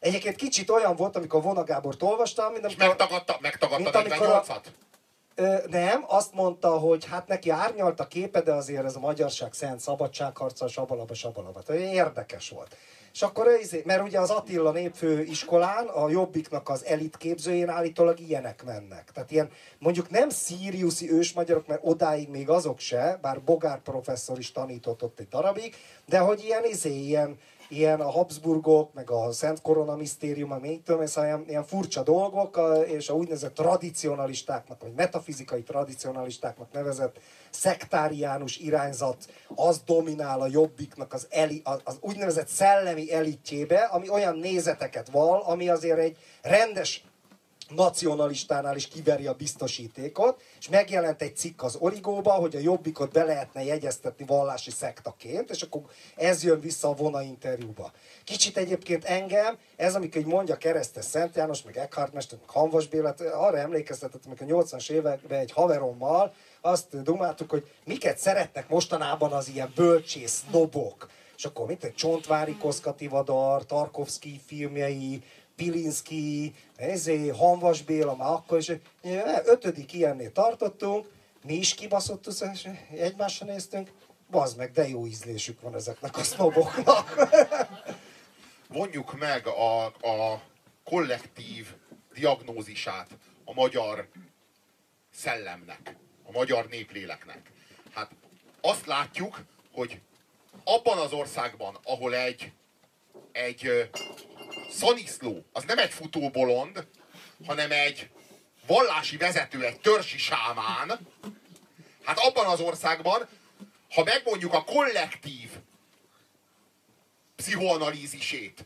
[0.00, 2.86] Egyébként kicsit olyan volt, amikor Vona Gábort olvastam, mint És amikor...
[2.86, 4.64] megtagadta, megtagadta Mint amikor 48-at?
[5.66, 9.80] Nem, azt mondta, hogy hát neki árnyalt a képe, de azért ez a magyarság szent
[9.80, 11.62] szabadságharca, sabalaba, sabalaba.
[11.62, 12.76] Tehát érdekes volt.
[13.12, 18.64] És akkor, izé- mert ugye az Attila népfő iskolán, a Jobbiknak az elitképzőjén állítólag ilyenek
[18.64, 19.10] mennek.
[19.14, 24.52] Tehát ilyen, mondjuk nem szíriuszi ősmagyarok, mert odáig még azok se, bár Bogár professzor is
[24.52, 25.74] tanított ott egy darabig,
[26.06, 27.38] de hogy ilyen izé, ilyen,
[27.72, 32.02] ilyen a Habsburgok, meg a Szent Korona Misztérium, meg még tudom, ez ilyen, ilyen furcsa
[32.02, 37.16] dolgok, és a úgynevezett tradicionalistáknak, vagy metafizikai tradicionalistáknak nevezett
[37.50, 39.16] szektáriánus irányzat,
[39.54, 45.68] az dominál a jobbiknak az, eli, az úgynevezett szellemi elitjébe, ami olyan nézeteket val, ami
[45.68, 47.04] azért egy rendes
[47.74, 53.24] nacionalistánál is kiveri a biztosítékot, és megjelent egy cikk az Origóba, hogy a jobbikot be
[53.24, 55.82] lehetne jegyeztetni vallási szektaként, és akkor
[56.16, 57.92] ez jön vissza a Vona interjúba.
[58.24, 62.86] Kicsit egyébként engem, ez amikor így mondja Keresztes Szent János, meg Eckhart Mester, meg Hanvas
[62.86, 69.32] Bélát, arra emlékeztetett, amikor a 80-as években egy haverommal azt dumáltuk, hogy miket szeretnek mostanában
[69.32, 71.08] az ilyen bölcsész nobok.
[71.36, 75.22] És akkor mit egy Csontvári Koszkativadar, Tarkovsky filmjei,
[75.56, 78.72] Pilinszki, ezé, Hanvas Béla, már akkor is,
[79.44, 81.06] ötödik ilyennél tartottunk,
[81.44, 83.90] mi is kibaszott, és egymásra néztünk,
[84.30, 87.28] bazd meg, de jó ízlésük van ezeknek a sznoboknak.
[88.68, 90.42] Vonjuk meg a, a
[90.84, 91.74] kollektív
[92.14, 93.08] diagnózisát
[93.44, 94.08] a magyar
[95.14, 97.52] szellemnek, a magyar népléleknek.
[97.92, 98.10] Hát
[98.60, 99.40] azt látjuk,
[99.72, 100.00] hogy
[100.64, 102.52] abban az országban, ahol egy,
[103.32, 103.90] egy
[104.72, 106.86] Szaniszló, az nem egy futóbolond,
[107.46, 108.10] hanem egy
[108.66, 110.98] vallási vezető, egy törsi sámán.
[112.04, 113.28] Hát abban az országban,
[113.94, 115.50] ha megmondjuk a kollektív
[117.36, 118.64] pszichoanalízisét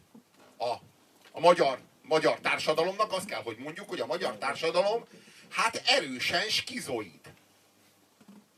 [0.56, 0.68] a,
[1.32, 5.04] a magyar, magyar társadalomnak, azt kell, hogy mondjuk, hogy a magyar társadalom
[5.50, 7.20] hát erősen skizoid.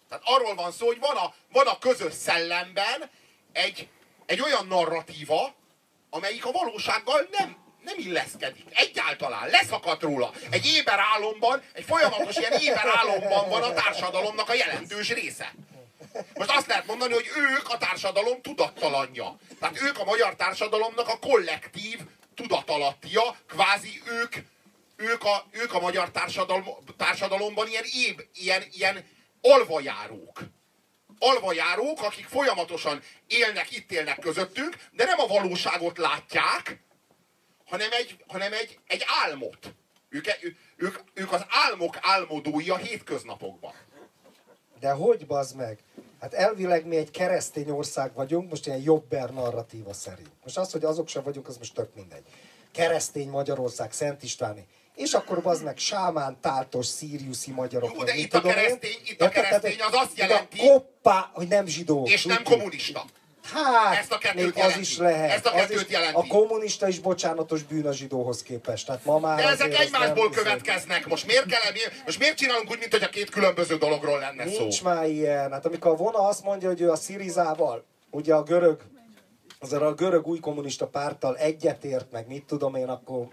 [0.09, 3.11] Tehát arról van szó, hogy van a, van a közös szellemben
[3.53, 3.89] egy,
[4.27, 5.55] egy olyan narratíva,
[6.11, 8.65] amelyik a valósággal nem, nem illeszkedik.
[8.71, 10.33] Egyáltalán leszakadt róla.
[10.51, 15.55] Egy éber álomban, egy folyamatos ilyen éber álomban van a társadalomnak a jelentős része.
[16.35, 19.37] Most azt lehet mondani, hogy ők a társadalom tudattalanja.
[19.61, 21.99] Tehát ők a magyar társadalomnak a kollektív
[22.35, 24.35] tudatalattia, kvázi ők,
[24.97, 26.65] ők, a, ők a magyar társadalom,
[26.97, 29.09] társadalomban ilyen, éb, ilyen, ilyen
[29.41, 30.41] alvajárók
[31.19, 36.83] alvajárók, akik folyamatosan élnek, itt élnek közöttünk, de nem a valóságot látják,
[37.67, 39.75] hanem egy, hanem egy, egy álmot.
[40.09, 40.27] Ők,
[40.77, 43.73] ők, ők az álmok álmodói a hétköznapokban.
[44.81, 45.79] De hogy bazd meg?
[46.21, 50.31] Hát elvileg mi egy keresztény ország vagyunk, most ilyen jobber narratíva szerint.
[50.43, 52.25] Most az, hogy azok sem vagyunk, az most tök mindegy.
[52.73, 54.67] Keresztény Magyarország, Szent Istváni
[54.99, 57.93] és akkor az meg sámán, táltos, szíriuszi magyarok.
[57.95, 60.59] Jó, de itt a keresztény, itt a keresztény az azt jelenti...
[60.59, 62.07] Koppá, hogy nem zsidó.
[62.07, 63.05] És nem kommunista.
[63.53, 64.61] Hát, Ezt a kettőt jelenti.
[64.61, 65.31] az is lehet.
[65.31, 66.19] Ezt a kettőt is, jelenti.
[66.19, 68.87] A kommunista is bocsánatos bűn a zsidóhoz képest.
[68.87, 71.07] Tehát ma már De ezek egymásból következnek.
[71.07, 71.61] Most miért, kell,
[72.05, 74.63] most miért csinálunk úgy, mint hogy a két különböző dologról lenne Nincs szó?
[74.63, 75.53] Nincs már ilyen.
[75.53, 78.81] Hát amikor a Vona azt mondja, hogy ő a Szirizával, ugye a görög,
[79.59, 83.29] az a görög új kommunista párttal egyetért, meg mit tudom én, akkor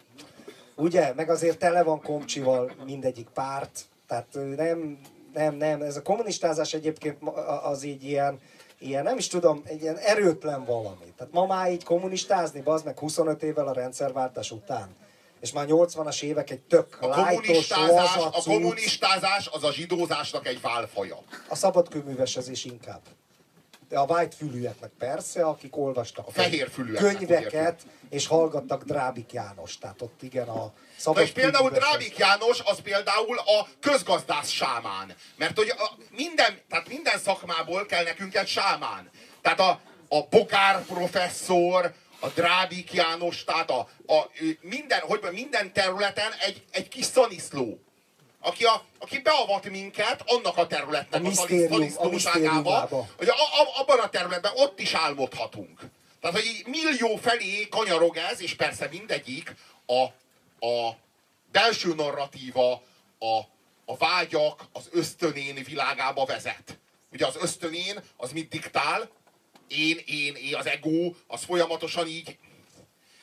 [0.76, 1.14] Ugye?
[1.14, 3.86] Meg azért tele van komcsival mindegyik párt.
[4.08, 5.00] Tehát nem,
[5.34, 5.82] nem, nem.
[5.82, 7.18] Ez a kommunistázás egyébként
[7.64, 8.40] az így ilyen,
[8.80, 11.14] ilyen, nem is tudom, egy ilyen erőtlen valami.
[11.18, 14.96] Tehát ma már így kommunistázni, az meg 25 évvel a rendszerváltás után.
[15.42, 21.18] És már 80-as évek egy tök a kommunistázás, a kommunistázás az a zsidózásnak egy válfaja.
[21.50, 23.02] A szabadkőművesezés inkább
[23.90, 29.78] a white fülűeknek persze, akik olvastak a fehér könyveket, és hallgattak Drábik János.
[29.78, 35.16] Tehát ott igen a szabad és például Drábik János az például a közgazdász sámán.
[35.36, 39.10] Mert hogy a minden, tehát minden szakmából kell nekünk egy sámán.
[39.42, 39.80] Tehát a,
[40.10, 44.30] a Bokár professzor, a Drábik János, tehát a, a
[44.62, 47.85] minden, hogy minden területen egy, egy kis szaniszló
[48.46, 54.10] aki, a, aki beavat minket annak a területnek a, szalisztóságába, hogy a, a, abban a
[54.10, 55.80] területben ott is álmodhatunk.
[56.22, 59.56] Tehát, hogy millió felé kanyarog ez, és persze mindegyik
[59.86, 60.02] a,
[60.68, 60.98] a
[61.52, 62.72] belső narratíva,
[63.20, 63.38] a,
[63.86, 66.80] a vágyak, az ösztönén világába vezet.
[67.12, 69.10] Ugye az ösztönén az mit diktál?
[69.68, 72.38] Én, én, én, az ego, az folyamatosan így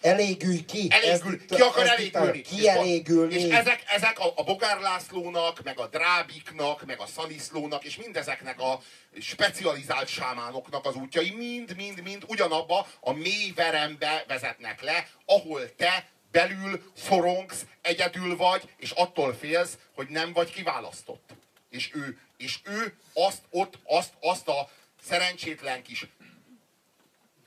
[0.02, 0.86] Elégülj ki.
[0.90, 2.40] Elégül, ki akar elégülni.
[2.40, 3.34] Ki elégülni.
[3.34, 8.60] És ezek, ezek a, a Bogár Lászlónak, meg a Drábiknak, meg a Szaniszlónak, és mindezeknek
[8.60, 8.80] a
[9.20, 17.66] specializált sámánoknak az útjai mind-mind-mind ugyanabba a mély verembe vezetnek le, ahol te belül szorongsz,
[17.80, 21.30] egyedül vagy, és attól félsz, hogy nem vagy kiválasztott.
[21.70, 24.70] És ő, és ő azt, ott, azt, azt a
[25.02, 26.06] szerencsétlen kis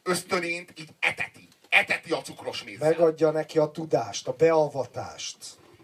[0.03, 1.44] ösztönént így eteti
[1.75, 2.89] eteti a cukros mézzel.
[2.89, 5.37] Megadja neki a tudást, a beavatást.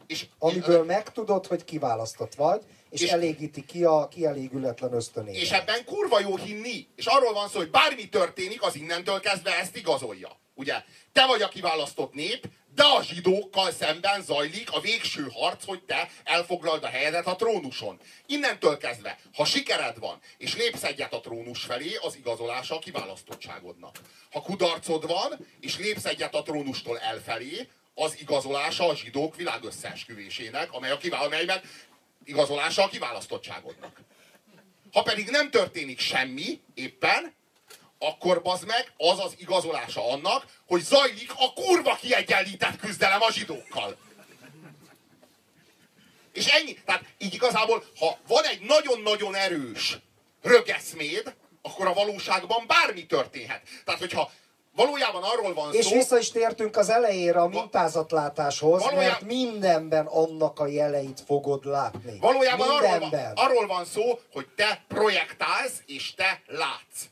[0.07, 5.35] És, amiből és, megtudod, hogy kiválasztott vagy, és, és elégíti ki a kielégületlen ösztönét.
[5.35, 6.87] És ebben kurva jó hinni.
[6.95, 10.39] És arról van szó, hogy bármi történik, az innentől kezdve ezt igazolja.
[10.53, 10.75] Ugye?
[11.11, 16.09] Te vagy a kiválasztott nép, de a zsidókkal szemben zajlik a végső harc, hogy te
[16.23, 17.99] elfoglald a helyedet a trónuson.
[18.25, 23.99] Innentől kezdve, ha sikered van, és lépsz egyet a trónus felé, az igazolása a kiválasztottságodnak.
[24.31, 30.73] Ha kudarcod van, és lépsz egyet a trónustól elfelé, az igazolása a zsidók világ összeesküvésének,
[30.73, 31.61] amely a kivá- amelyben
[32.23, 34.01] igazolása a kiválasztottságodnak.
[34.91, 37.33] Ha pedig nem történik semmi éppen,
[38.01, 43.97] akkor bazd meg, az az igazolása annak, hogy zajlik a kurva kiegyenlített küzdelem a zsidókkal.
[46.33, 46.73] És ennyi.
[46.85, 49.97] Tehát így igazából, ha van egy nagyon-nagyon erős
[50.41, 53.61] rögeszméd, akkor a valóságban bármi történhet.
[53.85, 54.31] Tehát, hogyha
[54.75, 55.95] valójában arról van És szó...
[55.95, 62.17] vissza is tértünk az elejére a mintázatlátáshoz, Valójá- mert mindenben annak a jeleit fogod látni.
[62.19, 67.09] Valójában arról van, arról van szó, hogy te projektálsz, és te látsz.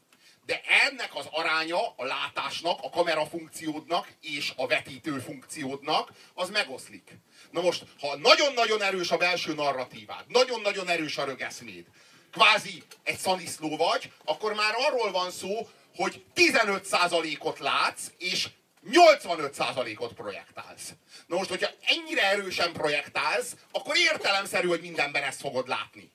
[0.49, 7.17] De ennek az aránya a látásnak, a kamera funkciódnak és a vetítő funkciódnak, az megoszlik.
[7.51, 11.85] Na most, ha nagyon-nagyon erős a belső narratívád, nagyon-nagyon erős a rögeszméd,
[12.31, 18.49] kvázi egy szaniszló vagy, akkor már arról van szó, hogy 15%-ot látsz, és
[18.91, 20.93] 85%-ot projektálsz.
[21.27, 26.11] Na most, hogyha ennyire erősen projektálsz, akkor értelemszerű, hogy mindenben ezt fogod látni.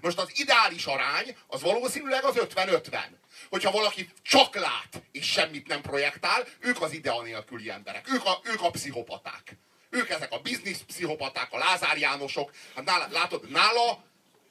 [0.00, 2.96] Most az ideális arány az valószínűleg az 50-50.
[3.50, 8.12] Hogyha valaki csak lát és semmit nem projektál, ők az idea nélküli emberek.
[8.12, 9.56] Ők a, ők a pszichopaták.
[9.90, 12.50] Ők ezek a biznisz pszichopaták, a Lázár Jánosok.
[12.74, 14.04] Hát nála, látod, nála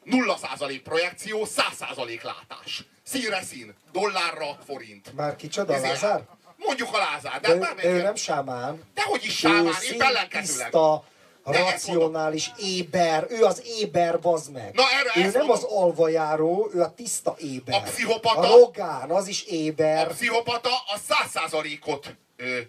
[0.05, 2.83] 0% projekció, 100% látás.
[3.03, 5.13] Színre szín, dollárra forint.
[5.15, 6.21] Már kicsoda, Ezért- Lázár?
[6.57, 8.03] Mondjuk a Lázár, de, De, ő menjen.
[8.03, 8.83] nem sámán.
[8.93, 10.63] Dehogy is sámán, Ő épp ellenkezőleg.
[10.69, 11.03] tiszta.
[11.51, 13.25] Racionális, éber.
[13.29, 14.73] Ő az éber, bazd meg.
[14.73, 15.49] Na, erre ő nem mondom.
[15.49, 17.75] az alvajáró, ő a tiszta éber.
[17.75, 20.07] A pszichopata- A Rogán, az is A éber.
[20.07, 22.59] pszichopata a 100%-ot ö,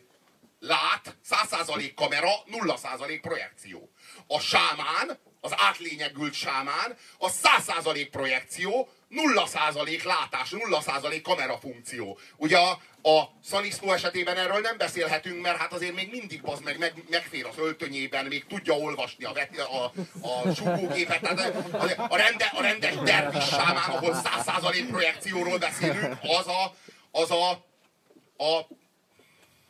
[0.61, 3.89] lát, 100% kamera, 0% projekció.
[4.27, 12.19] A sámán, az átlényegült sámán, a 100% projekció, 0% látás, 0% kamera funkció.
[12.37, 12.71] Ugye a,
[13.11, 17.47] a Szaniszló esetében erről nem beszélhetünk, mert hát azért még mindig az meg, meg megfér
[17.47, 19.93] az öltönyében, még tudja olvasni a, vet, a,
[20.29, 21.21] a sugógépet.
[21.21, 26.75] Tehát a, a, rende, a rendes dervis sámán, ahol 100% projekcióról beszélünk, az a,
[27.11, 27.51] az a,
[28.45, 28.67] a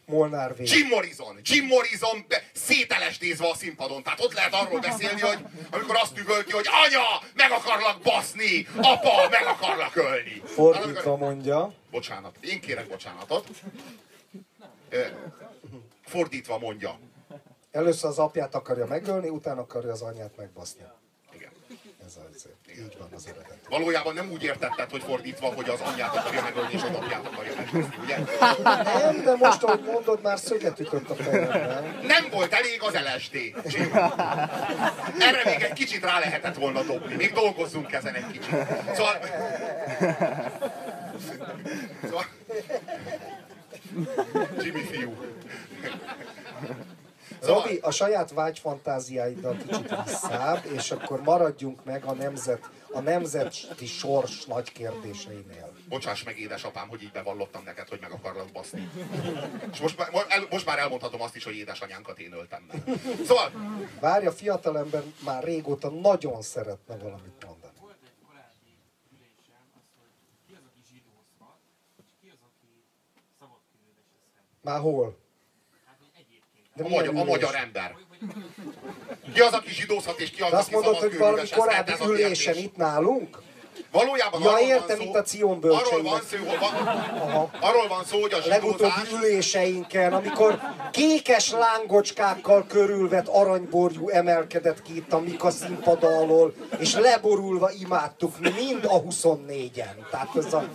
[0.07, 0.61] Molnár V.
[0.62, 4.03] Jim Morrison, Jim Morrison szételestézve a színpadon.
[4.03, 5.39] Tehát ott lehet arról beszélni, hogy
[5.70, 10.43] amikor azt üvölti, hogy anya, meg akarlak baszni, apa, meg akarlak ölni.
[10.45, 11.73] Fordítva mondja.
[11.91, 13.49] Bocsánat, én kérek bocsánatot.
[16.05, 16.99] Fordítva mondja.
[17.70, 20.83] Először az apját akarja megölni, utána akarja az anyját megbaszni.
[21.35, 21.51] Igen.
[22.07, 22.47] Ez az,
[22.78, 23.59] így van az eredet.
[23.69, 27.53] Valójában nem úgy értetted, hogy fordítva, hogy az anyját akarja megölni, és az apját akarja
[27.57, 28.16] megölni, ugye?
[28.85, 31.98] Nem, de most, ahogy mondod, már szöget ütött a fejemben.
[32.03, 33.35] Nem volt elég az LSD.
[33.65, 33.93] Jim.
[35.19, 37.15] Erre még egy kicsit rá lehetett volna dobni.
[37.15, 38.55] Még dolgozzunk ezen egy kicsit.
[38.94, 39.19] Szóval...
[42.03, 42.24] szóval...
[44.62, 45.15] Jimmy fiú.
[47.40, 53.86] Szóval- Robi, a saját vágyfantáziáiddal kicsit visszább, és akkor maradjunk meg a nemzet, a nemzeti
[53.86, 55.73] sors nagy kérdéseinél.
[55.89, 58.90] Bocsáss meg, édesapám, hogy így bevallottam neked, hogy meg akarlak baszni.
[59.73, 62.82] És most, már- el, most már elmondhatom azt is, hogy édesanyánkat én öltem meg.
[63.27, 63.51] Szóval,
[64.01, 67.73] Várja, fiatalember már régóta nagyon szeretne valamit mondani.
[74.62, 75.16] Már hol?
[76.82, 77.94] A, magyar, a magyar ember.
[79.35, 82.57] Ki az, aki zsidózhat, és ki az, De azt aki mondod, hogy valami korábbi ülésen
[82.57, 83.44] itt nálunk?
[83.90, 87.89] Valójában Ja, arról értem, van szó, itt a Cion arról van, szó, hogy van, arról
[87.89, 89.23] van szó, hogy a legutóbbi zsidózás...
[89.23, 97.70] üléseinken, amikor kékes lángocskákkal körülvett aranyborjú emelkedett ki itt a Mika színpad alól, és leborulva
[97.70, 100.11] imádtuk mi mind a 24-en.
[100.11, 100.69] Tehát ez a...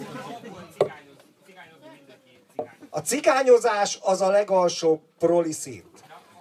[2.90, 5.91] A cigányozás az a legalsó proli szint.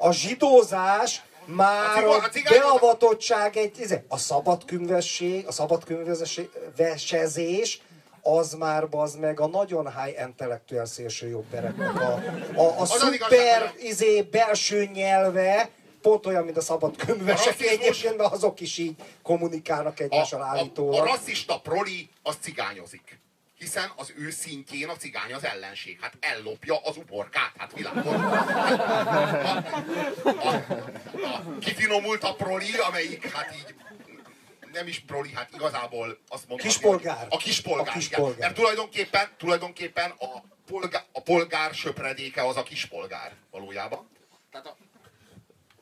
[0.02, 7.80] A zsidózás már A cigo- a, a cigányozás- beavatottság egy, izé, a szabadkünvesség, a szabadkünvesezés,
[8.22, 12.22] az már az meg a nagyon high intellektuál szélső jobbereknek a,
[12.54, 15.70] a, a az szuper izé, belső nyelve,
[16.02, 16.78] pont olyan, mint a A
[17.26, 21.06] rasszizmus- egyébként, mert azok is így kommunikálnak A, egymással a, a állítólag.
[21.06, 23.19] rasszista proli az cigányozik.
[23.60, 25.98] Hiszen az ő szintjén a cigány az ellenség.
[26.00, 28.04] Hát ellopja az uborkát, hát világos.
[28.04, 28.18] A,
[30.24, 30.54] a,
[31.22, 33.74] a kifinomult a proli, amelyik hát így
[34.72, 36.66] nem is proli, hát igazából azt mondom.
[36.66, 37.26] Kispolgár.
[37.30, 37.86] A kispolgár.
[37.86, 37.98] A igen.
[37.98, 38.38] kispolgár.
[38.38, 44.08] Mert tulajdonképpen, tulajdonképpen a, polgár, a polgár söpredéke az a kispolgár valójában.
[44.50, 44.76] Tehát a,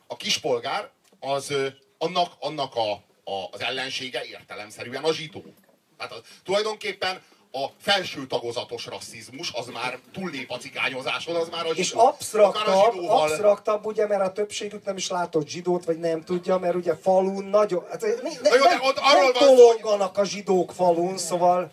[0.07, 0.91] a kispolgár
[1.21, 1.55] az
[1.99, 2.93] annak, annak a,
[3.25, 5.55] a, az ellensége értelemszerűen a zsidó.
[5.97, 7.23] Tehát az, tulajdonképpen
[7.65, 12.07] a, felső tagozatos rasszizmus, az már túllép a cigányozáson, az már a És zsidó- a
[12.07, 16.75] absztraktabb, zsidóval- absztraktabb, ugye, mert a többségük nem is látott zsidót, vagy nem tudja, mert
[16.75, 17.85] ugye falun nagyon...
[17.91, 21.71] Hát, ne, ne, Na jó, de nem, ott arról nem tolonganak a zsidók falun, szóval...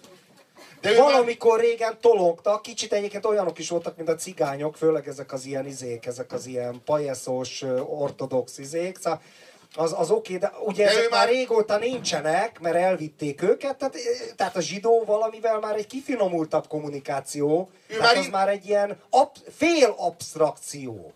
[0.82, 5.08] De ő már- Valamikor régen tologtak, kicsit egyébként olyanok is voltak, mint a cigányok, főleg
[5.08, 9.22] ezek az ilyen izék, ezek az ilyen pajeszos, ortodox izék, szóval
[9.76, 13.98] az, az oké, de ugye De ezek már már- régóta nincsenek, mert elvitték őket, tehát,
[14.36, 18.66] tehát a zsidó valamivel már egy kifinomultabb kommunikáció, Ő tehát már az in- már egy
[18.68, 21.14] ilyen ab, fél abstrakció.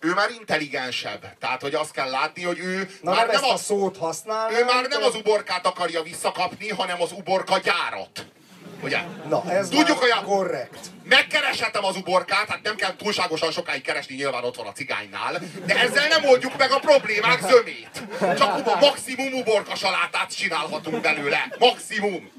[0.00, 1.24] ő már intelligensebb.
[1.40, 3.96] Tehát, hogy azt kell látni, hogy ő Na már nem ezt nem a az, szót
[3.96, 4.58] használná.
[4.58, 8.26] ő már nem az uborkát akarja visszakapni, hanem az uborka gyárat.
[8.82, 8.98] Ugye?
[9.28, 10.78] Na, ez Tudjuk, hogy a- korrekt.
[11.04, 15.74] Megkereshetem az uborkát, hát nem kell túlságosan sokáig keresni, nyilván ott van a cigánynál, de
[15.78, 18.02] ezzel nem oldjuk meg a problémák zömét.
[18.38, 21.48] Csak ubo- maximum uborka salátát csinálhatunk belőle.
[21.58, 22.30] Maximum.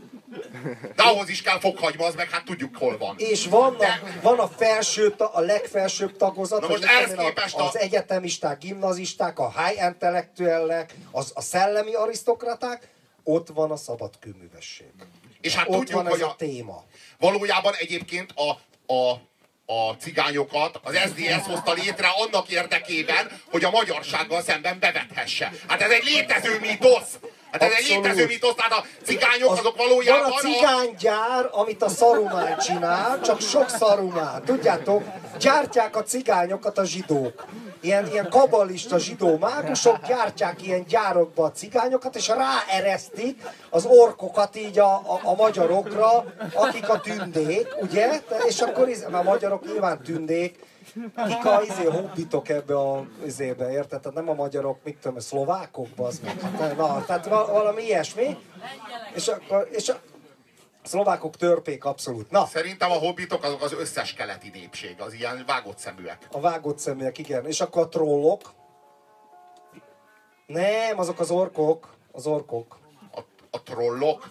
[0.96, 3.16] De ahhoz is kell fokhagyma, az meg hát tudjuk hol van.
[3.18, 7.64] És van a, De- van a felső, a legfelsőbb tagozat, Na most ehhez képest a,
[7.64, 12.88] a- az egyetemisták, gimnazisták, a high intellektuellek, az, a szellemi arisztokraták,
[13.24, 14.92] ott van a szabadkőművesség.
[15.42, 16.84] És hát Ott tudjuk, van hogy a a, téma.
[17.20, 18.50] valójában egyébként a,
[18.94, 19.10] a,
[19.74, 25.52] a cigányokat az SZDSZ hozta létre annak érdekében, hogy a magyarsággal szemben bevethesse.
[25.68, 27.20] Hát ez egy létező mítosz!
[27.52, 31.90] Hát ez egy létező mítosz, tehát a cigányok azok Van valójában a cigánygyár, amit a
[31.90, 34.44] szarumán csinál, csak sok szarumán.
[34.46, 35.04] Tudjátok,
[35.40, 37.46] gyártják a cigányokat a zsidók.
[37.82, 44.80] Ilyen, ilyen kabalista zsidó mágusok gyártják ilyen gyárokba a cigányokat, és ráeresztik az orkokat így
[44.80, 48.22] a, a, a magyarokra, akik a tündék, ugye?
[48.48, 50.60] És akkor, mert a magyarok nyilván tündék,
[51.28, 54.00] kik a izé, hobbitok ebbe a izébe, érted?
[54.02, 56.76] Tehát nem a magyarok, mit tudom, a szlovákok, az meg.
[56.78, 58.38] Na, tehát val- valami ilyesmi.
[59.14, 60.00] És akkor, és a
[60.84, 62.32] szlovákok törpék abszolút.
[62.32, 66.28] Na, Szerintem a hobbitok azok az összes keleti népség, az ilyen vágott szeműek.
[66.32, 67.46] a vágott szeműek, igen.
[67.46, 68.42] És akkor a trollok.
[70.46, 71.94] Nem, azok az orkok.
[72.12, 72.78] Az orkok.
[73.16, 73.20] A,
[73.52, 74.30] a trollok,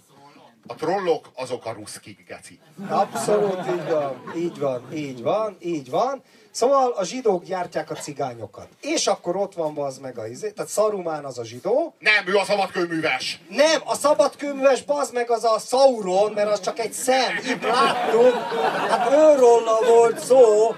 [0.66, 2.60] a trollok azok a ruszkik, geci.
[2.89, 6.22] Abszolút így van, így van, így van, így van.
[6.59, 8.66] Szóval a zsidók gyártják a cigányokat.
[8.80, 11.94] És akkor ott van az meg a izé, tehát Szarumán az a zsidó.
[11.98, 13.40] Nem, ő a szabadkőműves.
[13.48, 17.36] Nem, a szabadkőműves bazd meg az a Sauron, mert az csak egy szem.
[17.48, 18.35] Itt láttuk,
[18.89, 20.68] hát őrolla volt szó.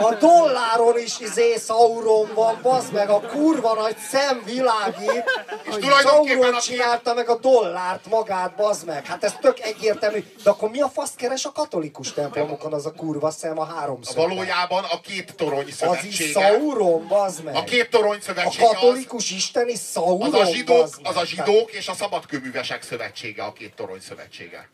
[0.00, 5.24] A dolláron is izé Sauron van, bazd meg, a kurva nagy szem világít.
[5.64, 9.06] És tulajdonképpen Sauron a- csinálta meg a dollárt magát, bazd meg.
[9.06, 10.24] Hát ez tök egyértelmű.
[10.44, 14.16] De akkor mi a fasz keres a katolikus templomokon az a kurva szem a háromszor?
[14.28, 16.40] Valójában a két torony Az is szövetsége.
[16.40, 17.54] Sauron, bazd meg.
[17.54, 21.72] A két torony a szövetsége az, katolikus isteni Sauron, az a zsidók, az a zsidók
[21.72, 24.68] és a szabadkőművesek szövetsége, a két torony szövetsége.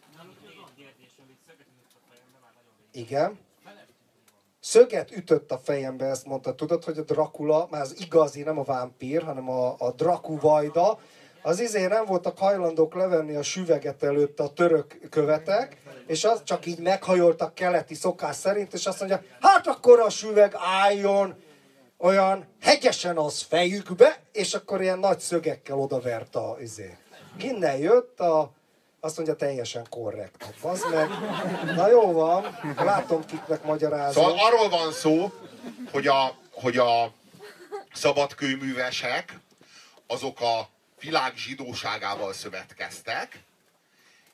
[2.92, 3.38] Igen.
[4.60, 6.54] Szöget ütött a fejembe, ezt mondta.
[6.54, 10.98] Tudod, hogy a Dracula, már az igazi, nem a vámpír, hanem a, a Drakuvajda,
[11.43, 16.66] az izé nem voltak hajlandók levenni a süveget előtt a török követek, és az csak
[16.66, 21.43] így meghajoltak keleti szokás szerint, és azt mondja, hát akkor a süveg álljon
[21.98, 26.97] olyan hegyesen az fejükbe, és akkor ilyen nagy szögekkel odavert a izé.
[27.39, 28.52] Innen jött a,
[29.01, 30.43] azt mondja, teljesen korrekt.
[30.43, 31.09] Hát bazd meg.
[31.77, 34.24] Na jó van, látom kiknek magyarázom.
[34.24, 35.32] Szóval arról van szó,
[35.93, 37.12] hogy a, hogy a
[37.93, 39.40] szabadkőművesek
[40.06, 40.69] azok a
[41.00, 43.44] világ zsidóságával szövetkeztek,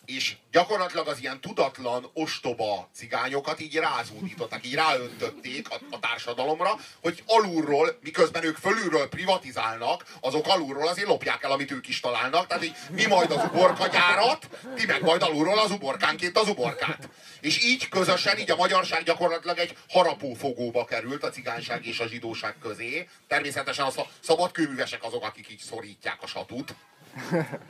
[0.06, 7.22] és gyakorlatilag az ilyen tudatlan, ostoba cigányokat így rázúdították, így ráöntötték a, a társadalomra, hogy
[7.26, 12.64] alulról, miközben ők fölülről privatizálnak, azok alulról azért lopják el, amit ők is találnak, tehát
[12.64, 17.08] így mi majd az uborkagyárat, ti meg majd alulról az uborkánként az uborkát.
[17.40, 22.54] És így közösen, így a magyarság gyakorlatilag egy harapófogóba került a cigányság és a zsidóság
[22.62, 23.08] közé.
[23.28, 26.74] Természetesen a szab- szabadkőművesek azok, akik így szorítják a satut.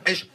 [0.03, 0.25] És,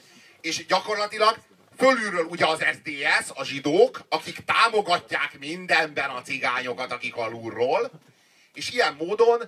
[0.41, 1.39] és gyakorlatilag
[1.81, 7.91] fölülről ugye az SDS, a zsidók, akik támogatják mindenben a cigányokat, akik alulról,
[8.55, 9.43] és ilyen módon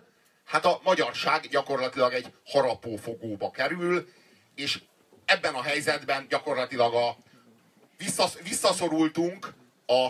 [0.44, 4.09] hát a magyarság gyakorlatilag egy harapófogóba kerül,
[4.54, 4.80] és
[5.24, 7.16] ebben a helyzetben gyakorlatilag a,
[7.96, 9.54] visszasz, visszaszorultunk
[9.86, 10.06] a,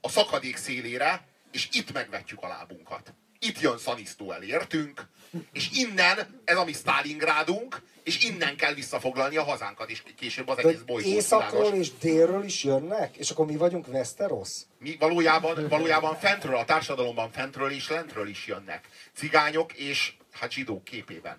[0.00, 3.14] a szakadék szélére, és itt megvetjük a lábunkat.
[3.38, 5.08] Itt jön Szanisztó elértünk,
[5.52, 10.56] és innen, ez a mi Stalingrádunk, és innen kell visszafoglalni a hazánkat, és később az
[10.56, 11.86] De egész hogy bolygó északról világos.
[11.86, 13.16] és délről is jönnek?
[13.16, 14.50] És akkor mi vagyunk Westeros?
[14.78, 18.88] Mi valójában, valójában fentről, a társadalomban fentről és lentről is jönnek.
[19.14, 21.38] Cigányok és hát zsidók képében.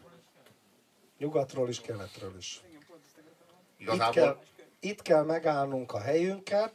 [1.17, 2.61] Nyugatról is, keletről is.
[3.77, 4.37] Itt Igazából kell,
[4.79, 6.73] itt kell megállnunk a helyünket,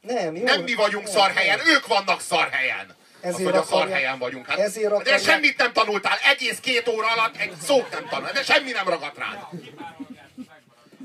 [0.00, 0.44] Nem, jó.
[0.44, 2.96] Nem mi vagyunk szarhelyen, ők vannak szarhelyen.
[3.20, 4.46] Ezért az, hogy a szarhelyen vagyunk.
[4.46, 8.32] Hát, ezért de akarják- semmit nem tanultál, egész két óra alatt egy szót nem tanultál,
[8.32, 9.46] de semmi nem ragadt rád.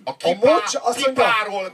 [0.03, 1.23] A, A, kipá, mocs, azt mondja,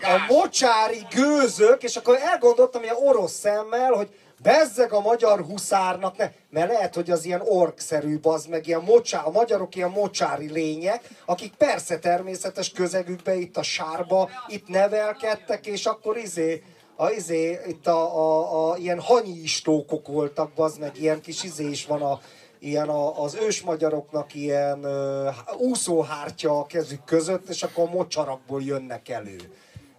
[0.01, 4.09] a mocsári gőzök, és akkor elgondoltam ilyen orosz szemmel, hogy
[4.41, 9.21] bezzeg a magyar huszárnak, ne, mert lehet, hogy az ilyen orkszerű, az meg ilyen mocsá,
[9.21, 15.85] a magyarok ilyen mocsári lények, akik persze természetes közegükbe itt a sárba, itt nevelkedtek, és
[15.85, 16.63] akkor izé,
[17.01, 21.69] a, izé, itt a, a, a ilyen hanyi istókok voltak, az meg ilyen kis izé
[21.69, 22.19] is van a,
[22.59, 29.09] ilyen a, az ősmagyaroknak ilyen uh, úszóhártya a kezük között, és akkor a mocsarakból jönnek
[29.09, 29.37] elő.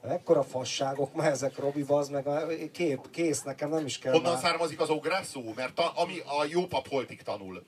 [0.03, 4.33] Ekkora fasságok, ma ezek Robi, az meg a kép, kész, nekem nem is kell Honnan
[4.33, 4.43] már.
[4.43, 5.53] származik az ogresszó?
[5.55, 7.67] Mert a, ami a jó pap holtig tanul.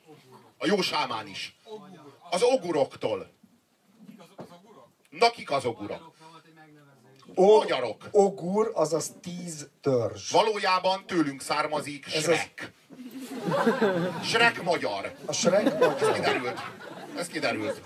[0.59, 1.57] A jó sámán is.
[2.31, 3.31] Az oguroktól.
[5.11, 6.14] Na kik az ogurok?
[7.35, 8.09] O- Magyarok.
[8.11, 10.31] Ogur, azaz tíz törzs.
[10.31, 12.73] Valójában tőlünk származik Ez Shrek.
[14.25, 15.15] Shrek magyar.
[15.27, 16.13] A Shrek Ez magyar.
[16.13, 16.61] kiderült.
[17.17, 17.81] Ez kiderült.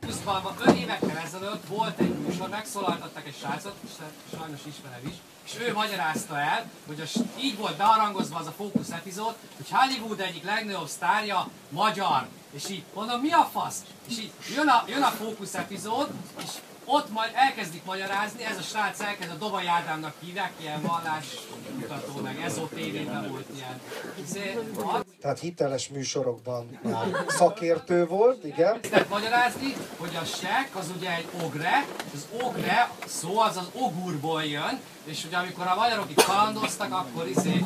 [0.00, 3.90] Fókuszban 5 évekkel ezelőtt volt egy műsor, megszólaltattak egy srácot, és
[4.38, 5.14] sajnos ismerem is,
[5.44, 10.20] és ő magyarázta el, hogy a, így volt bearangozva az a fókusz epizód, hogy Hollywood
[10.20, 12.26] egyik legnagyobb sztárja magyar.
[12.52, 13.82] És így mondom, mi a fasz?
[14.08, 16.08] És így jön a, jön a fókusz epizód,
[16.42, 16.50] és
[16.84, 22.40] ott majd elkezdik magyarázni, ez a srác elkezd a Dobai Ádámnak hívják, ilyen vallásmutató, meg
[22.44, 23.80] ezotévében volt ilyen.
[24.24, 24.58] Izé,
[25.20, 28.80] Tehát hiteles műsorokban már szakértő volt, igen.
[28.80, 34.44] Kezdett magyarázni, hogy a sek az ugye egy ogre, az ogre szó az az ogurból
[34.44, 37.64] jön, és ugye amikor a magyarok itt kalandoztak, akkor izé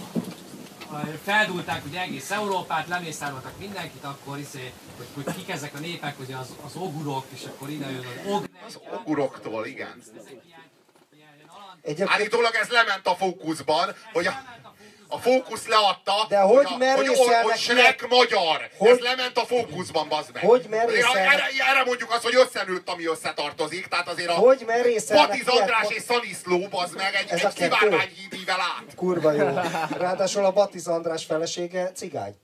[1.24, 6.32] feldulták ugye egész Európát, lemészároltak mindenkit, akkor izé, hogy, hogy kik ezek a népek, hogy
[6.32, 8.48] az, az ogurok, és akkor ide jön az ogre.
[8.66, 10.02] Az oguroktól, igen.
[11.82, 14.32] Egyébként Állítólag ez lement a fókuszban, hogy a,
[15.08, 17.08] a fókusz leadta, De hogy a, hogy,
[17.42, 18.68] hogy Shrek ilyen- magyar.
[18.78, 20.42] Hogy- Ez lement a fókuszban, bazd meg.
[20.44, 23.86] Hogy merészelnek- Erre, erre mondjuk azt, hogy összenőtt, ami összetartozik.
[23.86, 24.64] Tehát azért a Hogy
[25.08, 28.94] Patiz András és Szaniszló, bazd meg, egy, Ez egy szivárványhídível át.
[28.96, 29.48] kurva jó.
[29.98, 32.34] Ráadásul a Batiz András felesége cigány.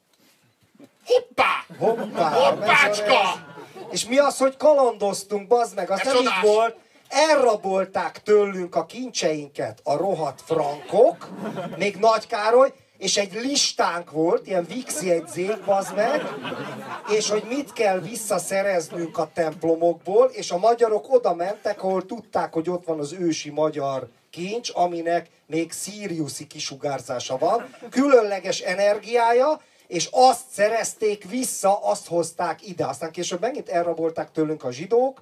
[1.07, 1.65] Hoppá!
[1.79, 2.29] Hoppá!
[2.31, 3.47] Hoppácska!
[3.91, 6.77] És mi az, hogy kalandoztunk, bazd meg, az Ez nem így volt.
[7.15, 11.29] Elrabolták tőlünk a kincseinket a rohadt frankok,
[11.77, 16.23] még Nagy Károly, és egy listánk volt, ilyen VIX jegyzék, bazd meg,
[17.09, 22.71] és hogy mit kell visszaszereznünk a templomokból, és a magyarok oda mentek, ahol tudták, hogy
[22.71, 30.45] ott van az ősi magyar kincs, aminek még Siriuszi kisugárzása van, különleges energiája, és azt
[30.53, 32.87] szerezték vissza, azt hozták ide.
[32.87, 35.21] Aztán később megint elrabolták tőlünk a zsidók,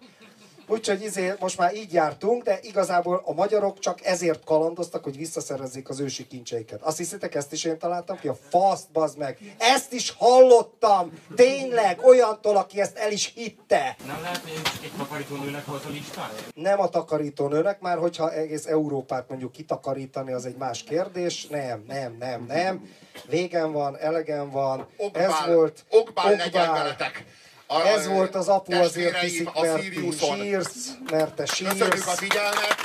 [0.71, 5.89] Úgyhogy izé, most már így jártunk, de igazából a magyarok csak ezért kalandoztak, hogy visszaszerezzék
[5.89, 6.83] az ősi kincseiket.
[6.83, 8.29] Azt hiszitek, ezt is én találtam ki?
[8.29, 9.39] A faszt, bazd meg!
[9.59, 11.13] Ezt is hallottam!
[11.35, 13.97] Tényleg, olyantól, aki ezt el is hitte!
[14.07, 16.39] Nem lehet, hogy csak egy takarítónőnek volt a listája?
[16.55, 21.47] Nem a takarítónőnek, már hogyha egész Európát mondjuk kitakarítani, az egy más kérdés.
[21.47, 22.89] Nem, nem, nem, nem.
[23.29, 24.87] Végem van, elegem van.
[24.97, 25.85] Ez Okbál, volt.
[25.91, 27.25] okbál legyen veletek.
[27.73, 29.15] A- Ez volt az apu azért
[29.55, 32.15] a mert ti sírsz, mert te Köszönjük a sírsz.
[32.19, 32.77] figyelmet.